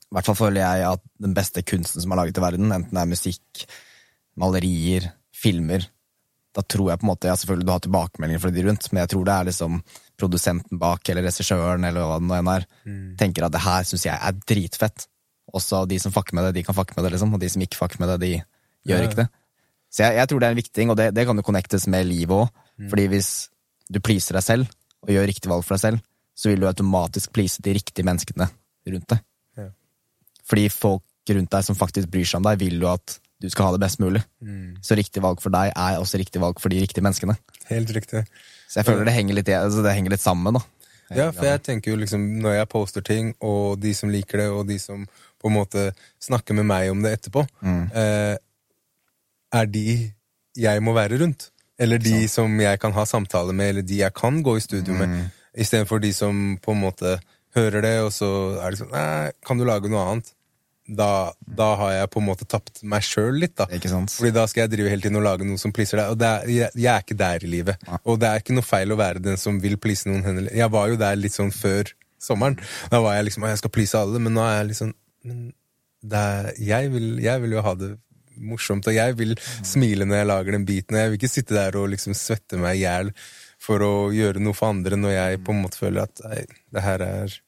[0.08, 2.96] I hvert fall føler jeg at den beste kunsten som er laget i verden, enten
[2.96, 3.64] det er musikk,
[4.34, 5.86] malerier, filmer
[6.58, 9.00] Da tror jeg på en måte, ja selvfølgelig du har tilbakemeldinger fra de rundt, men
[9.04, 9.76] jeg tror det er liksom
[10.18, 12.64] produsenten bak, eller regissøren, eller hva det nå enn er,
[13.20, 15.06] tenker at det her syns jeg er dritfett.
[15.54, 17.62] Også de som fucker med det, de kan fucke med det, liksom, og de som
[17.62, 18.32] ikke fucker med det, de
[18.90, 19.06] gjør Ja.
[19.06, 19.28] ikke det.
[19.88, 21.86] Så jeg, jeg tror det er en viktig ting, og det, det kan jo connectes
[21.88, 22.50] med livet òg.
[22.90, 23.30] Fordi hvis
[23.88, 24.74] du pleaser deg selv,
[25.06, 26.02] og gjør riktig valg for deg selv,
[26.36, 28.50] så vil du automatisk please de riktige menneskene
[28.90, 29.22] rundt deg.
[29.56, 29.70] Ja.
[30.44, 33.68] Fordi folk rundt deg som faktisk bryr seg om deg, vil jo at du skal
[33.68, 34.22] ha det best mulig.
[34.82, 37.36] Så riktig valg for deg er også riktig valg for de riktige menneskene.
[37.68, 38.24] Helt riktig.
[38.68, 40.64] Så jeg føler det henger litt, altså det henger litt sammen, da.
[41.16, 44.48] Ja, for jeg tenker jo liksom Når jeg poster ting, og de som liker det,
[44.52, 45.06] og de som
[45.40, 45.86] på en måte
[46.20, 48.36] snakker med meg om det etterpå, eh,
[49.54, 50.12] er de
[50.58, 51.50] jeg må være rundt.
[51.78, 54.94] Eller de som jeg kan ha samtale med, eller de jeg kan gå i studio
[54.98, 55.30] med.
[55.56, 57.20] Istedenfor de som på en måte
[57.54, 60.32] hører det, og så er det sånn Nei, kan du lage noe annet?
[60.88, 63.66] Da, da har jeg på en måte tapt meg sjøl litt, da.
[63.76, 64.12] Ikke sant?
[64.14, 66.14] Fordi da skal jeg drive hele tiden og lage noe som pleaser deg.
[66.14, 67.88] Og det er, jeg, jeg er ikke der i livet.
[68.00, 70.48] Og det er ikke noe feil å være den som vil please noen Henne.
[70.48, 72.58] Jeg var jo der litt sånn før sommeren.
[72.92, 74.94] Da var jeg liksom jeg skal please alle, men nå er jeg liksom
[75.28, 75.48] men
[76.14, 77.90] er, jeg, vil, jeg vil jo ha det
[78.38, 79.34] morsomt, og jeg vil
[79.66, 80.96] smile når jeg lager den biten.
[80.96, 83.12] Og jeg vil ikke sitte der og liksom svette meg i hjel
[83.58, 86.84] for å gjøre noe for andre når jeg på en måte føler at nei, det
[86.84, 87.38] her er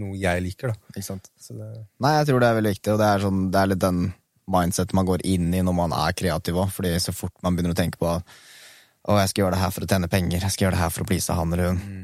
[0.00, 0.92] noe jeg liker, da.
[0.94, 1.30] Ikke sant?
[1.40, 1.68] Så det,
[2.02, 4.02] Nei, jeg tror det er veldig viktig, og det er, sånn, det er litt den
[4.50, 7.76] mindset man går inn i når man er kreativ òg, fordi så fort man begynner
[7.76, 10.66] å tenke på å, jeg skal gjøre det her for å tjene penger, jeg skal
[10.66, 11.96] gjøre det her for å please han eller hun,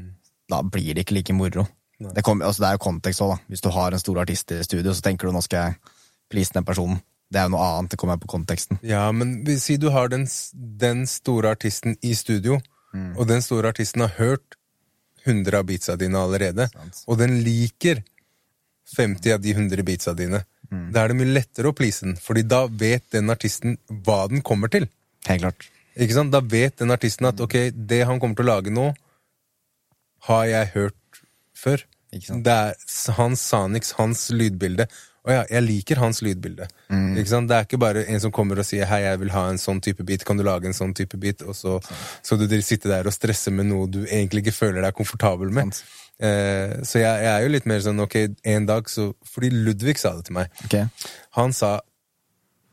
[0.49, 1.67] da blir det ikke like moro.
[2.01, 3.39] Det, kom, altså, det er jo kontekst òg, da.
[3.51, 5.97] Hvis du har en stor artist i studio, så tenker du nå skal jeg
[6.33, 7.01] please den personen.
[7.31, 8.79] Det er jo noe annet, det kommer på konteksten.
[8.83, 10.25] Ja, men si du har den,
[10.81, 12.57] den store artisten i studio,
[13.15, 14.57] og den store artisten har hørt
[15.25, 16.69] 100 av beatsa dine allerede,
[17.07, 18.01] og den liker
[18.95, 20.43] 50 av de 100 beatsa dine.
[20.71, 24.43] Da er det mye lettere å please den, fordi da vet den artisten hva den
[24.45, 24.87] kommer til.
[25.27, 25.67] Helt klart.
[25.99, 26.31] Ikke sant?
[26.31, 28.91] Da vet den artisten at ok, det han kommer til å lage nå,
[30.29, 31.21] har jeg hørt
[31.57, 31.83] før.
[32.15, 32.45] Ikke sant?
[32.47, 34.87] Det er hans Sanix, hans lydbilde.
[35.21, 36.65] Og ja, jeg liker hans lydbilde.
[36.89, 37.13] Mm.
[37.21, 37.49] Ikke sant?
[37.49, 39.81] Det er ikke bare en som kommer og sier 'hei, jeg vil ha en sånn
[39.81, 41.43] type beat', kan du lage en sånn type beat?
[41.45, 41.77] Og så
[42.23, 45.73] skal du sitte der og stresse med noe du egentlig ikke føler deg komfortabel med.
[45.73, 45.83] Sant.
[46.21, 48.15] Eh, så jeg, jeg er jo litt mer sånn ok,
[48.45, 50.51] en dag så Fordi Ludvig sa det til meg.
[50.65, 50.85] Okay.
[51.37, 51.79] Han sa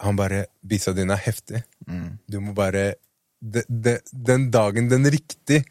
[0.05, 1.62] Han bare 'Bisa dine er heftig.
[2.28, 2.94] Du må bare
[3.40, 5.64] de, de, Den dagen den riktige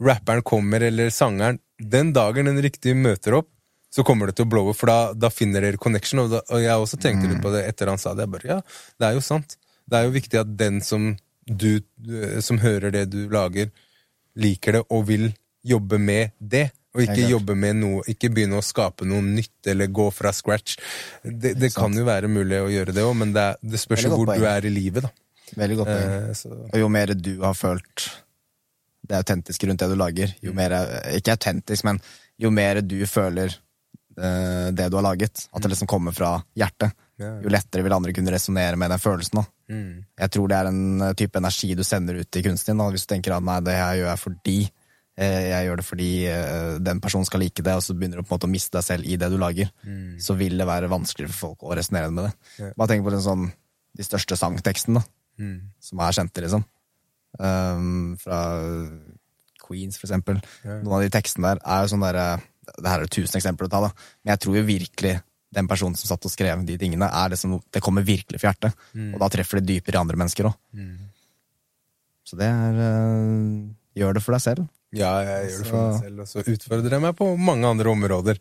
[0.00, 3.48] rapperen kommer, eller sangeren Den dagen den riktige møter opp,
[3.90, 6.22] så kommer det til å blowe, for da, da finner dere connection.
[6.24, 8.26] Og, da, og jeg også tenkte litt på det etter han sa det.
[8.28, 8.58] Jeg bare, ja,
[9.00, 9.56] det er jo sant.
[9.90, 11.08] Det er jo viktig at den som
[11.46, 12.12] du, du
[12.46, 13.72] som hører det du lager,
[14.38, 15.32] liker det og vil
[15.66, 16.68] jobbe med det.
[16.94, 20.74] Og ikke jobbe med noe, ikke begynne å skape noe nytt eller gå fra scratch.
[21.22, 24.06] Det, det kan jo være mulig å gjøre det òg, men det, er, det spørs
[24.08, 25.12] jo hvor hvor du er i livet, da.
[25.58, 26.10] Veldig godt poeng.
[26.16, 28.08] Eh, Og jo mer du har følt
[29.10, 30.74] det autentiske rundt det du lager, jo mer
[31.16, 31.98] Ikke autentisk, men
[32.42, 33.58] jo mer du føler eh,
[34.20, 38.32] det du har laget, at det liksom kommer fra hjertet, jo lettere vil andre kunne
[38.32, 39.40] resonnere med den følelsen.
[39.40, 39.44] da.
[39.74, 42.80] mm, Jeg tror det er en eh, type energi du sender ut til kunsten din.
[42.80, 42.90] Da.
[42.94, 44.56] Hvis du tenker at nei, det her gjør jeg fordi
[45.20, 48.24] eh, jeg gjør det fordi eh, den personen skal like det, og så begynner du
[48.24, 49.68] på en måte å miste deg selv i det du lager,
[50.18, 52.34] så vil det være vanskeligere for folk å resonnere med det.
[52.58, 52.74] Yeah.
[52.76, 53.48] Bare tenk på den sånn,
[53.96, 56.64] de største sangtekstene, da mm, som er kjente, liksom.
[57.38, 58.38] Um, fra
[59.60, 60.40] Queens, for eksempel.
[60.64, 60.80] Yeah.
[60.82, 62.26] Noen av de tekstene der er jo sånn derre
[62.78, 63.90] Det her er det tusen eksempler å ta, da.
[64.24, 65.14] Men jeg tror jo virkelig
[65.50, 68.52] den personen som satt og skrev de tingene, er det som det kommer virkelig fra
[68.52, 68.76] hjertet.
[69.14, 70.54] Og da treffer det dypere i andre mennesker òg.
[70.78, 70.98] mm.
[72.30, 73.64] Så det er øh,
[73.98, 74.68] Gjør det for deg selv.
[74.94, 77.66] Ja, jeg gjør det for Så- meg selv, og så utfordrer jeg meg på mange
[77.66, 78.38] andre områder.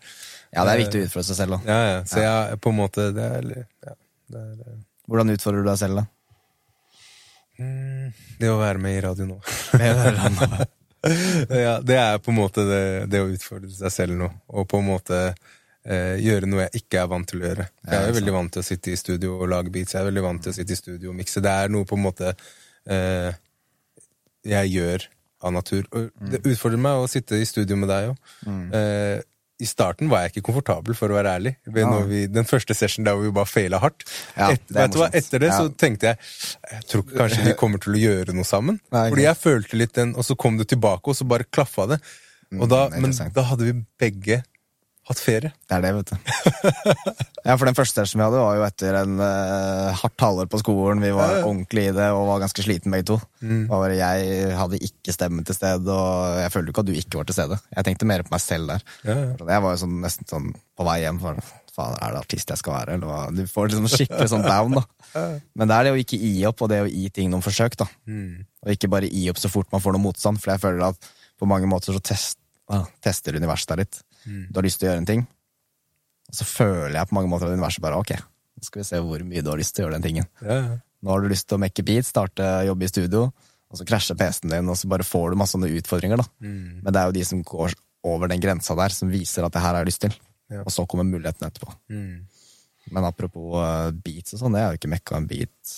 [0.54, 1.58] Ja, det er viktig å utfordre seg selv.
[1.58, 2.04] da Ja, ja.
[2.10, 3.50] Så jeg på en måte Det er,
[3.86, 3.94] ja,
[4.30, 4.78] det er eh,
[5.10, 6.06] Hvordan utfordrer du deg selv, da?
[7.60, 9.40] Mm, det å være med i radio nå.
[11.66, 14.82] ja, det er på en måte det, det, å utfordre seg selv nå, og på
[14.82, 17.68] en måte eh, gjøre noe jeg ikke er vant til å gjøre.
[17.88, 20.26] Jeg er veldig vant til å sitte i studio og lage beats, jeg er veldig
[20.26, 21.44] vant til å sitte i studio og mikse.
[21.46, 23.32] Det er noe på en måte eh,
[24.50, 25.08] jeg gjør
[25.48, 25.88] av natur.
[25.96, 28.32] Og det utfordrer meg å sitte i studio med deg òg.
[28.48, 28.64] Mm.
[28.76, 29.18] Eh,
[29.60, 31.54] i starten var jeg ikke komfortabel, for å være ærlig.
[31.68, 34.06] Vi, den første session der vi bare faila hardt.
[34.38, 35.58] Ja, Et, det hva, etter det ja.
[35.60, 36.20] så tenkte jeg
[36.78, 38.80] jeg tror kanskje vi kommer til å gjøre noe sammen.
[38.96, 41.90] Nei, Fordi jeg følte litt den, og så kom det tilbake, og så bare klaffa
[41.92, 42.00] det.
[42.56, 44.40] Og da, mm, men da hadde vi begge
[45.10, 45.52] hatt ferie.
[45.66, 46.18] Det er det, vet du.
[47.48, 50.62] ja, for den første som vi hadde, var jo etter en uh, hardt halvår på
[50.62, 51.02] skolen.
[51.04, 51.48] Vi var ja, ja.
[51.50, 53.18] ordentlig i det og var ganske sliten begge to.
[53.42, 53.64] Mm.
[53.74, 57.30] Og jeg hadde ikke stemme til stede, og jeg følte ikke at du ikke var
[57.30, 57.60] til stede.
[57.76, 58.86] Jeg tenkte mer på meg selv der.
[59.08, 61.22] Ja, jeg var jo sånn, nesten sånn på vei hjem.
[61.24, 61.42] For,
[61.76, 62.98] faen, er det artist jeg skal være?
[63.00, 63.38] Eller?
[63.38, 64.86] Du får liksom skikkelig sånn down, da.
[65.58, 67.80] Men det er det å ikke gi opp, og det å gi ting noen forsøk,
[67.80, 67.88] da.
[68.10, 68.46] Mm.
[68.66, 71.10] Og ikke bare gi opp så fort man får noe motstand, for jeg føler at
[71.40, 72.38] på mange måter så test,
[72.72, 74.02] ah, tester universet deg litt.
[74.30, 74.44] Mm.
[74.50, 75.26] Du har lyst til å gjøre en ting,
[76.30, 78.14] og så føler jeg på mange måter at universet bare ok,
[78.60, 80.30] nå skal vi se hvor mye du har lyst til å gjøre den tingen.
[80.46, 80.80] Ja, ja.
[81.00, 83.30] Nå har du lyst til å mekke beat, starte jobbe i studio,
[83.70, 86.26] og så krasjer PC-en din, og så bare får du masse sånne utfordringer, da.
[86.44, 86.82] Mm.
[86.84, 87.78] Men det er jo de som går
[88.10, 90.18] over den grensa der, som viser at det her har jeg lyst til.
[90.50, 90.64] Ja.
[90.66, 91.72] Og så kommer muligheten etterpå.
[91.94, 92.26] Mm.
[92.90, 95.76] Men apropos uh, beats og sånn, jeg har jo ikke mekka en beat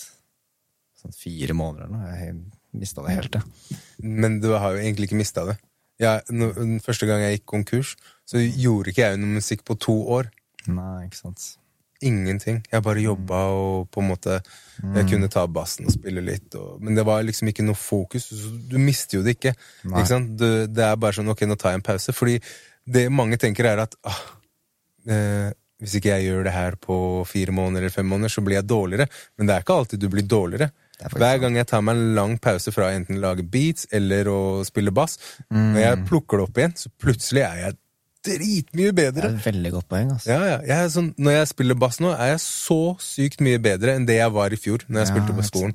[1.02, 2.16] sånn fire måneder eller noe.
[2.16, 3.78] Jeg mista det helt, jeg.
[4.22, 5.58] Men du har jo egentlig ikke mista det.
[6.02, 7.92] Jeg, den første gang jeg gikk konkurs,
[8.32, 10.30] så gjorde ikke jeg noe musikk på to år.
[10.72, 11.44] Nei, ikke sant.
[12.02, 12.58] Ingenting.
[12.66, 14.40] Jeg bare jobba og på en måte
[14.96, 18.26] Jeg kunne ta bassen og spille litt, og, men det var liksom ikke noe fokus.
[18.66, 19.52] Du mister jo det ikke.
[19.86, 20.32] ikke sant?
[20.38, 22.14] Du, det er bare sånn ok, nå tar jeg en pause.
[22.16, 22.38] Fordi
[22.82, 24.22] det mange tenker, er at ah,
[25.06, 25.52] eh,
[25.82, 26.96] hvis ikke jeg gjør det her på
[27.28, 29.06] fire måneder eller fem måneder, så blir jeg dårligere.
[29.38, 30.72] Men det er ikke alltid du blir dårligere.
[31.10, 34.40] Hver gang jeg tar meg en lang pause fra å enten lage beats eller å
[34.66, 35.18] spille bass,
[35.50, 35.72] mm.
[35.74, 37.78] når jeg plukker det opp igjen, så plutselig er jeg
[38.26, 39.28] dritmye bedre.
[39.28, 40.12] Det er et veldig godt poeng.
[40.14, 40.30] Altså.
[40.30, 40.58] Ja, ja.
[40.68, 44.20] Jeg sånn, når jeg spiller bass nå, er jeg så sykt mye bedre enn det
[44.20, 44.86] jeg var i fjor.
[44.88, 45.74] Når jeg ja, spilte på skolen.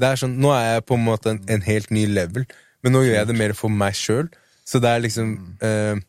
[0.00, 2.48] Det er sånn, Nå er jeg på en måte en, en helt ny level,
[2.82, 4.26] men nå gjør jeg det mer for meg sjøl.
[4.66, 5.54] Så det er liksom mm.
[5.60, 6.02] uh,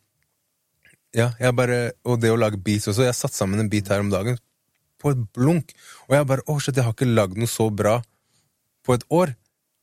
[1.16, 3.04] Ja, jeg bare Og det å lage beats også.
[3.04, 4.40] Jeg satt sammen en beat her om dagen
[5.04, 5.74] på et blunk,
[6.08, 8.00] og jeg bare Å, shit, jeg har ikke lagd noe så bra
[8.88, 9.36] på et år.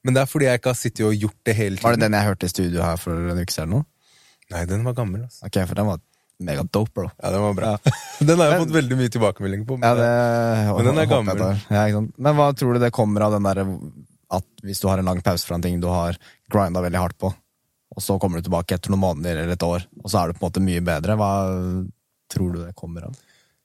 [0.03, 1.85] Men det er fordi jeg ikke har sittet og gjort det hele tiden.
[1.85, 3.85] Var det den jeg hørte i studio her for en uke siden?
[4.53, 5.27] Nei, den var gammel.
[5.27, 5.47] Altså.
[5.49, 6.01] Ok, For den var
[6.43, 7.11] mega dope, bro.
[7.17, 7.73] Ja, den var bra.
[8.23, 9.77] Den har jeg men, fått veldig mye tilbakemelding på.
[9.79, 11.41] Men, ja, det, men den er gammel.
[11.71, 13.65] Ja, men hva tror du det kommer av den derre
[14.33, 16.19] at hvis du har en lang pause fra en ting du har
[16.53, 17.33] grinda veldig hardt på,
[17.93, 20.39] og så kommer du tilbake etter noen måneder eller et år, og så er du
[20.39, 21.33] på en måte mye bedre, hva
[22.33, 23.19] tror du det kommer av?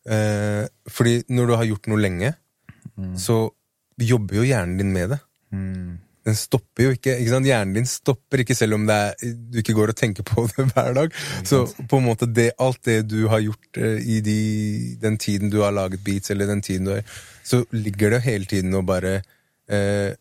[0.08, 2.34] Eh, fordi når du har gjort noe lenge,
[2.96, 3.14] mm.
[3.22, 3.40] så
[4.02, 5.22] jobber jo hjernen din med det.
[6.28, 6.32] Mm.
[6.32, 7.16] Den stopper jo ikke.
[7.22, 7.40] ikke?
[7.48, 10.94] Hjernen din stopper ikke selv om er, du ikke går og tenker på det hver
[10.98, 11.18] dag.
[11.48, 14.38] Så på en måte det, alt det du har gjort uh, i de,
[15.02, 17.18] den tiden du har laget beats, eller den tiden du har
[17.48, 19.22] Så ligger det hele tiden og bare
[19.72, 20.12] eh,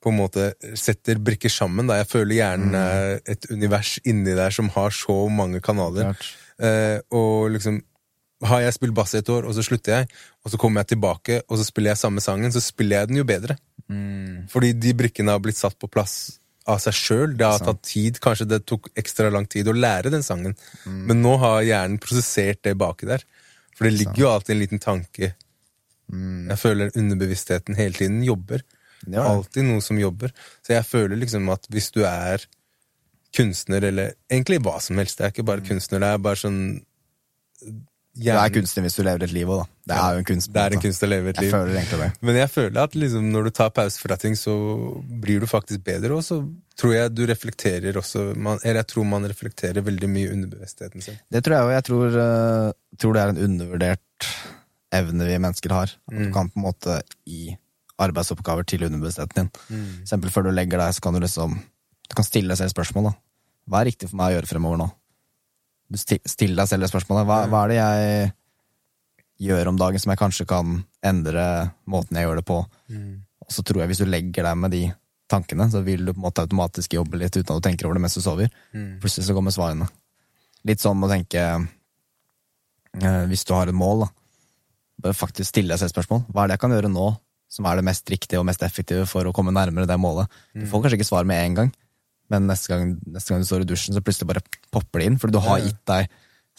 [0.00, 1.90] på en måte setter brikker sammen.
[1.90, 1.98] Da.
[2.00, 2.80] Jeg føler hjernen mm.
[2.80, 6.14] er et univers inni der som har så mange kanaler.
[6.56, 7.82] Eh, og liksom
[8.48, 10.08] har jeg spilt bass i et år, og så slutter jeg,
[10.44, 13.20] og så kommer jeg tilbake, og så spiller jeg samme sangen, så spiller jeg den
[13.20, 13.56] jo bedre.
[13.90, 14.46] Mm.
[14.50, 16.16] Fordi de brikkene har blitt satt på plass
[16.70, 17.36] av seg sjøl.
[17.38, 18.20] Det har tatt tid.
[18.22, 20.56] Kanskje det tok ekstra lang tid å lære den sangen.
[20.84, 21.00] Mm.
[21.10, 23.24] Men nå har hjernen prosessert det baki der.
[23.76, 25.32] For det ligger jo alltid en liten tanke.
[26.12, 26.50] Mm.
[26.52, 28.64] Jeg føler underbevisstheten hele tiden jobber.
[29.06, 29.24] Ja.
[29.24, 30.34] Alltid noe som jobber.
[30.66, 32.44] Så jeg føler liksom at hvis du er
[33.36, 35.68] kunstner, eller egentlig hva som helst, det er ikke bare mm.
[35.70, 36.60] kunstner, det er bare sånn
[38.10, 39.80] du er kunstner hvis du lever et liv òg, da.
[39.90, 40.50] Det er jo en kunst.
[40.54, 41.46] Det er en kunst å leve et liv.
[41.48, 42.08] Jeg føler egentlig det.
[42.26, 44.54] Men jeg føler at liksom, når du tar pause fra ting, så
[45.22, 46.40] blir du faktisk bedre, og så
[46.80, 51.18] tror jeg du reflekterer også man, Eller jeg tror man reflekterer veldig mye underbevisstheten sin.
[51.30, 51.72] Det tror jeg òg.
[51.76, 54.30] Jeg tror, uh, tror, det er en undervurdert
[55.00, 55.96] evne vi mennesker har.
[56.10, 56.22] At mm.
[56.26, 57.56] du kan på en måte gi
[58.00, 59.50] arbeidsoppgaver til underbevisstheten din.
[59.68, 59.90] Mm.
[60.00, 61.60] For eksempel før du legger deg, så kan du liksom
[62.10, 63.18] Du kan stille deg selv spørsmål, da.
[63.70, 64.86] Hva er riktig for meg å gjøre fremover nå?
[65.90, 67.26] Du stiller deg selv det spørsmålet.
[67.26, 68.30] Hva, hva, er det jeg
[69.50, 71.44] gjør om dagen som jeg kanskje kan endre
[71.90, 72.60] måten jeg gjør det på?
[72.92, 73.14] Mm.
[73.46, 74.84] Og så tror jeg hvis du legger deg med de
[75.30, 77.98] tankene, så vil du på en måte automatisk jobbe litt uten at du tenker over
[77.98, 78.52] det mens du sover.
[78.74, 79.00] Mm.
[79.02, 79.90] Plutselig så kommer svarene.
[80.68, 81.42] Litt sånn å tenke
[83.00, 84.10] eh, Hvis du har et mål, da.
[85.06, 86.26] Bør faktisk stille deg selv spørsmål.
[86.28, 87.10] Hva er det jeg kan gjøre nå
[87.50, 90.30] som er det mest riktige og mest effektive for å komme nærmere det målet?
[90.54, 91.72] Du får kanskje ikke svar med en gang,
[92.30, 94.42] men neste gang, neste gang, du står i dusjen, så plutselig bare
[94.72, 96.08] popper det inn, fordi du har gitt deg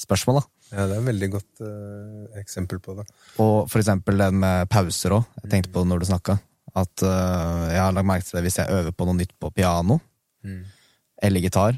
[0.02, 0.42] spørsmål.
[0.42, 0.48] da.
[0.72, 3.06] Ja, det er et veldig godt uh, eksempel på det.
[3.44, 5.26] Og for eksempel det med pauser òg.
[5.44, 6.38] Jeg tenkte på det når du snakka.
[6.80, 9.52] At uh, jeg har lagt merke til det hvis jeg øver på noe nytt på
[9.56, 10.00] piano
[10.42, 10.64] Mm.
[11.22, 11.76] eller gitar.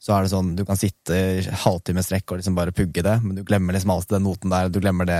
[0.00, 1.16] Så er det sånn, du kan sitte
[1.64, 4.70] halvtime strekk og liksom bare pugge det, men du glemmer liksom alltid den noten der,
[4.72, 5.18] du glemmer det,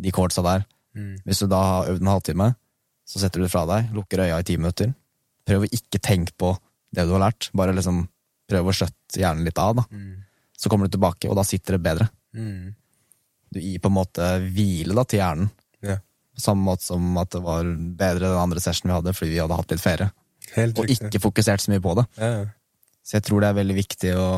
[0.00, 0.64] de chordsa der.
[0.96, 1.18] Mm.
[1.28, 2.48] Hvis du da har øvd en halvtime,
[3.06, 4.94] så setter du det fra deg, lukker øya i ti minutter.
[5.46, 6.54] Prøv å ikke tenke på
[6.94, 8.04] det du har lært, bare liksom
[8.50, 9.84] prøv å skjøtte hjernen litt av, da.
[9.90, 10.22] Mm.
[10.56, 12.08] Så kommer du tilbake, og da sitter det bedre.
[12.36, 12.74] Mm.
[13.54, 15.50] Du gir på en måte hvile da til hjernen.
[15.84, 15.98] Ja.
[16.40, 17.64] Samme måte som at det var
[17.98, 20.10] bedre den andre sessionen vi hadde, fordi vi hadde hatt litt ferie.
[20.54, 22.04] Helt Og ikke fokusert så mye på det.
[22.20, 22.44] Ja, ja.
[23.04, 24.28] Så jeg tror det er veldig viktig å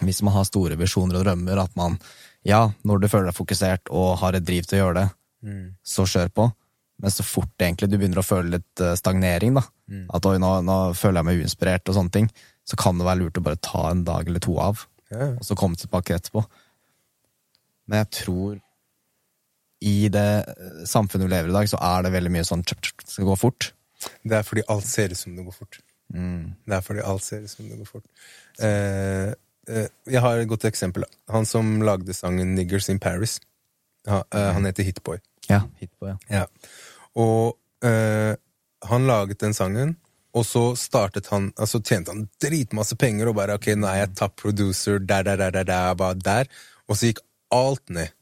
[0.00, 1.98] Hvis man har store visjoner og drømmer, at man
[2.44, 5.10] Ja, når du føler deg fokusert og har et driv til å gjøre det,
[5.44, 5.74] Mm.
[5.84, 6.44] så kjør på.
[7.00, 10.04] Men så fort egentlig du begynner å føle litt eh, stagnering, da, Mm.
[10.14, 12.28] at oi, nå, nå føler jeg meg uinspirert og sånne ting,
[12.68, 15.42] så kan det være lurt å bare ta en dag eller to av, Ja, og
[15.42, 16.44] så komme tilbake etterpå.
[17.88, 18.60] Men jeg tror
[19.82, 22.62] i det eh, samfunnet vi lever i i dag, så er det veldig mye sånn
[22.62, 23.72] det skal gå fort.
[24.22, 25.80] Det er fordi alt ser ut som det går fort.
[26.10, 28.06] Det er fordi alt ser ut som det går fort.
[28.60, 29.32] Eh,
[29.68, 31.04] eh, jeg har et godt eksempel.
[31.30, 33.40] Han som lagde sangen 'Niggers in Paris'.
[34.06, 35.18] Ha, eh, han heter Hitboy.
[35.48, 36.16] Ja, Hitboy ja.
[36.30, 36.46] Ja.
[37.18, 37.56] Og
[37.86, 38.36] eh,
[38.90, 39.96] han laget den sangen,
[40.30, 44.14] og så startet han Altså tjente han dritmasse penger og bare ok, nå er jeg
[44.20, 46.50] top producer, der, der, der, der, der, bare der.
[46.86, 47.22] Og så gikk
[47.54, 48.12] alt ned.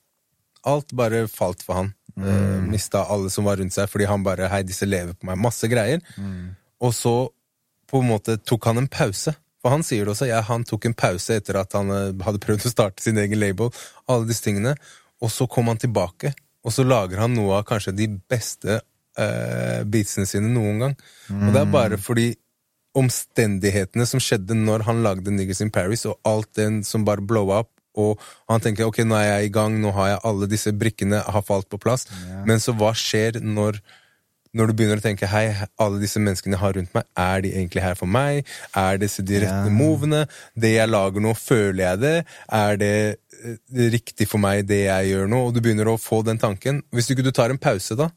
[0.69, 1.93] Alt bare falt for han.
[2.19, 5.39] Eh, mista alle som var rundt seg, fordi han bare Hei, disse lever på meg.
[5.40, 6.01] Masse greier.
[6.81, 7.15] Og så
[7.89, 9.35] på en måte tok han en pause.
[9.62, 12.43] For han sier det også, ja, han tok en pause etter at han eh, hadde
[12.43, 13.73] prøvd å starte sin egen label.
[14.09, 14.77] Alle disse tingene.
[15.24, 16.31] Og så kom han tilbake,
[16.69, 20.95] og så lager han noe av kanskje de beste uh, beatsene sine noen gang.
[21.32, 22.28] Og det er bare fordi
[22.99, 27.62] omstendighetene som skjedde når han lagde Niggers in Paris, og alt den som bare blowa
[27.65, 28.20] opp, og
[28.51, 31.45] han tenker ok, nå er jeg i gang, nå har jeg alle disse brikkene har
[31.47, 32.07] falt på plass.
[32.47, 33.81] Men så hva skjer når
[34.57, 35.47] når du begynner å tenke hei,
[35.79, 38.47] alle disse menneskene jeg har rundt meg, er de egentlig her for meg?
[38.77, 39.75] Er disse de rette Ja.
[39.75, 40.23] movene?
[40.57, 42.15] Det jeg lager nå, føler jeg det?
[42.53, 42.95] Er det
[43.45, 43.59] eh,
[43.93, 45.43] riktig for meg, det jeg gjør nå?
[45.49, 46.83] Og du begynner å få den tanken.
[46.93, 48.09] Hvis ikke du tar en pause, da,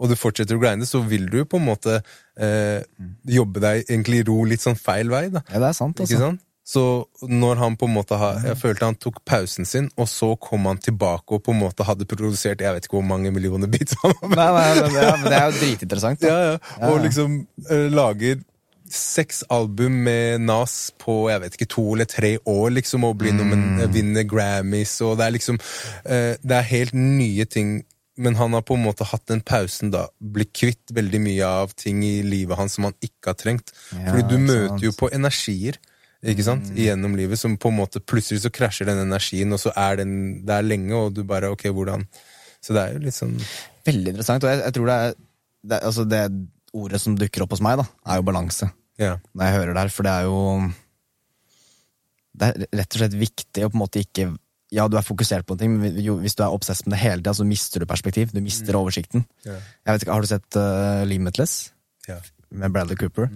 [0.00, 2.00] og du fortsetter å grinde, så vil du på en måte
[2.36, 2.82] eh,
[3.24, 5.40] jobbe deg egentlig i ro litt sånn feil vei, da.
[5.52, 6.18] Ja, det er sant, Ikke altså.
[6.32, 6.42] sant?
[6.66, 6.82] Så
[7.22, 10.66] når han på en måte har, Jeg følte han tok pausen sin, og så kom
[10.66, 13.94] han tilbake og på en måte hadde produsert jeg vet ikke hvor mange millioner beats.
[14.02, 16.26] han har Nei, nei, men, det er jo dritinteressant.
[16.26, 16.90] Ja, ja, ja.
[16.90, 17.38] Og liksom
[17.70, 18.42] uh, lager
[18.90, 23.34] seks album med Nas på jeg vet ikke, to eller tre år, liksom, og blir
[23.34, 23.86] mm.
[23.94, 27.78] vinner Grammys, og det er liksom uh, Det er helt nye ting.
[28.16, 30.06] Men han har på en måte hatt den pausen, da.
[30.18, 33.74] Blitt kvitt veldig mye av ting i livet hans som han ikke har trengt.
[33.92, 34.86] Fordi du møter sant.
[34.86, 35.76] jo på energier.
[36.24, 36.70] Ikke sant?
[36.72, 40.14] Gjennom livet, som på en måte Plutselig så krasjer den energien, og så er den
[40.48, 42.06] der lenge, og du bare Ok, hvordan
[42.64, 43.36] Så det er jo litt sånn
[43.86, 45.12] Veldig interessant, og jeg, jeg tror det er,
[45.66, 46.22] det, altså det
[46.76, 48.68] ordet som dukker opp hos meg, da, er jo balanse.
[49.00, 49.14] Ja.
[49.36, 50.40] Når jeg hører det her, for det er jo
[52.36, 54.26] Det er rett og slett viktig å på en måte ikke
[54.74, 57.22] Ja, du er fokusert på en ting, men hvis du er obsess med det hele
[57.22, 58.32] tida, så mister du perspektiv.
[58.34, 59.22] Du mister oversikten.
[59.46, 59.62] Yeah.
[59.86, 61.54] Jeg vet ikke, Har du sett uh, Limitless
[62.08, 62.18] ja.
[62.50, 63.30] med Bradley Cooper?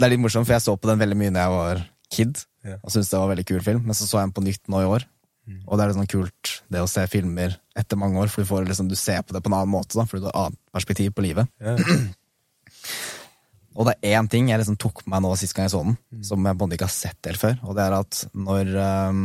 [0.00, 2.38] Det er litt morsomt, for jeg så på den veldig mye da jeg var kid,
[2.64, 2.76] Ja.
[2.80, 3.82] og syntes det var en veldig kul film.
[3.84, 5.04] Men så så jeg den på nytt nå i år,
[5.66, 8.48] og det er litt sånn kult det å se filmer etter mange år, for du,
[8.48, 10.58] får liksom, du ser på det på en annen måte, da, fordi du har annet
[10.72, 11.48] perspektiv på livet.
[11.60, 11.76] Ja.
[13.80, 15.82] Og det er én ting jeg liksom tok med meg nå sist gang jeg så
[15.86, 15.96] den,
[16.26, 18.70] som jeg både ikke har sett helt før, og det er at når
[19.10, 19.20] um,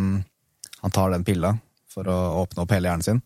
[0.84, 1.56] han tar den pilla
[1.91, 3.22] for å åpne opp hele hjernen sin,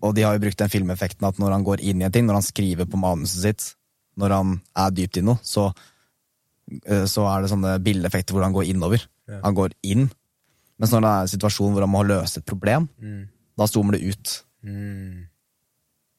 [0.00, 2.24] og de har jo brukt den filmeffekten at når han går inn i en ting,
[2.26, 3.66] når han skriver på manuset sitt,
[4.20, 5.68] når han er dypt i noe, så,
[7.10, 9.02] så er det sånne bildeeffekter hvor han går innover.
[9.28, 9.40] Ja.
[9.44, 10.08] Han går inn.
[10.80, 13.28] Mens når det er en situasjon hvor han må løse et problem, Mm.
[13.58, 14.36] da zoomer det ut.
[14.64, 15.26] Mm.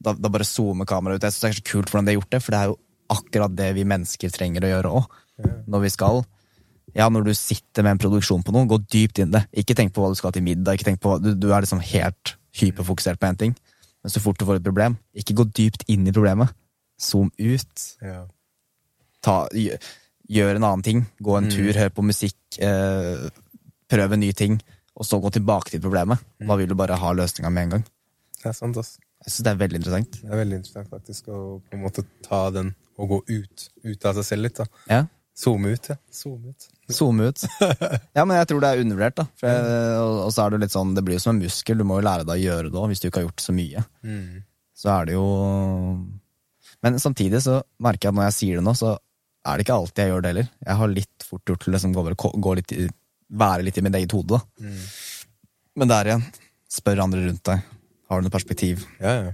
[0.01, 1.23] Da, da bare zoomer kameraet ut.
[1.27, 2.77] Jeg synes det er så kult hvordan de har gjort det, for det er jo
[3.11, 5.17] akkurat det vi mennesker trenger å gjøre òg.
[5.67, 6.23] Når vi skal
[6.93, 9.45] Ja, når du sitter med en produksjon på noe, gå dypt inn i det.
[9.63, 10.75] Ikke tenk på hva du skal til middag.
[10.75, 13.53] Ikke tenk på, du, du er liksom helt hyperfokusert på én ting.
[14.03, 16.51] Men så fort du får et problem, ikke gå dypt inn i problemet.
[16.99, 17.85] Zoom ut.
[18.03, 18.25] Ja.
[19.23, 19.47] Ta,
[20.31, 21.05] gjør en annen ting.
[21.23, 22.37] Gå en tur, hør på musikk.
[22.63, 23.29] Eh,
[23.91, 24.59] prøv en ny ting.
[24.95, 26.21] Og så gå tilbake til problemet.
[26.39, 27.87] Da vil du bare ha løsninga med en gang.
[28.41, 28.97] Det er sant, ass.
[29.21, 30.19] Jeg synes det er veldig interessant.
[30.21, 32.71] Det er veldig interessant faktisk å på en måte ta den
[33.01, 33.65] og gå ut.
[33.85, 34.85] Ut av seg selv litt, da.
[34.89, 35.01] Ja.
[35.37, 35.97] Zoome ut, ja.
[36.13, 36.67] Zoome ut.
[36.91, 37.43] Zoome ut.
[38.17, 39.27] Ja, men jeg tror det er undervurdert, da.
[39.39, 41.79] For jeg, og, og så er det litt sånn, det blir jo som en muskel,
[41.79, 43.55] du må jo lære deg å gjøre det òg, hvis du ikke har gjort så
[43.55, 43.85] mye.
[44.05, 44.41] Mm.
[44.81, 45.25] Så er det jo
[46.81, 48.95] Men samtidig så merker jeg at når jeg sier det nå, så
[49.45, 50.49] er det ikke alltid jeg gjør det heller.
[50.67, 52.87] Jeg har litt fort gjort til å liksom gå, over- gå litt i,
[53.41, 54.41] være litt i mitt eget hode, da.
[54.61, 54.81] Mm.
[55.81, 56.25] Men der igjen,
[56.71, 57.63] spør andre rundt deg.
[58.11, 58.85] Har du noe perspektiv?
[58.99, 59.31] Ja, ja.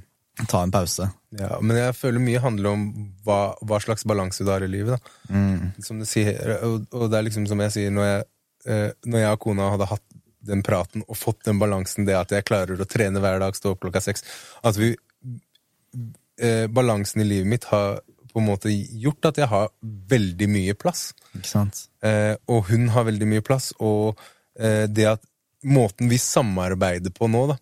[0.47, 1.07] Ta en pause.
[1.33, 2.83] Ja, men jeg føler mye handler om
[3.25, 4.99] hva, hva slags balanse du har i livet.
[5.01, 5.33] da.
[5.33, 5.71] Mm.
[5.81, 8.27] Som du sier, og, og det er liksom som jeg sier, når jeg,
[8.69, 10.05] eh, når jeg og kona hadde hatt
[10.47, 13.73] den praten og fått den balansen, det at jeg klarer å trene hver dag, stå
[13.73, 14.21] opp klokka seks
[14.63, 14.93] At vi
[16.39, 17.99] eh, Balansen i livet mitt har
[18.37, 19.71] på en måte gjort at jeg har
[20.13, 21.09] veldig mye plass.
[21.33, 21.87] Ikke sant?
[22.05, 24.19] Eh, og hun har veldig mye plass, og
[24.59, 25.25] eh, det at
[25.65, 27.57] måten vi samarbeider på nå, da,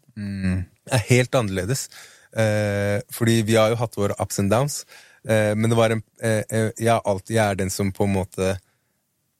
[0.91, 1.87] er helt annerledes.
[2.35, 4.81] Eh, fordi vi har jo hatt våre ups and downs,
[5.23, 8.17] eh, men det var en eh, eh, jeg, alltid, jeg er den som på en
[8.17, 8.57] måte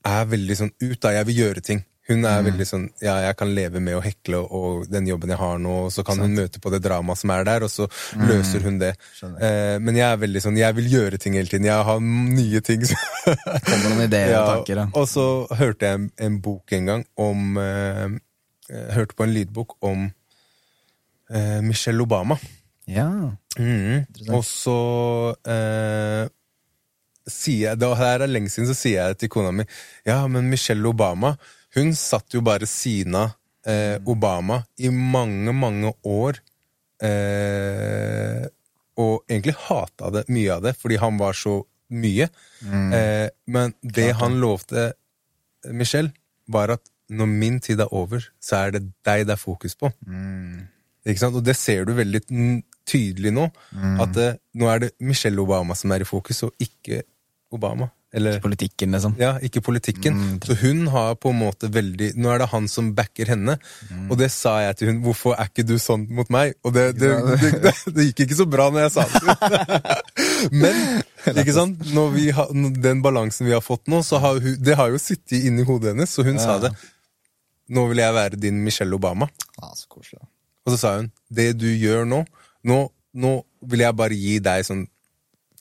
[0.06, 1.12] er veldig sånn ut, da.
[1.18, 1.84] Jeg vil gjøre ting.
[2.06, 5.40] Hun er veldig sånn Ja, jeg kan leve med å hekle og den jobben jeg
[5.42, 7.88] har nå, og så kan hun møte på det dramaet som er der, og så
[8.22, 8.92] løser hun det.
[9.24, 11.66] Eh, men jeg er veldig sånn Jeg vil gjøre ting hele tiden.
[11.70, 12.86] Jeg har nye ting.
[13.26, 14.86] Kommer noen ideer og tanker, ja.
[14.94, 15.26] og så
[15.58, 18.08] hørte jeg en, en bok en gang om eh,
[18.66, 20.08] Hørte på en lydbok om
[21.30, 22.38] eh, Michelle Obama.
[22.90, 23.10] Ja.
[23.58, 24.06] Mm.
[24.30, 24.78] Og så
[25.48, 26.26] eh,
[27.26, 29.66] sier jeg Det her er lenge siden, så sier jeg til kona mi
[30.06, 31.36] Ja, men Michelle Obama
[31.76, 33.18] Hun satt jo bare siden
[33.68, 36.40] eh, Obama i mange, mange år.
[37.04, 38.46] Eh,
[38.96, 41.60] og egentlig hata det, mye av det, fordi han var så
[41.96, 42.30] mye.
[42.96, 44.94] Eh, men det han lovte
[45.76, 46.14] Michelle,
[46.48, 49.90] var at når min tid er over, så er det deg det er fokus på.
[51.06, 51.38] Ikke sant?
[51.38, 52.56] Og det ser du veldig mm,
[52.88, 53.50] tydelig nå.
[54.02, 57.04] At eh, nå er det Michelle Obama som er i fokus, og ikke
[57.54, 57.90] Obama.
[58.16, 59.16] Eller Politikken, liksom.
[59.20, 60.20] ja, ikke politikken.
[60.46, 63.58] Så hun har på en måte veldig Nå er det han som backer henne.
[64.08, 66.56] Og det sa jeg til hun Hvorfor er ikke du sånn mot meg?
[66.64, 67.12] Og det, det,
[67.66, 69.36] det, det, gikk ikke så bra når jeg sa det.
[70.64, 70.80] Men
[71.42, 71.84] ikke sant?
[71.96, 72.52] Når vi har,
[72.88, 75.94] den balansen vi har fått nå, så har hun, det har jo sittet inni hodet
[75.94, 76.72] hennes, så hun sa det.
[77.76, 79.28] Nå vil jeg være din Michelle Obama.
[79.58, 80.24] Ja, så koselig.
[80.66, 82.24] Og så sa hun det du gjør nå
[82.66, 82.78] Nå,
[83.14, 83.32] nå
[83.70, 84.88] vil jeg bare gi deg sånn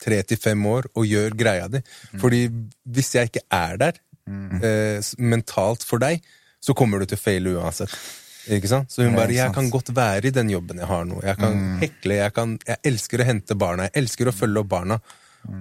[0.05, 1.81] tre til fem år og gjør greia di.
[2.21, 2.45] Fordi
[2.95, 3.99] hvis jeg ikke er der
[4.61, 6.23] eh, mentalt for deg,
[6.61, 7.93] så kommer du til å faile uansett.
[8.55, 8.91] Ikke sant?
[8.93, 11.21] Så hun bare 'Jeg kan godt være i den jobben jeg har nå.
[11.23, 14.69] Jeg kan hekle, jeg, kan, jeg elsker å hente barna, jeg elsker å følge opp
[14.69, 14.99] barna.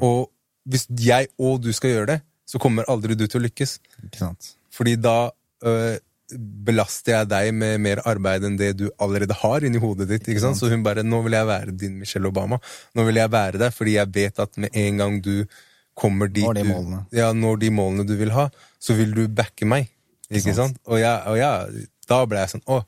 [0.00, 0.30] Og
[0.68, 3.78] hvis jeg og du skal gjøre det, så kommer aldri du til å lykkes.
[4.04, 4.50] Ikke sant?
[4.72, 5.30] Fordi da
[5.64, 5.96] øh,
[6.32, 10.28] belaster jeg deg med mer arbeid enn det du allerede har inni hodet ditt.
[10.28, 10.56] ikke sant?
[10.56, 12.60] Så hun bare 'Nå vil jeg være din Michelle Obama'.
[12.94, 15.46] Nå vil jeg være deg', fordi jeg vet at med en gang du
[15.94, 17.06] kommer dit Når de du, målene.
[17.12, 18.48] ja, når de målene du vil ha,
[18.80, 19.88] så vil du backe meg.
[20.30, 20.78] Ikke sant?
[20.86, 22.84] Og, jeg, og jeg, da ble jeg sånn Å.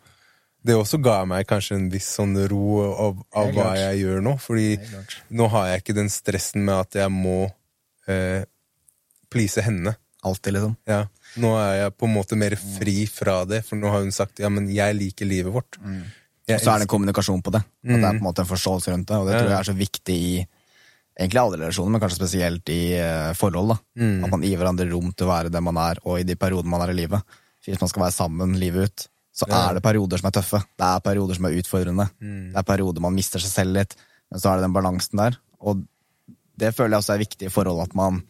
[0.67, 4.33] Det også ga meg kanskje en viss sånn ro av, av hva jeg gjør nå.
[4.43, 4.81] Fordi
[5.31, 7.53] nå har jeg ikke den stressen med at jeg må
[8.11, 8.43] eh,
[9.31, 9.95] please henne.
[10.27, 10.75] Alltid, liksom.
[10.91, 11.05] Ja,
[11.43, 14.41] Nå er jeg på en måte mer fri fra det, for nå har hun sagt
[14.43, 15.79] ja, men jeg liker livet vårt.
[15.83, 16.03] Mm.
[16.47, 17.61] Og så er det kommunikasjon på det.
[17.85, 19.17] At det er på en måte en forståelse rundt det.
[19.19, 20.37] Og det tror jeg er så viktig i
[21.17, 23.73] egentlig alle relasjoner, men kanskje spesielt i eh, forhold.
[23.75, 23.77] da.
[24.27, 26.71] At man gir hverandre rom til å være det man er, og i de periodene
[26.71, 27.37] man er i livet.
[27.67, 29.07] Hvis man skal være sammen livet ut,
[29.37, 29.71] så Ja.
[29.71, 30.61] er det perioder som er tøffe.
[30.79, 32.07] Det er perioder som er utfordrende.
[32.53, 33.97] Det er perioder man mister seg selv litt.
[34.31, 35.37] Men så er det den balansen der.
[35.61, 35.83] Og
[36.57, 38.23] det føler jeg også er viktig i forhold at man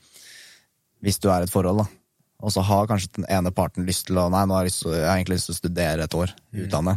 [1.02, 1.86] Hvis du er i et forhold, da,
[2.42, 5.06] og så har kanskje den ene parten lyst til å Nei, nå har jeg, jeg
[5.06, 6.34] har egentlig lyst til å studere et år,
[6.66, 6.96] utdanne.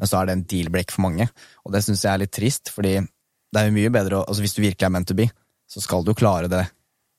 [0.00, 1.26] Men så er det en deal-break for mange.
[1.66, 4.44] Og det syns jeg er litt trist, fordi det er jo mye bedre å altså
[4.44, 5.26] Hvis du virkelig er meant to be,
[5.68, 6.62] så skal du klare det,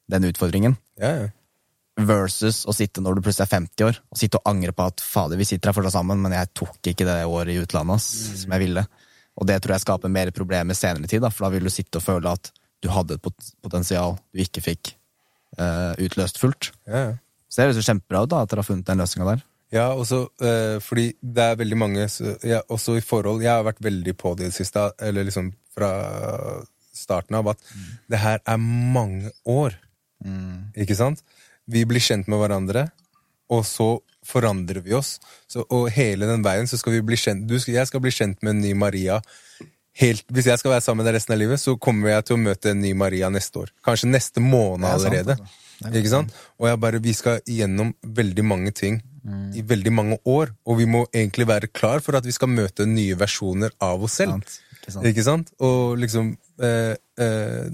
[0.09, 0.73] den utfordringen.
[1.01, 1.29] Ja, ja.
[2.01, 5.03] Versus å sitte når du plutselig er 50 år, og sitte og angre på at
[5.03, 8.07] fader, vi sitter her fortsatt sammen, men jeg tok ikke det året i utlandet ass,
[8.41, 8.85] som jeg ville.
[9.37, 11.71] Og det tror jeg skaper mer problemer senere i tid, da, for da vil du
[11.73, 12.49] sitte og føle at
[12.81, 14.95] du hadde et pot- potensial du ikke fikk
[15.59, 16.71] uh, utløst fullt.
[16.89, 17.19] ja, ja.
[17.51, 19.41] Så det høres jo kjempebra ut da, at dere har funnet den løsninga der.
[19.75, 23.63] Ja, også, eh, fordi det er veldig mange så, ja, Også i forhold Jeg har
[23.63, 25.91] vært veldig på det i det siste, eller liksom fra
[26.93, 27.61] starten av, at
[28.11, 29.75] det her er mange år.
[30.77, 31.21] Ikke sant?
[31.71, 32.89] Vi blir kjent med hverandre,
[33.51, 33.93] og så
[34.27, 35.15] forandrer vi oss.
[35.49, 38.11] Så, og hele den veien så skal vi bli kjent du, skal- Jeg skal bli
[38.11, 39.21] kjent med en ny Maria.
[39.97, 42.35] Helt, hvis jeg skal være sammen med deg resten av livet, så kommer jeg til
[42.37, 43.71] å møte en ny Maria neste år.
[43.83, 45.15] Kanskje neste måned er sant,
[45.89, 46.35] Ikke sant?
[46.61, 49.01] Og jeg bare, vi skal gjennom veldig mange ting
[49.53, 52.87] i veldig mange år, og vi må egentlig være klar for at vi skal møte
[52.89, 54.41] nye versjoner av oss selv.
[54.41, 55.05] Ikke sant?
[55.11, 55.51] Ikke sant?
[55.61, 56.31] Og liksom
[56.65, 57.67] eh, eh,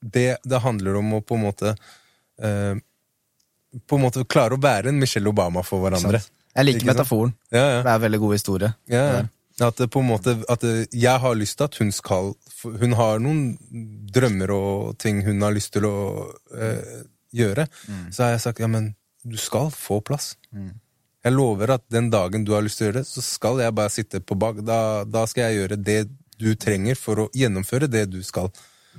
[0.00, 1.74] det, det handler om å på en måte
[2.40, 2.74] eh,
[3.88, 6.22] På en måte klare å være en Michelle Obama for hverandre.
[6.54, 7.34] Jeg liker metaforen.
[7.50, 7.78] Ja, ja.
[7.82, 8.74] Det er en veldig god historie.
[8.88, 9.24] Ja, ja.
[9.62, 12.32] At på en måte At jeg har lyst til at hun skal
[12.80, 13.52] Hun har noen
[14.10, 15.98] drømmer og ting hun har lyst til å
[16.58, 17.04] eh,
[17.34, 17.66] gjøre.
[18.10, 18.92] Så har jeg sagt ja, men
[19.24, 20.34] du skal få plass.
[21.24, 23.74] Jeg lover at den dagen du har lyst til å gjøre det, så skal jeg
[23.76, 24.60] bare sitte på bak.
[24.66, 24.78] Da,
[25.08, 25.98] da skal jeg gjøre det
[26.40, 28.50] du trenger for å gjennomføre det du skal.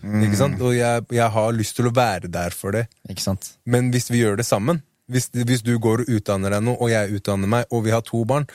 [0.02, 0.60] Ikke sant?
[0.64, 2.88] Og jeg, jeg har lyst til å være der for det.
[3.12, 3.54] Ikke sant?
[3.70, 4.82] Men hvis vi gjør det sammen,
[5.12, 8.04] hvis, hvis du går og utdanner deg noe, og jeg utdanner meg, og vi har
[8.06, 8.48] to barn,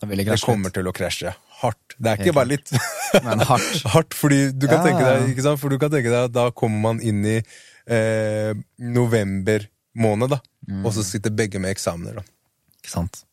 [0.00, 1.96] det det kommer til å krasje hardt.
[2.00, 2.70] Det er ikke bare litt
[3.26, 3.82] Men hardt.
[3.94, 5.60] hardt, fordi du kan Ja, tenke deg, ikke sant?
[5.60, 7.36] For du kan tenke deg at da kommer man inn i
[7.86, 9.66] eh, november
[9.96, 10.40] måned, da.
[10.68, 10.84] Mm.
[10.86, 12.24] Og så sitter begge med eksamener, da.
[12.80, 13.24] Ikke sant?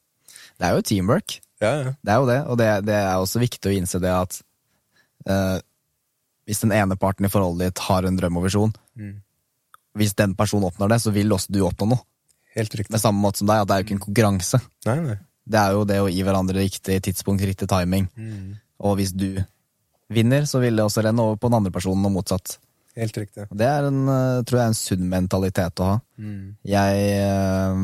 [0.57, 1.39] Det er jo teamwork.
[1.61, 1.93] Ja, ja.
[2.05, 4.39] Det er jo det, og det, det er også viktig å innse det at
[5.29, 5.57] eh,
[6.47, 9.19] hvis den ene parten i forholdet ditt har en drøm og visjon, Mm.
[9.93, 12.01] hvis den personen oppnår det, så vil også du oppnå noe.
[12.55, 12.89] Helt riktig.
[12.95, 14.59] Med samme måte som deg, at det er jo ikke en konkurranse.
[14.87, 15.17] Nei, nei.
[15.45, 18.07] Det er jo det å gi hverandre riktig tidspunkt, riktig timing.
[18.17, 18.55] Mm.
[18.81, 19.37] Og hvis du
[20.09, 22.57] vinner, så vil det også renne over på den andre personen, og motsatt.
[22.97, 23.47] Helt riktig.
[23.53, 25.97] Det er en, eh, tror jeg er en sunn mentalitet å ha.
[26.17, 26.55] Mm.
[26.65, 27.81] Jeg eh,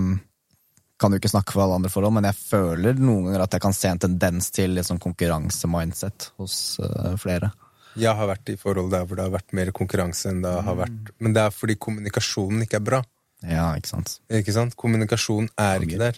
[1.02, 3.65] kan jo ikke snakke for alle andre forhold, men jeg føler noen ganger at jeg
[3.65, 7.52] kan se en tendens til liksom konkurransemindset hos eh, flere.
[7.99, 10.77] Jeg har vært i forhold der hvor det har vært mer konkurranse enn det har
[10.80, 13.03] vært Men det er fordi kommunikasjonen ikke er bra.
[13.44, 14.15] Ja, ikke sant.
[14.31, 14.73] Ikke sant?
[14.80, 16.18] Kommunikasjon er ikke der.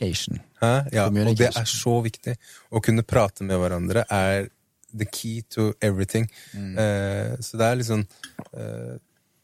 [0.61, 0.73] Hæ?
[0.93, 2.35] Ja, og det er så viktig.
[2.69, 4.47] Å kunne prate med hverandre er
[4.97, 6.29] the key to everything.
[6.53, 6.77] Mm.
[6.79, 8.05] Eh, så det er litt sånn
[8.55, 8.95] eh,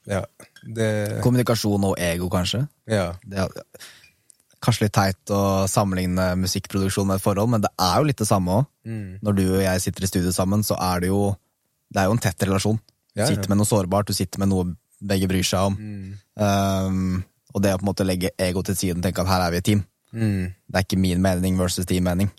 [0.09, 0.23] Ja,
[0.65, 0.87] det
[1.21, 2.63] Kommunikasjon og ego, kanskje.
[2.89, 3.11] Ja.
[3.21, 3.51] Det er
[4.61, 8.29] kanskje litt teit å sammenligne musikkproduksjon med et forhold, men det er jo litt det
[8.29, 8.67] samme òg.
[8.85, 9.19] Mm.
[9.25, 11.35] Når du og jeg sitter i studio sammen, så er det jo
[11.91, 12.77] Det er jo en tett relasjon.
[12.79, 13.33] Du Ja, ja.
[13.33, 14.69] sitter med noe sårbart, du sitter med noe
[15.03, 15.75] begge bryr seg om.
[15.75, 16.11] Mm.
[16.39, 17.23] Um,
[17.53, 19.51] og det å på en måte legge ego til siden og tenke at her er
[19.51, 19.81] vi et team.
[20.13, 20.53] Mm.
[20.71, 22.31] Det er ikke min mening versus din mening.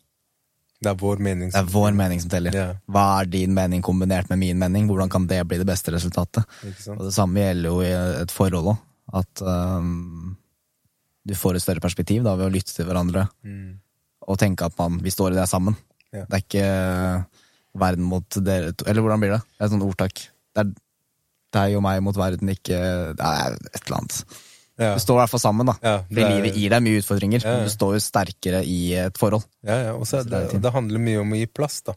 [0.82, 1.50] Det er vår mening.
[1.54, 2.54] Det er vår mening som teller.
[2.56, 2.66] Ja.
[2.90, 4.88] Hva er din mening kombinert med min mening?
[4.90, 6.42] Hvordan kan det bli det beste resultatet?
[6.90, 7.92] Og det samme gjelder jo i
[8.24, 8.80] et forhold òg.
[9.22, 10.34] At um,
[11.28, 13.78] du får et større perspektiv da ved å lytte til hverandre Mm.
[14.26, 15.76] og tenke at man, vi står i det sammen.
[16.12, 16.24] Ja.
[16.30, 16.66] Det er ikke
[17.82, 19.40] verden mot dere to Eller hvordan blir det?
[19.46, 20.24] Det er et sånt ordtak.
[20.52, 20.72] Det er
[21.56, 22.78] deg og meg mot verden, ikke
[23.16, 24.18] Det er et eller annet.
[24.82, 24.92] Ja.
[24.98, 25.74] Du står i hvert fall sammen, da.
[25.82, 27.44] Ja, Fordi det er- livet gir deg mye utfordringer.
[27.46, 27.64] Ja, ja.
[27.68, 29.44] Du står jo sterkere i et forhold.
[29.62, 29.92] Ja, ja.
[29.94, 31.94] Og det det, det handler mye om å gi plass, da.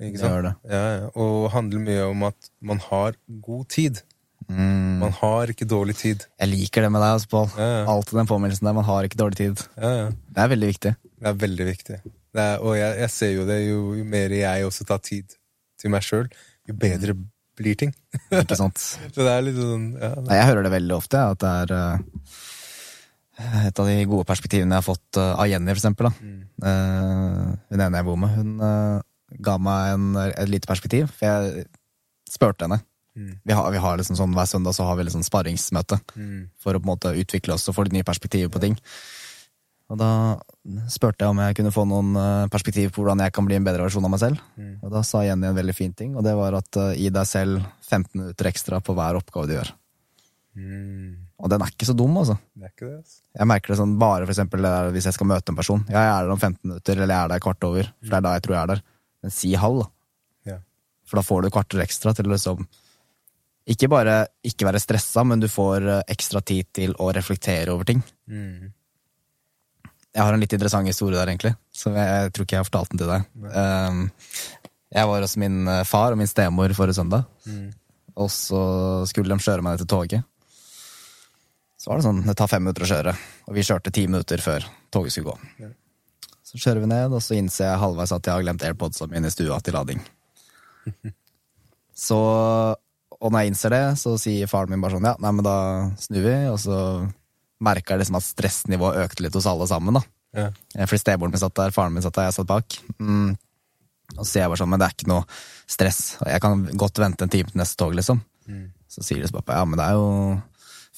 [0.00, 0.42] Ikke Det sant?
[0.48, 0.54] det.
[0.72, 1.10] Ja, ja.
[1.20, 4.02] Og handler mye om at man har god tid.
[4.48, 4.98] Mm.
[4.98, 6.24] Man har ikke dårlig tid.
[6.40, 7.50] Jeg liker det med deg, altså, Pål.
[7.86, 8.72] Alltid den påminnelsen der.
[8.74, 9.60] Man har ikke dårlig tid.
[9.76, 10.06] Ja, ja.
[10.10, 10.94] Det er veldig viktig.
[11.20, 12.00] Det er veldig viktig.
[12.34, 15.36] Det er, og jeg, jeg ser jo det, jo, jo mer jeg også tar tid
[15.80, 16.28] til meg sjøl,
[16.68, 17.14] jo bedre
[17.60, 17.92] blir ting.
[18.32, 18.80] Ikke sant?
[19.14, 21.74] Så det er litt sånn ja, Nei, jeg hører det veldig ofte, at det er
[21.76, 26.10] eh, et av de gode perspektivene jeg har fått eh, av Jenny, for eksempel.
[26.10, 26.34] Da.
[26.70, 28.54] Eh, hun ene jeg bor med, hun
[29.46, 31.68] ga meg en, et lite perspektiv, for jeg
[32.30, 32.80] spurte henne.
[33.18, 33.32] Mm.
[33.46, 36.44] Vi har, vi har liksom sånn, Hver søndag så har vi liksom sparringsmøte Mm.
[36.62, 38.76] for å på en måte utvikle oss og få litt nye perspektiver på ting.
[39.90, 40.10] Og da
[40.92, 43.66] spurte jeg om jeg kunne få noen eh, perspektiv på hvordan jeg kan bli en
[43.66, 44.42] bedre versjon av meg selv.
[44.54, 44.76] Mm.
[44.86, 47.26] Og da sa Jenny en veldig fin ting, og det var at uh, gi deg
[47.26, 49.72] selv 15 minutter ekstra på hver oppgave du gjør.
[50.60, 51.10] Mm.
[51.40, 52.36] Og den er ikke så dum, altså.
[52.54, 53.18] Det er ikke det, altså.
[53.40, 55.84] Jeg merker det sånn bare for eksempel hvis jeg skal møte en person.
[55.90, 58.20] Ja, jeg er der om 15 minutter, eller jeg er der kvart over, for det
[58.20, 58.84] er da jeg tror jeg er der.
[59.20, 59.90] Men si halv, da.
[60.52, 60.58] Ja.
[61.10, 62.66] For da får du kvarter ekstra til å liksom
[63.70, 67.86] Ikke bare ikke være stressa, men du får eh, ekstra tid til å reflektere over
[67.86, 68.00] ting.
[68.30, 68.70] Mm.
[70.10, 71.52] Jeg har en litt interessant historie der, egentlig.
[71.70, 73.28] Så jeg, jeg tror ikke jeg har fortalt den til deg.
[73.54, 74.00] Um,
[74.90, 77.28] jeg var hos min eh, far og min stemor forrige søndag.
[77.46, 77.68] Mm.
[78.18, 78.62] Og så
[79.06, 80.26] skulle de kjøre meg ned til toget.
[81.80, 83.14] Så var det sånn, det tar fem minutter å kjøre.
[83.48, 85.52] Og vi kjørte ti minutter før toget skulle gå.
[85.62, 85.70] Ja.
[86.44, 89.30] Så kjører vi ned, og så innser jeg halvveis at jeg har glemt airpodsa mine
[89.30, 90.02] i stua til lading.
[92.00, 95.44] Så, og når jeg innser det, så sier faren min bare sånn, ja, nei, men
[95.44, 95.56] da
[96.00, 96.76] snur vi, og så
[97.64, 100.02] merker liksom at stressnivået økte litt hos alle sammen, da.
[100.36, 100.48] Ja.
[100.74, 102.78] Eh, Fordi stemoren min satt der, faren min satt der, jeg satt bak.
[102.98, 103.34] Mm.
[104.16, 105.24] Og så jeg bare sånn, men det er ikke noe
[105.70, 106.00] stress.
[106.26, 108.22] Jeg kan godt vente en time til neste tog, liksom.
[108.50, 108.64] Mm.
[108.90, 110.08] Så sier liksom pappa, ja, men det er jo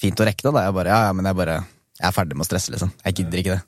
[0.02, 0.54] fint å rekke det.
[0.56, 0.64] Da.
[0.68, 1.58] Jeg bare, ja, ja, men jeg bare,
[1.98, 2.94] jeg er ferdig med å stresse, liksom.
[3.04, 3.66] Jeg gidder ikke det.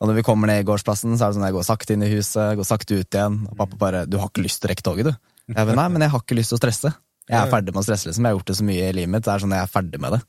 [0.00, 2.04] Og når vi kommer ned i gårdsplassen, så er det sånn, jeg går sakte inn
[2.06, 4.72] i huset, går sakte ut igjen, og pappa bare, du har ikke lyst til å
[4.72, 5.32] rekke toget, du.
[5.52, 6.92] Jeg bare, nei, men jeg har ikke lyst til å stresse.
[7.28, 8.24] Jeg er ferdig med å stresse, liksom.
[8.24, 9.26] Jeg har gjort det så mye i livet mitt.
[9.26, 10.22] Det er sånn, jeg er ferdig med det.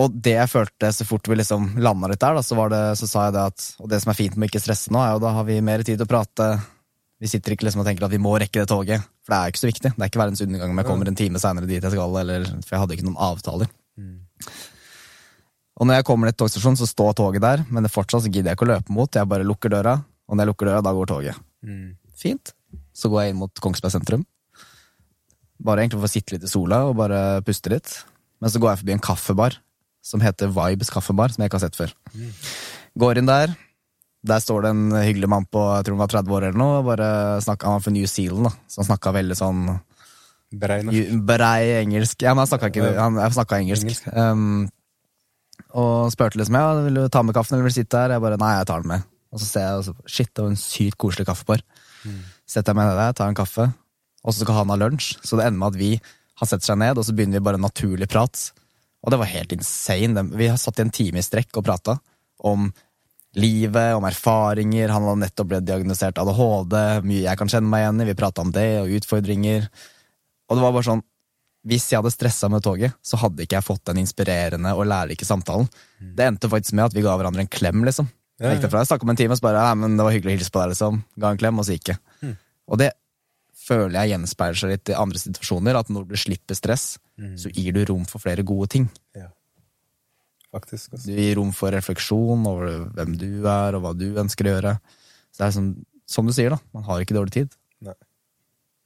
[0.00, 2.80] Og det jeg følte så fort vi liksom landa litt der, da, så, var det,
[2.96, 5.02] så sa jeg det at Og det som er fint med å ikke stresse nå,
[5.02, 6.46] er jo da har vi mer tid til å prate.
[7.20, 9.44] Vi sitter ikke liksom og tenker at vi må rekke det toget, for det er
[9.50, 9.92] jo ikke så viktig.
[9.94, 12.48] Det er ikke verdens undergang om jeg kommer en time seinere dit jeg skal, eller,
[12.64, 13.70] for jeg hadde ikke noen avtaler.
[15.80, 18.52] Og når jeg kommer til togstasjonen, så står toget der, men det fortsatt så gidder
[18.52, 19.12] jeg ikke å løpe mot.
[19.12, 21.40] Jeg bare lukker døra, og når jeg lukker døra, da går toget.
[21.66, 21.88] Mm.
[22.18, 22.52] Fint.
[22.96, 24.24] Så går jeg inn mot Kongsberg sentrum.
[25.62, 27.92] Bare egentlig for å sitte litt i sola og bare puste litt.
[28.42, 29.58] Men så går jeg forbi en kaffebar
[30.02, 31.94] som heter Vibes kaffebar, som jeg ikke har sett før.
[32.98, 33.54] Går inn der,
[34.22, 36.82] Der står det en hyggelig mann på jeg tror han var 30 år eller noe.
[36.86, 37.06] Bare
[37.42, 39.64] snakket, han var fra New Zealand, da, så han snakka veldig sånn
[40.52, 40.82] Brei
[41.16, 42.22] brei engelsk.
[42.22, 43.86] Ja, men han snakka ikke Han jeg snakka engelsk.
[43.88, 44.06] Engelsk.
[44.12, 44.68] Um,
[45.72, 48.12] og spurte liksom ja, vil du ta med kaffen eller vil du sitte her.
[48.12, 49.06] Jeg bare nei, jeg tar den med.
[49.32, 51.62] Og så ser jeg shit, det var en sykt koselig kaffebar.
[52.48, 53.70] Setter jeg meg ned der, tar en kaffe,
[54.22, 55.14] og så skal han ha lunsj.
[55.24, 55.92] Så det ender med at vi
[56.42, 58.40] han setter seg ned, og så begynner vi bare en naturlig prat.
[59.02, 60.24] Og det var helt insane.
[60.38, 61.98] Vi har satt i en time i strekk og prata
[62.46, 62.68] om
[63.38, 64.92] livet, om erfaringer.
[64.92, 66.76] Han hadde nettopp blitt diagnosert ADHD,
[67.08, 68.08] mye jeg kan kjenne meg igjen i.
[68.10, 69.66] Vi prata om det, og utfordringer.
[70.48, 71.02] Og det var bare sånn
[71.62, 75.22] Hvis jeg hadde stressa med toget, så hadde ikke jeg fått den inspirerende og lærerike
[75.22, 75.68] samtalen.
[76.18, 78.08] Det endte faktisk med at vi ga hverandre en klem, liksom.
[78.42, 80.10] Jeg gikk derfra, jeg snakket om en time, og så bare ja, men det var
[80.16, 80.98] hyggelig å hilse på deg, liksom.
[81.22, 82.00] Ga en klem, og så gikk jeg.
[82.66, 82.88] Og det
[83.62, 86.98] føler jeg gjenspeiler seg litt i andre situasjoner, at når du slipper stress,
[87.38, 88.88] så gir du rom for flere gode ting.
[89.16, 89.28] Ja.
[90.52, 90.92] Faktisk.
[90.92, 91.06] Også.
[91.08, 94.76] Du gir rom for refleksjon over hvem du er, og hva du ønsker å gjøre.
[95.32, 95.68] Så det er som,
[96.08, 96.60] som du sier, da.
[96.76, 97.54] Man har ikke dårlig tid.
[97.84, 97.96] Nei.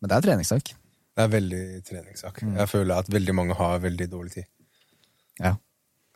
[0.01, 0.75] Men det er treningssak.
[1.17, 2.43] Det er veldig treningssak.
[2.45, 4.51] Jeg føler at veldig mange har veldig dårlig tid.
[5.41, 5.57] Ja.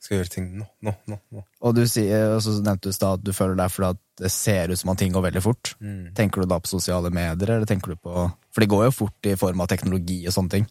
[0.00, 1.16] Skal gjøre ting nå, nå, nå.
[1.34, 1.42] nå.
[1.66, 4.22] Og du sier, så nevnte du i stad at du føler det er fordi at
[4.22, 5.72] det ser ut som at ting går veldig fort.
[6.16, 9.28] Tenker du da på sosiale medier, eller tenker du på For det går jo fort
[9.28, 10.70] i form av teknologi og sånne ting.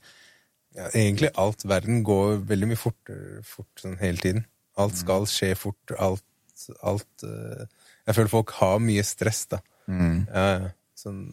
[0.79, 1.65] Ja, egentlig alt.
[1.67, 4.45] Verden går veldig mye fortere fort sånn hele tiden.
[4.79, 5.95] Alt skal skje fort.
[5.99, 6.23] Alt,
[6.87, 7.65] alt uh,
[8.07, 9.59] Jeg føler folk har mye stress, da.
[9.89, 10.71] Ja, ja.
[10.99, 11.25] Sånn,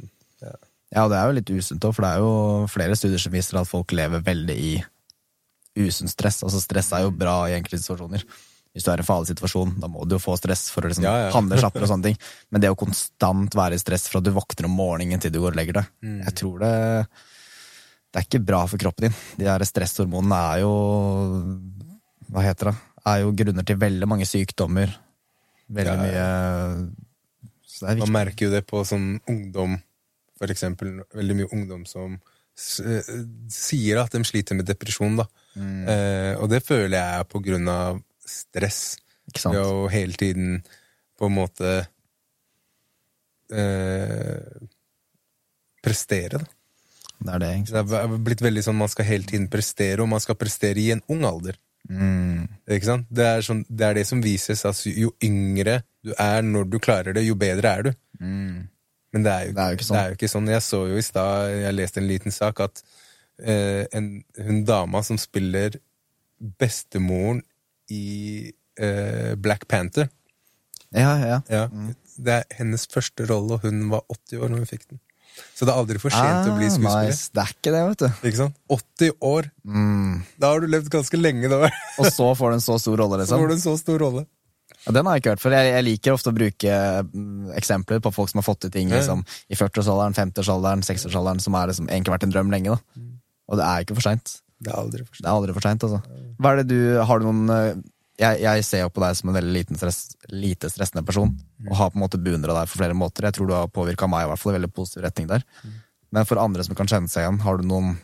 [0.43, 0.57] ja.
[0.95, 3.59] Ja, det er jo litt usunt òg, for det er jo flere studier som viser
[3.61, 4.75] at folk lever veldig i
[5.77, 6.43] usunt stress.
[6.47, 8.23] Altså, stress er jo bra i enkelte situasjoner.
[8.77, 10.91] Hvis du er i en farlig situasjon, da må du jo få stress for å
[10.91, 11.31] liksom ja.
[11.33, 12.19] handle kjappere og sånne ting.
[12.53, 15.55] Men det å konstant være i stress fra du våkner om morgenen til du går
[15.55, 16.19] og legger deg, Mm.
[16.27, 16.75] jeg tror det
[18.17, 19.17] Det er ikke bra for kroppen din.
[19.37, 20.71] De der stresshormonene er jo
[22.33, 22.79] Hva heter det?
[23.07, 24.95] Er jo grunner til veldig mange sykdommer.
[25.69, 26.87] Veldig Ja, mye
[27.77, 29.77] det Man merker jo det på sånn ungdom,
[30.41, 31.03] for eksempel.
[31.13, 33.11] Veldig mye ungdom som eh,
[33.53, 35.27] sier at de sliter med depresjon, da.
[35.61, 35.83] Mm.
[35.85, 38.81] Eh, og det føler jeg er på grunn av stress.
[39.29, 39.59] Ikke sant?
[39.59, 40.63] Ved å hele tiden
[41.21, 41.77] på en måte
[43.53, 44.65] eh,
[45.85, 46.56] prestere, da.
[47.19, 50.11] Det er det, ikke Det er blitt veldig sånn man skal hele tiden prestere, og
[50.13, 51.57] man skal prestere i en ung alder.
[51.89, 52.47] Mm.
[52.67, 53.07] Ikke sant?
[53.15, 54.65] Det, er sånn, det er det som vises.
[54.69, 57.93] Altså, jo yngre du er når du klarer det, jo bedre er du.
[58.21, 58.67] Mm.
[59.15, 59.97] Men det er jo, Det er sånn.
[59.97, 60.53] det er jo ikke sånn.
[60.53, 62.83] Jeg så jo i stad, jeg leste en liten sak, at
[63.41, 64.11] eh, en,
[64.45, 65.79] hun dama som spiller
[66.61, 67.41] bestemoren
[67.89, 70.11] i eh, Black Panther
[70.93, 71.39] Ja, ja.
[71.49, 71.63] ja,
[72.19, 75.01] Det er hennes første rolle, og hun var 80 år når hun fikk den.
[75.57, 77.03] Så det er aldri for sent å bli skuespiller.
[77.03, 77.29] Ah, nice.
[77.33, 78.09] Det er ikke det, vet du.
[78.31, 78.57] Ikke sant?
[78.77, 79.51] 80 år!
[79.65, 80.15] Mm.
[80.43, 81.71] Da har du levd ganske lenge, da.
[82.01, 83.43] Og så får du en så stor rolle, Så liksom.
[83.45, 84.25] får du en så stor rolle.
[84.87, 85.57] Ja, den har jeg ikke hørt før.
[85.59, 86.79] Jeg, jeg liker ofte å bruke
[87.11, 91.57] mm, eksempler på folk som har fått til ting liksom, i 40-årsalderen, 50-årsalderen, 60-årsalderen, som
[91.59, 92.77] har liksom, egentlig vært en drøm lenge.
[92.77, 93.01] Da.
[93.01, 93.13] Mm.
[93.51, 94.37] Og det er ikke for seint.
[94.63, 94.79] Det er
[95.33, 96.01] aldri for seint, altså.
[96.47, 97.73] Har du noen eh,
[98.19, 99.99] jeg, jeg ser jo på deg som en veldig liten stress,
[100.33, 101.71] lite stressende person, Mm.
[101.71, 103.25] og har på en måte beundra deg for flere måter.
[103.25, 105.45] Jeg tror du har påvirka meg i hvert fall i veldig positiv retning der.
[105.65, 105.73] Mm.
[106.13, 107.97] Men for andre som kan kjenne seg igjen, har du noen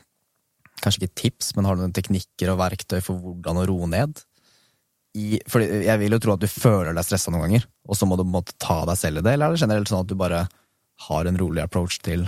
[0.83, 4.23] kanskje ikke tips, men har du noen teknikker og verktøy for hvordan å roe ned?
[5.15, 8.09] I, fordi jeg vil jo tro at du føler deg stressa noen ganger, og så
[8.09, 10.01] må du på en måte ta deg selv i det, eller er det generelt sånn
[10.07, 10.47] at du bare
[11.09, 12.25] har en rolig approach til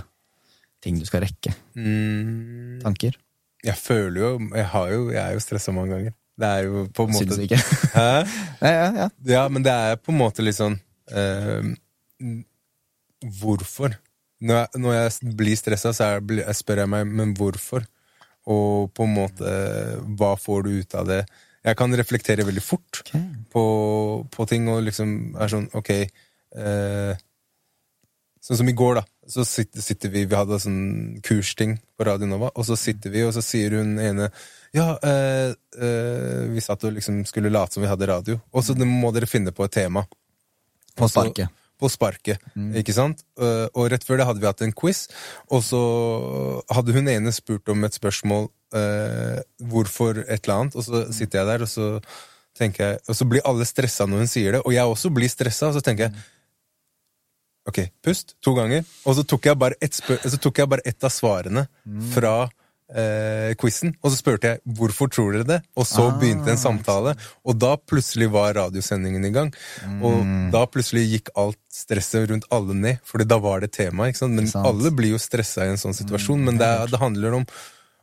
[0.85, 1.55] ting du skal rekke?
[1.75, 3.17] Mm, Tanker?
[3.65, 6.13] jeg føler jo Jeg, har jo, jeg er jo stressa mange ganger.
[6.35, 7.59] Det er jo på en måte Syns ikke?
[7.95, 8.07] Hæ?
[8.61, 9.07] ja, ja, ja.
[9.37, 10.75] Ja, men det er på en måte litt sånn
[11.11, 11.71] eh,
[13.39, 13.95] Hvorfor?
[14.45, 17.87] Når jeg, når jeg blir stressa, så er, jeg spør jeg meg men hvorfor?
[18.51, 19.53] Og på en måte
[20.19, 21.21] Hva får du ut av det?
[21.65, 23.23] Jeg kan reflektere veldig fort okay.
[23.49, 23.63] på,
[24.29, 27.23] på ting og liksom er sånn Ok eh,
[28.45, 29.01] Sånn som i går, da.
[29.25, 33.23] Så sitter, sitter vi Vi hadde sånn kursting på Radio Nova, og så sitter vi,
[33.25, 34.27] og så sier hun ene
[34.75, 38.75] Ja, eh, eh, vi satt og liksom skulle late som vi hadde radio, og så
[38.75, 40.03] må dere finne på et tema.
[40.95, 41.51] På sparket.
[41.79, 42.43] På sparket,
[42.79, 43.23] ikke sant?
[43.39, 45.05] Eh, og rett før det hadde vi hatt en quiz,
[45.51, 45.81] og så
[46.71, 49.41] hadde hun ene spurt om et spørsmål eh,
[49.71, 51.89] hvorfor et eller annet, og så sitter jeg der, og så
[52.55, 55.31] tenker jeg Og så blir alle stressa når hun sier det, og jeg også blir
[55.31, 56.23] stressa, og så tenker jeg
[57.65, 58.35] Ok, pust.
[58.45, 58.83] To ganger.
[59.09, 61.63] Og så tok jeg bare ett, ett av svarene
[62.13, 62.45] fra
[62.93, 66.59] eh, quizen, og så spurte jeg hvorfor tror dere det, og så Ah, begynte en
[66.61, 69.53] samtale, og da plutselig var radiosendingen i gang.
[70.05, 74.07] Og da plutselig gikk alt stresset rundt alle ned, Fordi da var det tema.
[74.07, 74.33] ikke sant?
[74.37, 74.65] Men Sant.
[74.67, 77.45] alle blir jo stressa i en sånn situasjon, men det, det handler om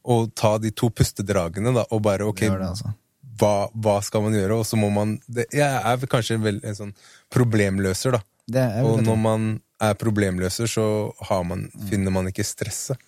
[0.04, 2.90] å ta de to pustedragene, da, og bare ok, det, altså.
[3.38, 4.59] hva, hva skal man gjøre?
[4.59, 6.94] Og så må man det, Jeg er kanskje vel, en sånn
[7.30, 8.22] problemløser, da.
[8.82, 10.84] Og når man er problemløser, så
[11.28, 12.98] har man, finner man ikke stresset.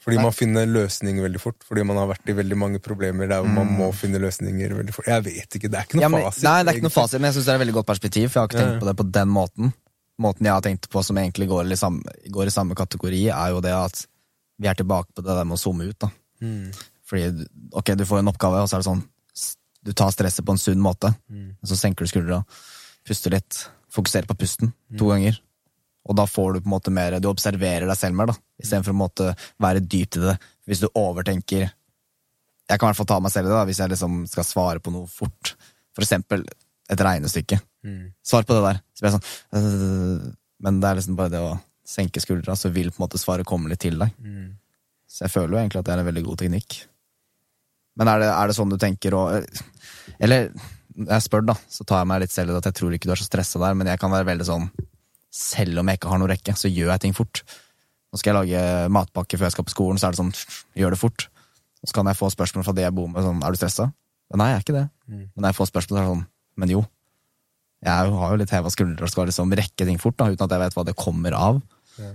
[0.00, 1.58] Fordi man finner løsninger veldig fort.
[1.68, 4.94] Fordi man har vært i veldig mange problemer der hvor man må finne løsninger veldig
[4.96, 5.08] fort.
[5.12, 6.44] Jeg vet ikke, det er ikke noe ja, men, fasit.
[6.46, 8.28] Nei, det er ikke noe fasit, men jeg syns det er et veldig godt perspektiv,
[8.30, 9.74] for jeg har ikke tenkt på det på den måten.
[10.20, 13.52] Måten jeg har tenkt på som egentlig går i samme, går i samme kategori, er
[13.52, 14.06] jo det at
[14.60, 15.98] vi er tilbake på det der med å zoome ut.
[16.00, 16.08] da.
[16.40, 16.72] Mm.
[17.10, 19.04] Fordi ok, du får en oppgave, og så er det sånn
[19.84, 21.08] Du tar stresset på en sunn måte.
[21.32, 21.56] Mm.
[21.64, 22.42] Så senker du skuldra,
[23.08, 25.10] puster litt, fokuserer på pusten to Mm.
[25.14, 25.40] ganger.
[26.08, 28.94] Og da får du på en måte mer Du observerer deg selv mer, da, istedenfor
[28.94, 30.36] å måte være dypt i det.
[30.68, 33.82] Hvis du overtenker Jeg kan i hvert fall ta meg selv i det, da, hvis
[33.82, 35.54] jeg liksom skal svare på noe fort.
[35.96, 36.46] For eksempel
[36.90, 37.60] et regnestykke.
[37.86, 38.12] Mm.
[38.26, 38.80] Svar på det der.
[38.94, 40.30] Så blir jeg sånn øh,
[40.64, 41.52] Men det er liksom bare det å
[41.90, 44.12] senke skuldra, så vil på en måte svaret komme litt til deg.
[44.22, 44.52] Mm.
[45.10, 46.76] Så jeg føler jo egentlig at det er en veldig god teknikk.
[47.98, 49.24] Men er det, er det sånn du tenker å
[50.22, 50.52] Eller
[51.00, 53.08] jeg spør, da, så tar jeg meg litt selv i det at jeg tror ikke
[53.08, 54.66] du er så stressa der, men jeg kan være veldig sånn
[55.30, 57.42] Selv om jeg ikke har noe rekke, så gjør jeg ting fort.
[58.10, 60.32] Nå skal jeg lage matpakke før jeg skal på skolen, så er det sånn
[60.78, 61.28] Gjør det fort.
[61.86, 63.86] Så kan jeg få spørsmål fra de jeg bor med, sånn Er du stressa?
[64.36, 64.86] Nei, jeg er ikke det.
[65.10, 65.22] Mm.
[65.22, 66.26] Men når jeg får spørsmål, så er det sånn
[66.62, 66.82] Men jo.
[67.86, 70.52] Jeg har jo litt heva skuldre og skal liksom rekke ting fort, da, uten at
[70.52, 71.62] jeg vet hva det kommer av.
[71.96, 72.10] Ja.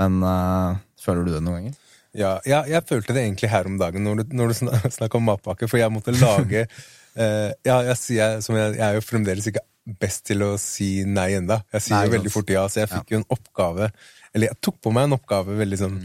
[0.00, 1.74] Men uh, føler du det noen ganger?
[2.16, 4.56] Ja, ja, jeg følte det egentlig her om dagen når du, når du
[4.96, 6.66] snak- om matpakke, for jeg måtte lage
[7.12, 11.02] Uh, Ja, jeg, sier, som jeg, jeg er jo fremdeles ikke best til å si
[11.08, 11.62] nei enda.
[11.74, 13.88] Jeg sier Nei, jo veldig fort ja, så jeg fikk jo en oppgave
[14.32, 15.96] Eller jeg tok på meg en oppgave veldig sånn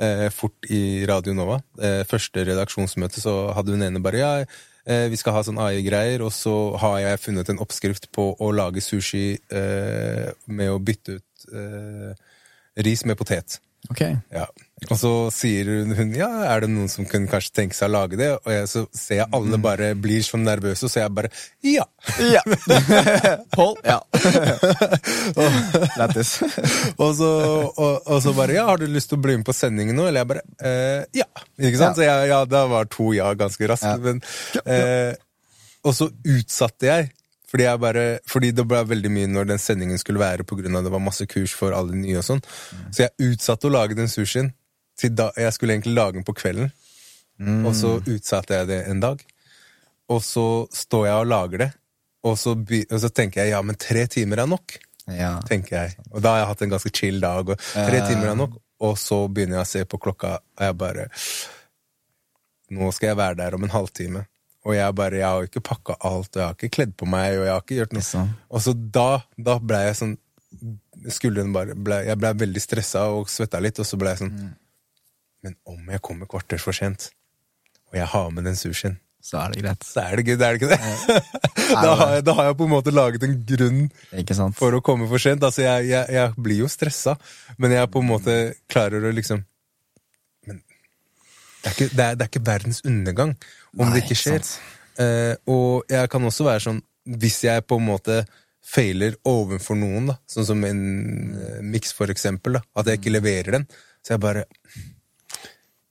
[0.00, 1.58] eh, fort i Radio Nova.
[1.76, 4.30] Eh, første redaksjonsmøte så hadde hun ene bare ja,
[4.86, 8.52] eh, vi skal ha sånn AI-greier, og så har jeg funnet en oppskrift på å
[8.56, 12.14] lage sushi eh, med å bytte ut eh,
[12.86, 13.58] ris med potet.
[13.92, 14.06] Ok.
[14.32, 14.48] Ja.
[14.90, 18.18] Og så sier hun ja, er det noen som kunne kanskje tenke seg å lage
[18.20, 21.30] det, og jeg, så ser jeg alle bare blir så nervøse, og så jeg bare
[21.64, 21.86] ja.
[22.20, 22.42] Ja.
[23.56, 23.74] Pål?
[23.86, 24.00] Ja.
[26.00, 26.36] Lættis.
[27.04, 27.28] Og så,
[27.70, 30.06] og, og så bare ja, har du lyst til å bli med på sendingen nå?
[30.08, 31.26] Eller jeg bare eh, ja.
[31.58, 31.94] Ikke sant?
[31.94, 31.94] Ja.
[31.96, 33.88] Så jeg, ja, da var to ja ganske raskt.
[33.88, 33.96] Ja.
[34.00, 34.20] Men,
[34.64, 35.16] eh,
[35.84, 37.10] og så utsatte jeg.
[37.54, 41.02] Fordi, bare, fordi det ble veldig mye når den sendingen skulle være, av det var
[41.02, 42.42] masse kurs for alle nye og sånn.
[42.90, 44.50] Så jeg utsatte å lage den sushien.
[45.02, 46.70] Da, jeg skulle egentlig lage den på kvelden.
[47.66, 49.22] Og så utsatte jeg det en dag.
[50.12, 51.70] Og så står jeg og lager det.
[52.24, 54.78] Og så, og så tenker jeg ja, men tre timer er nok
[55.10, 55.36] Ja.
[55.44, 55.96] tenker jeg.
[56.12, 58.06] Og da har jeg hatt en ganske chill dag, og tre uh.
[58.08, 58.54] timer er nok.
[58.84, 61.08] Og så begynner jeg å se på klokka, og jeg bare
[62.74, 64.24] Nå skal jeg være der om en halvtime.
[64.64, 67.06] Og jeg bare, jeg har jo ikke pakka alt, og jeg har ikke kledd på
[67.06, 68.06] meg, og jeg har ikke gjort noe.
[68.06, 68.30] Sånn.
[68.48, 70.20] Og så da, da ble jeg sånn
[71.10, 74.36] Skulderen bare ble, Jeg ble veldig stressa og svetta litt, og så ble jeg sånn
[75.44, 77.10] Men om jeg kommer kvarter for sent,
[77.92, 79.84] og jeg har med den sushien, Så er det greit.
[79.84, 81.20] så er det good, er det ikke det?
[81.84, 83.86] da, har jeg, da har jeg på en måte laget en grunn
[84.52, 85.44] for å komme for sent.
[85.44, 87.16] Altså, jeg, jeg, jeg blir jo stressa,
[87.56, 88.36] men jeg på en måte
[88.68, 89.40] klarer å liksom
[90.44, 93.32] Men det er ikke, det er, det er ikke verdens undergang
[93.78, 94.50] om Nei, det ikke skjer.
[95.00, 96.76] Eh, og jeg kan også være sånn
[97.18, 98.20] Hvis jeg på en måte
[98.64, 100.84] feiler overfor noen, da, sånn som en
[101.36, 103.66] uh, miks, for eksempel, da, at jeg ikke leverer den,
[104.00, 104.44] så jeg bare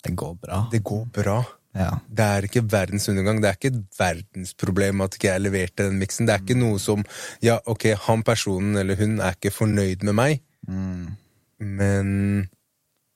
[0.04, 0.62] Det går bra.
[0.72, 1.38] Det går bra.
[1.74, 1.90] Ja.
[2.06, 3.40] Det er ikke verdens undergang.
[3.42, 6.28] Det er ikke et verdensproblem at ikke jeg leverte den miksen.
[6.30, 7.02] Det er ikke noe som
[7.42, 11.10] Ja, ok, han personen eller hun er ikke fornøyd med meg, Mm.
[11.60, 12.50] men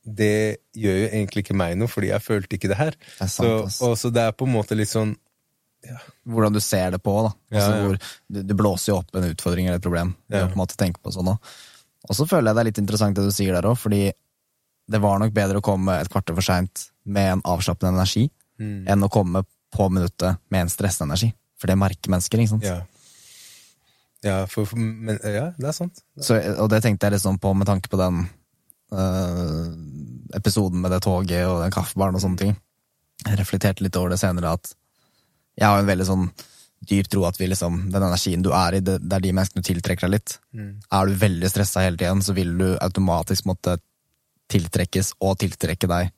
[0.04, 2.92] det gjør jo egentlig ikke meg noe, fordi jeg følte ikke det her.
[2.98, 5.16] Det er sant, så, og så det er på en måte litt sånn
[6.28, 7.30] Hvordan du ser det på, da.
[7.54, 7.84] Altså, ja.
[7.86, 7.98] Hvor,
[8.34, 10.10] du, du blåser jo opp en utfordring eller et problem.
[10.28, 10.42] Ja.
[10.42, 11.30] Du på en måte tenker på sånn.
[11.32, 14.02] Og så føler jeg det er litt interessant det du sier der òg, fordi
[14.88, 18.88] det var nok bedre å komme et kvarter for seint med en avslappende energi, Mm.
[18.90, 21.28] enn å komme på minuttet med en stressende energi.
[21.62, 22.64] For det merker mennesker, ikke sant.
[22.66, 22.80] Ja.
[24.26, 26.02] Ja, for, for, men, ja, det er sant.
[26.18, 28.24] Så, og det tenkte jeg liksom på med tanke på den
[28.98, 29.68] øh,
[30.40, 32.56] episoden med det toget og den kaffebaren og sånne ting.
[33.28, 34.72] Jeg reflekterte litt over det senere at
[35.58, 36.26] jeg har en veldig sånn
[36.88, 39.64] dyp tro at vi liksom, den energien du er i, det, det er de menneskene
[39.64, 40.36] du tiltrekker deg litt.
[40.94, 43.78] Er du veldig stressa hele tiden, så vil du automatisk måtte
[44.52, 46.14] tiltrekkes og tiltrekke deg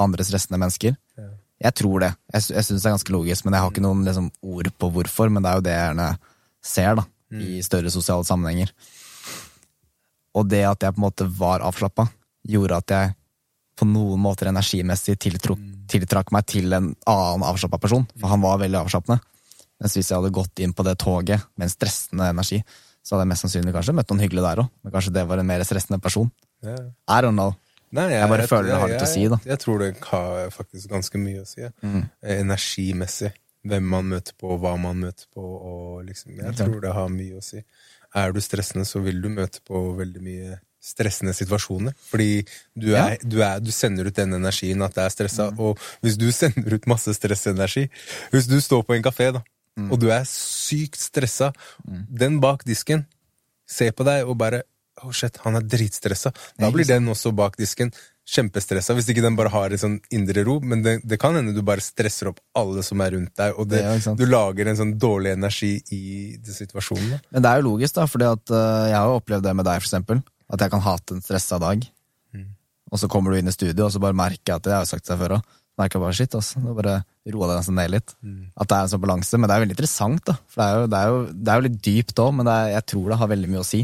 [0.00, 0.96] andre stressende mennesker.
[1.16, 1.30] Ja.
[1.64, 2.10] Jeg tror det.
[2.34, 4.90] Jeg, jeg syns det er ganske logisk, men jeg har ikke noen liksom, ord på
[4.92, 5.32] hvorfor.
[5.32, 6.08] Men det er jo det jeg gjerne
[6.64, 7.04] ser da,
[7.40, 8.72] i større sosiale sammenhenger.
[10.34, 12.08] Og det at jeg på en måte var avslappa,
[12.44, 13.14] gjorde at jeg
[13.78, 15.56] på noen måter energimessig tiltro,
[15.90, 18.04] tiltrakk meg til en annen avslappa person.
[18.18, 19.22] For han var veldig avslappende.
[19.82, 22.60] Mens hvis jeg hadde gått inn på det toget med en stressende energi,
[23.04, 24.70] så hadde jeg mest sannsynlig kanskje møtt noen hyggelige der òg.
[24.84, 26.30] Men kanskje det var en mer stressende person.
[26.64, 26.80] Ja.
[27.10, 27.54] I don't know.
[27.94, 29.38] Nei, Jeg bare føler det har litt å si, da.
[29.44, 31.62] Jeg, jeg tror det har faktisk ganske mye å si.
[31.62, 31.70] ja.
[31.84, 32.04] Mm.
[32.24, 33.32] Eh, Energimessig.
[33.64, 37.38] hvem man møter på, hva man møter på, og liksom Jeg tror det har mye
[37.38, 37.62] å si.
[38.14, 41.94] Er du stressende, så vil du møte på veldig mye stressende situasjoner.
[42.10, 42.44] Fordi
[42.76, 45.62] du, er, du, er, du sender ut den energien at det er stressa, mm.
[45.64, 47.88] og hvis du sender ut masse stressenergi
[48.34, 49.44] Hvis du står på en kafé, da,
[49.78, 49.90] mm.
[49.90, 51.52] og du er sykt stressa,
[51.86, 52.06] mm.
[52.10, 53.06] den bak disken
[53.64, 54.64] ser på deg og bare
[55.02, 56.30] Oh shit, han er dritstressa.
[56.60, 57.90] Da blir den også bak disken
[58.24, 60.56] kjempestressa, hvis ikke den bare har en sånn indre ro.
[60.64, 63.68] Men det, det, kan hende du bare stresser opp alle som er rundt deg, og
[63.68, 66.04] det, det du lager en sånn dårlig energi i
[66.46, 67.16] situasjonen.
[67.16, 67.18] Da.
[67.36, 69.68] Men det er jo logisk, da, fordi at uh, jeg har jo opplevd det med
[69.68, 70.22] deg, for eksempel.
[70.54, 71.84] At jeg kan hate en stressa dag,
[72.36, 72.48] mm.
[72.92, 74.86] og så kommer du inn i studio, og så bare merker jeg at det har
[74.86, 75.60] jeg sagt seg før òg.
[75.80, 76.60] Merker bare shit, altså.
[76.62, 77.00] Nå bare
[77.34, 78.12] roa deg nesten ned litt.
[78.22, 78.42] Mm.
[78.54, 79.38] At det er en sånn balanse.
[79.40, 80.36] Men det er jo veldig interessant, da.
[80.46, 82.68] For det er jo, det er jo, det er jo litt dypt òg, men er,
[82.76, 83.80] jeg tror det har veldig mye å si.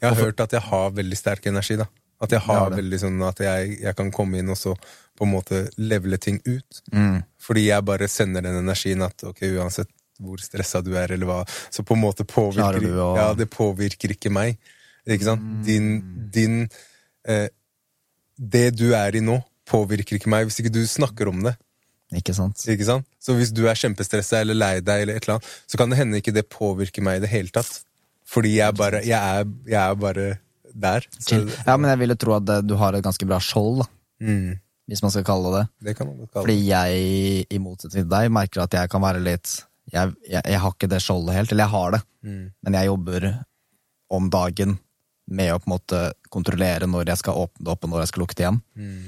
[0.00, 1.86] Jeg har hørt at jeg har veldig sterk energi, da.
[2.22, 4.72] At jeg har veldig sånn at jeg, jeg, kan komme inn og så
[5.16, 6.80] på en måte levele ting ut.
[6.92, 7.20] Mm.
[7.42, 9.92] Fordi jeg bare sender den energien at ok, uansett
[10.22, 13.10] hvor stressa du er, eller hva, så på en måte påvirker å...
[13.18, 14.56] Ja, det påvirker ikke meg.
[15.04, 15.44] Ikke sant?
[15.44, 15.60] Mm.
[15.66, 15.90] Din,
[16.34, 16.56] din
[17.28, 17.46] eh,
[18.36, 19.36] Det du er i nå,
[19.68, 21.52] påvirker ikke meg hvis ikke du snakker om det.
[22.16, 22.62] Ikke sant?
[22.70, 23.06] Ikke sant?
[23.20, 26.00] Så hvis du er kjempestressa eller lei deg, eller et eller annet, så kan det
[26.00, 27.82] hende ikke det påvirker meg i det hele tatt.
[28.26, 30.28] Fordi jeg, bare, jeg, er, jeg er bare
[30.76, 31.06] der.
[31.18, 33.90] Så, ja, men jeg ville tro at du har et ganske bra skjold, da.
[34.26, 34.56] Mm.
[34.86, 35.94] Hvis man skal kalle det det.
[36.06, 39.50] man kalle Fordi jeg, i motsetning til deg, merker at jeg kan være litt
[39.90, 42.44] Jeg, jeg, jeg har ikke det skjoldet helt, eller jeg har det, mm.
[42.66, 43.26] men jeg jobber
[44.16, 44.72] om dagen
[45.26, 46.00] med å på en måte
[46.30, 48.58] kontrollere når jeg skal åpne det opp, og når jeg skal lukke det igjen.
[48.78, 49.04] Mm.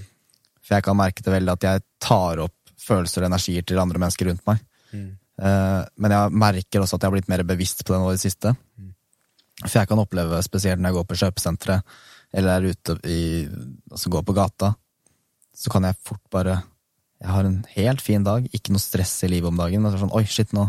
[0.63, 4.03] For jeg kan merke det veldig at jeg tar opp følelser og energier til andre
[4.03, 4.63] mennesker rundt meg.
[4.93, 5.11] Mm.
[5.39, 8.17] Uh, men jeg merker også at jeg har blitt mer bevisst på det nå i
[8.19, 8.55] det siste.
[8.79, 8.93] Mm.
[9.65, 11.97] For jeg kan oppleve, spesielt når jeg går på kjøpesenteret,
[12.39, 13.23] eller er ute i
[13.91, 14.75] Altså går på gata,
[15.57, 16.61] så kan jeg fort bare
[17.19, 19.99] Jeg har en helt fin dag, ikke noe stress i livet om dagen, men så
[19.99, 20.69] er sånn oi, shit, nå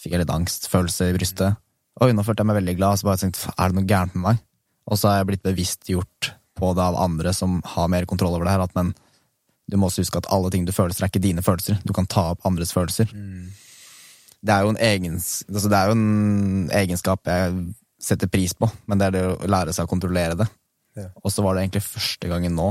[0.00, 1.58] fikk jeg litt angstfølelse i brystet.
[2.00, 4.24] Oi, nå følte jeg meg veldig glad, så bare tenkte er det noe gærent med
[4.24, 4.40] meg?
[4.88, 8.48] Og så har jeg blitt bevisstgjort på det av andre som har mer kontroll over
[8.48, 8.94] det her, at men
[9.70, 11.78] du må også huske at alle ting du føler, er ikke dine følelser.
[11.84, 13.08] Du kan ta opp andres følelser.
[13.12, 13.52] Mm.
[14.44, 17.54] Det, er egens, altså det er jo en egenskap jeg
[18.04, 20.48] setter pris på, men det er det å lære seg å kontrollere det.
[20.98, 21.08] Ja.
[21.22, 22.68] Og så var det egentlig første gangen nå.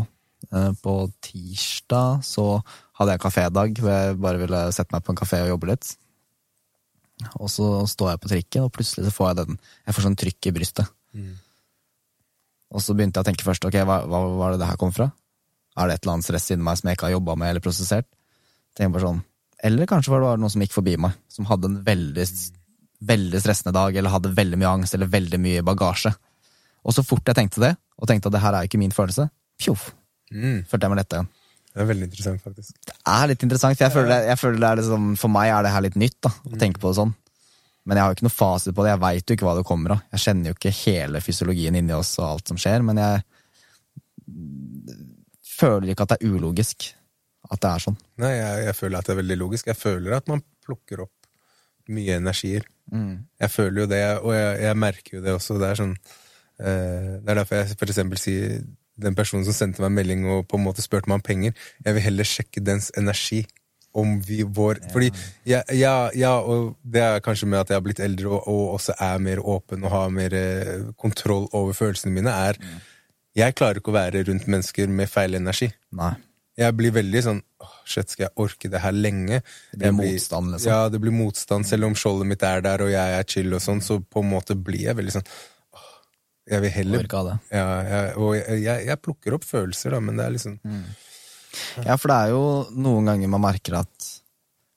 [0.51, 0.93] Eh, på
[1.23, 2.47] tirsdag så
[2.99, 5.93] hadde jeg kafédag hvor jeg bare ville sette meg på en kafé og jobbe litt.
[7.39, 10.19] Og så står jeg på trikken, og plutselig så får jeg den Jeg får sånn
[10.19, 10.93] trykk i brystet.
[11.13, 11.35] Mm.
[12.73, 14.93] Og så begynte jeg å tenke først ok, hva, hva var det det her kom
[14.95, 15.11] fra?
[15.77, 17.63] Er det et eller annet stress inni meg som jeg ikke har jobba med eller
[17.63, 18.07] prosessert?
[18.77, 19.21] Tenker bare sånn.
[19.63, 22.25] Eller kanskje var det noen som gikk forbi meg, som hadde en veldig,
[23.07, 26.13] veldig stressende dag, eller hadde veldig mye angst eller veldig mye bagasje.
[26.83, 29.29] Og så fort jeg tenkte det, og tenkte at det her er ikke min følelse,
[29.61, 29.89] pjoff,
[30.31, 30.63] mm.
[30.69, 31.31] følte jeg meg letta igjen.
[31.73, 32.73] Det er veldig interessant, faktisk.
[32.85, 35.65] Det er litt interessant, for jeg føler, jeg føler det er liksom, For meg er
[35.65, 37.13] det her litt nytt, da, å tenke på det sånn.
[37.83, 39.65] Men jeg har jo ikke noe fasit på det, jeg veit jo ikke hva det
[39.67, 40.03] kommer av.
[40.13, 43.23] Jeg kjenner jo ikke hele fysiologien inni oss og alt som skjer, men jeg
[45.53, 46.91] føler ikke at det er ulogisk
[47.51, 47.97] at det er sånn.
[48.23, 49.69] Nei, jeg, jeg, føler at det er veldig logisk.
[49.69, 52.65] Jeg føler at man plukker opp mye energier.
[52.91, 53.25] Mm.
[53.39, 55.57] Jeg føler jo det, og jeg, jeg, merker jo det også.
[55.61, 55.97] Det er sånn
[56.59, 58.63] eh, Det er derfor jeg for eksempel sier
[59.03, 61.55] den personen som sendte meg en melding og på en måte spurte meg om penger,
[61.81, 63.43] jeg vil heller sjekke dens energi.
[63.93, 64.87] Om vi vår ja.
[64.89, 65.09] Fordi
[65.45, 68.71] ja, ja, ja, og det er kanskje med at jeg har blitt eldre og, og
[68.79, 72.81] også er mer åpen og har mer eh, kontroll over følelsene mine, er mm
[73.37, 75.71] jeg klarer ikke å være rundt mennesker med feil energi.
[75.97, 76.13] Nei.
[76.59, 79.41] Jeg blir veldig sånn åh, shit, skal jeg orke det her lenge?
[79.71, 80.71] Det blir blir, motstand, liksom.
[80.71, 81.67] Ja, det blir motstand.
[81.69, 84.31] Selv om skjoldet mitt er der, og jeg er chill og sånn, så på en
[84.31, 85.27] måte blir jeg veldig sånn
[86.49, 90.25] Jeg vil heller ja, jeg, Og jeg, jeg, jeg, plukker opp følelser, da, men det
[90.25, 90.83] er liksom mm.
[91.85, 92.43] Ja, for det er jo
[92.81, 94.07] noen ganger man merker at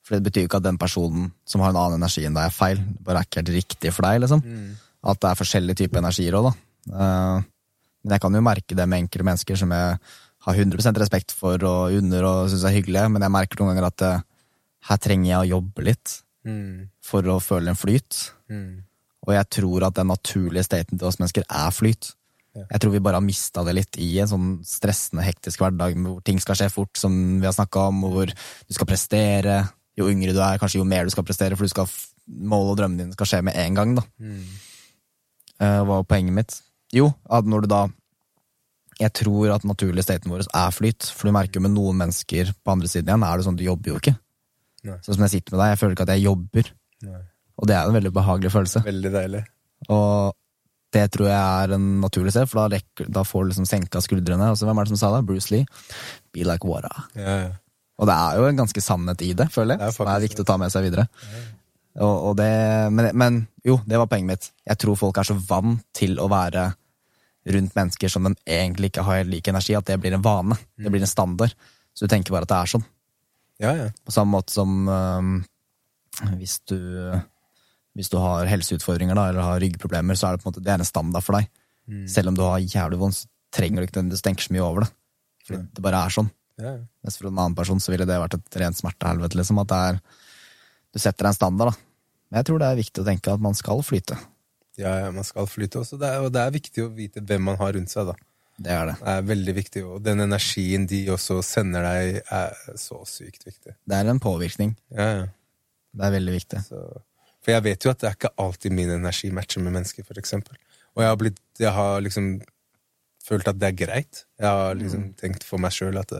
[0.04, 2.50] For det betyr jo ikke at den personen som har en annen energi enn deg,
[2.50, 2.82] er feil.
[2.84, 4.42] Det bare er ikke helt riktig for deg, liksom.
[4.44, 4.74] Mm.
[5.10, 6.52] At det er forskjellige typer energier òg, da.
[6.86, 7.40] Uh,
[8.06, 9.96] men jeg kan jo merke det med enkelte mennesker som jeg
[10.46, 13.88] har 100 respekt for og unner og syns er hyggelig, men jeg merker noen ganger
[13.88, 14.24] at uh,
[14.90, 16.84] her trenger jeg å jobbe litt mm.
[17.04, 18.20] for å føle en flyt.
[18.52, 18.84] Mm.
[19.26, 22.12] Og jeg tror at den naturlige staten til oss mennesker er flyt.
[22.56, 22.64] Ja.
[22.70, 26.22] Jeg tror vi bare har mista det litt i en sånn stressende, hektisk hverdag hvor
[26.24, 29.58] ting skal skje fort, som vi har snakka om, hvor du skal prestere.
[29.98, 31.90] Jo yngre du er, kanskje jo mer du skal prestere, for du skal
[32.26, 33.98] målet og drømmene dine skal skje med en gang.
[33.98, 34.06] da.
[34.22, 34.46] Mm.
[35.56, 36.58] Uh, hva var poenget mitt?
[36.94, 37.86] Jo, at når du da
[38.96, 42.54] Jeg tror at naturlig staten vår er flyt, for du merker jo med noen mennesker
[42.64, 44.14] på andre siden igjen, er det sånn du jobber jo ikke.
[44.86, 44.96] Nei.
[45.04, 46.72] Sånn som jeg sitter med deg, jeg føler ikke at jeg jobber.
[47.04, 47.22] Nei.
[47.56, 48.82] Og det er en veldig behagelig følelse.
[48.86, 49.42] Veldig deilig.
[49.92, 50.34] Og
[50.96, 54.00] det tror jeg er en naturlig sted, for da, rekker, da får du liksom senka
[54.04, 54.50] skuldrene.
[54.52, 55.26] Altså, hvem er det som sa det?
[55.28, 55.68] Bruce Lee.
[56.32, 57.04] Be like water.
[57.18, 57.52] Ja, ja.
[57.96, 60.24] Og det er jo en ganske sannhet i det, føler Det er jeg, som er
[60.26, 61.06] viktig å ta med seg videre.
[61.96, 62.50] Og, og det,
[62.92, 64.50] men, men jo, det var poenget mitt.
[64.68, 66.68] Jeg tror folk er så vant til å være
[67.46, 70.56] rundt mennesker som de egentlig ikke har lik energi, at det blir en vane.
[70.76, 71.54] Det blir en standard.
[71.94, 72.86] Så du tenker bare at det er sånn.
[73.62, 73.86] Ja, ja.
[74.04, 75.36] På samme måte som øhm,
[76.40, 76.76] hvis du
[77.96, 80.74] hvis du har helseutfordringer da, eller har ryggproblemer, så er det på en måte det
[80.74, 81.48] er en standard for deg.
[82.12, 84.84] Selv om du har jævlig vondt, så trenger du ikke nødvendigvis tenke så mye over
[84.84, 84.90] det.
[85.46, 86.28] For det bare er sånn.
[86.60, 86.84] ja, ja.
[87.06, 89.38] Mens for en annen person så ville det vært et rent smertehelvete.
[89.38, 90.00] Liksom, at det er,
[90.92, 91.72] du setter deg en standard.
[91.72, 91.86] da.
[92.26, 94.18] Men jeg tror det er viktig å tenke at man skal flyte.
[94.80, 95.98] Ja, ja, man skal flyte også.
[96.00, 98.16] Det er, og det er viktig å vite hvem man har rundt seg, da.
[98.56, 98.94] Det er det.
[99.02, 103.74] Det er veldig viktig, og den energien de også sender deg, er så sykt viktig.
[103.76, 104.74] Det er en påvirkning.
[104.96, 105.26] Ja, ja.
[105.96, 106.62] Det er veldig viktig.
[106.66, 106.82] Så,
[107.44, 110.20] for jeg vet jo at det er ikke alltid min energi matcher med mennesker, for
[110.20, 110.58] eksempel.
[110.96, 112.30] Og jeg har, blitt, jeg har liksom
[113.26, 114.24] følt at det er greit.
[114.40, 116.12] Jeg har liksom tenkt for meg sjøl at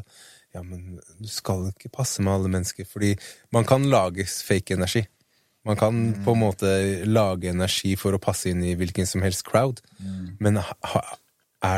[0.57, 3.15] ja, men du skal ikke passe med alle mennesker, fordi
[3.53, 5.05] man kan lage fake energi.
[5.67, 6.73] Man kan på en måte
[7.09, 9.83] lage energi for å passe inn i hvilken som helst crowd,
[10.39, 11.03] men ha,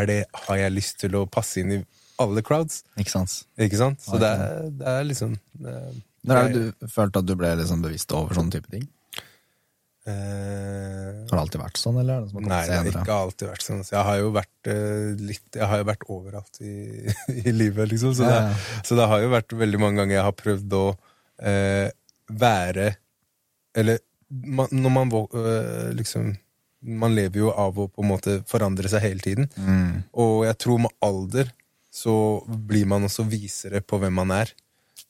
[0.09, 1.81] det, har jeg lyst til å passe inn i
[2.21, 2.83] alle crowds?
[3.01, 3.41] Ikke sant?
[3.57, 4.03] Ikke sant?
[4.05, 8.13] Så det er, det er liksom Når har du følt at du ble liksom bevisst
[8.13, 8.85] over sånne type ting?
[10.09, 13.51] eh, Har det alltid vært sånn, eller er det som Nei, det har ikke alltid
[13.51, 13.83] vært sånn.
[13.87, 16.75] Så jeg har jo vært uh, litt Jeg har jo vært overalt i,
[17.45, 18.15] i livet, liksom.
[18.17, 18.81] Så, Ja, det, ja.
[18.89, 21.87] så det har jo vært veldig mange ganger jeg har prøvd å uh,
[22.45, 22.89] være
[23.79, 26.37] Eller man, når man eh, liksom
[26.79, 29.49] Man lever jo av å på en måte forandre seg hele tiden.
[29.59, 30.05] Mm.
[30.15, 31.49] Og jeg tror med alder
[31.91, 32.13] så
[32.47, 34.53] blir man også visere på hvem man er.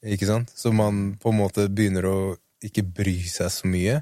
[0.01, 0.49] Ikke sant?
[0.57, 2.15] Så man på en måte begynner å
[2.65, 3.99] ikke bry seg så mye.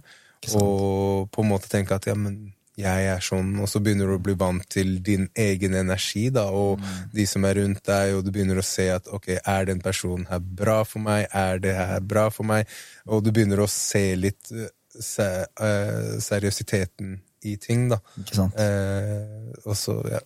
[0.55, 4.15] Og på en måte tenke at ja, men jeg er sånn, og så begynner du
[4.17, 6.83] å bli vant til din egen energi, da, og
[7.13, 10.27] de som er rundt deg, og du begynner å se at ok, er den personen
[10.29, 12.69] her bra for meg, er det her bra for meg,
[13.09, 15.25] og du begynner å se litt eh, se,
[15.57, 17.17] uh, seriøsiteten
[17.49, 17.97] i ting, da.
[18.21, 18.61] Ikke sant?
[18.61, 20.21] Uh, og så, ja,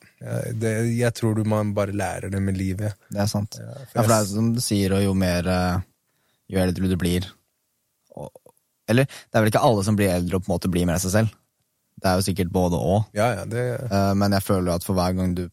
[0.52, 2.99] det, Jeg tror du man bare lærer det med livet.
[3.11, 3.60] Det er sant.
[3.60, 5.48] Ja, Ja, for for det er som du sier, og jo mer
[6.52, 7.28] Jo eldre du blir
[8.19, 8.32] og,
[8.91, 10.99] Eller det er vel ikke alle som blir eldre og på en måte blir mer
[11.03, 11.38] seg selv.
[12.02, 13.03] Det er jo sikkert både og.
[13.14, 15.44] Ja, ja, det, Eh, men jeg føler at for hver gang du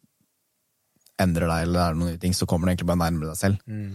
[1.21, 3.59] endrer deg, eller er noen nye ting, så kommer du egentlig bare nærmere deg selv.
[3.67, 3.95] mm,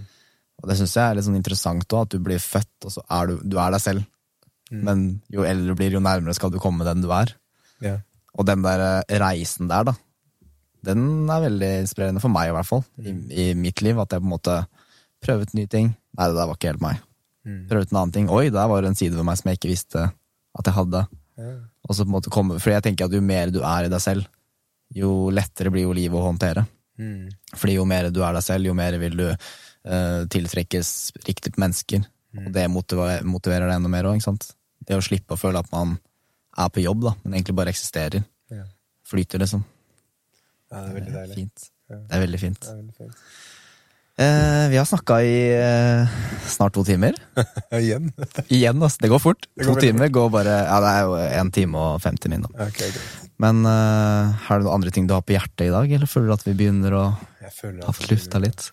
[0.61, 3.01] Og det syns jeg er litt sånn interessant òg, at du blir født, og så
[3.09, 4.05] er du, du er deg selv.
[4.73, 7.33] Men jo eldre du blir, jo nærmere skal du komme den du er.
[7.81, 7.99] ja.
[8.33, 9.93] Og den der eh, reisen der, da,
[10.83, 12.81] den er veldig inspirerende for meg, i hvert fall.
[12.97, 13.99] I, I mitt liv.
[14.01, 14.55] At jeg på en måte
[15.21, 15.91] prøvet nye ting.
[16.17, 16.97] Nei, det der var ikke helt meg.
[17.45, 17.59] Mm.
[17.69, 18.29] Prøvet en annen ting.
[18.33, 21.03] Oi, der var det en side ved meg som jeg ikke visste at jeg hadde.
[21.39, 21.51] Ja.
[21.87, 23.91] Og så på en måte komme, For jeg tenker at jo mer du er i
[23.91, 24.27] deg selv,
[24.93, 26.65] jo lettere blir jo livet å håndtere.
[27.01, 27.31] Mm.
[27.57, 32.05] Fordi jo mer du er deg selv, jo mer vil du uh, tiltrekkes på mennesker.
[32.33, 34.47] Og det motiverer, motiverer deg enda mer òg, ikke sant.
[34.83, 35.97] Det å slippe å føle at man
[36.57, 38.25] er på jobb, da, men egentlig bare eksisterer.
[38.53, 38.65] Ja.
[39.09, 39.63] Flyter, liksom.
[40.71, 41.37] ja, det er veldig deilig.
[41.41, 41.67] Fint.
[41.93, 42.63] Det er veldig fint.
[42.63, 43.27] Det er veldig fint.
[44.13, 46.07] Eh, vi har snakka i eh,
[46.45, 47.15] snart to timer.
[47.73, 48.11] Igjen?
[48.47, 49.01] Igjen, altså.
[49.01, 49.47] Det går fort.
[49.57, 52.43] Det går to timer går bare Ja, det er jo én time og 50 min,
[52.45, 52.67] da.
[52.67, 52.83] Ok.
[53.41, 56.29] Men eh, er det noen andre ting du har på hjertet i dag, eller føler
[56.29, 58.69] du at vi begynner å ha fått lufta litt?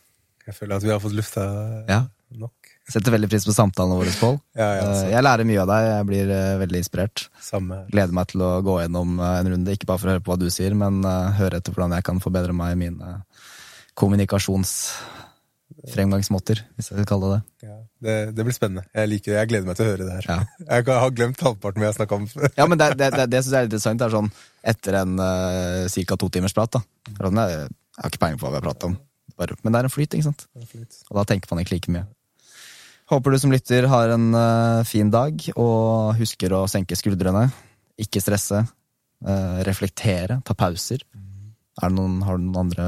[0.51, 1.43] jeg føler at vi har fått lufta
[1.89, 2.01] Ja.
[2.35, 2.53] nok.
[2.91, 4.37] Setter veldig pris på samtalene våre, Pål.
[4.59, 5.85] Ja, ja, Eh, Jeg lærer mye av deg.
[5.87, 7.29] Jeg blir eh, veldig inspirert.
[7.41, 7.85] samme.
[7.93, 10.35] Gleder meg til å gå gjennom eh, en runde, ikke bare for å høre på
[10.35, 11.01] hva du sier, men
[11.39, 13.15] høre etter hvordan jeg kan forbedre meg i mine
[15.81, 17.69] kommunikasjonsfremgangsmåter, hvis jeg skal kalle det det.
[17.69, 18.85] Ja, det, det blir spennende.
[18.95, 19.39] Jeg liker det.
[19.39, 20.29] Jeg gleder meg til å høre det her.
[20.29, 20.39] Ja.
[20.71, 22.27] Jeg har glemt halvparten vi har snakka om.
[22.59, 24.01] Ja, men det, det, det, syns jeg er interessant.
[24.01, 24.31] Det er sånn
[24.73, 26.19] etter en uh, ca.
[26.21, 26.77] to timers prat.
[26.77, 26.83] da.
[27.17, 28.99] Sånn, jeg, jeg har ikke peiling på hva vi har pratet om,
[29.41, 30.45] Bare, men det er en flyt, ikke sant?
[31.09, 32.05] Og da tenker man ikke like mye.
[33.11, 37.49] Håper du som lytter har en uh, fin dag, og husker å senke skuldrene.
[38.01, 38.61] Ikke stresse.
[39.25, 40.43] Uh, reflektere.
[40.45, 41.07] Ta pauser.
[41.81, 42.87] Er det noen, har du noen andre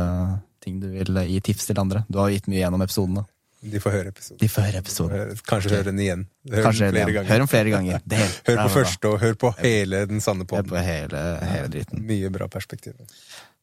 [0.62, 2.04] ting du vil gi tips til andre?
[2.08, 3.26] Du har gitt mye gjennom episodene.
[3.62, 4.38] De får høre episoden.
[4.40, 5.36] De får høre episoden.
[5.46, 6.22] Kanskje høre den igjen.
[6.50, 7.28] Hør Kanskje den flere igjen.
[7.28, 8.00] Hør den flere ganger.
[8.10, 8.18] Det
[8.48, 10.72] Hør på første, og hør på hele den sanne Hør podden.
[10.72, 12.02] på hele, hele driten.
[12.08, 12.98] Mye bra perspektiv.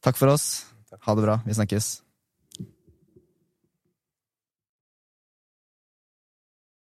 [0.00, 0.46] Takk for oss.
[1.04, 1.36] Ha det bra.
[1.44, 1.90] Vi snakkes.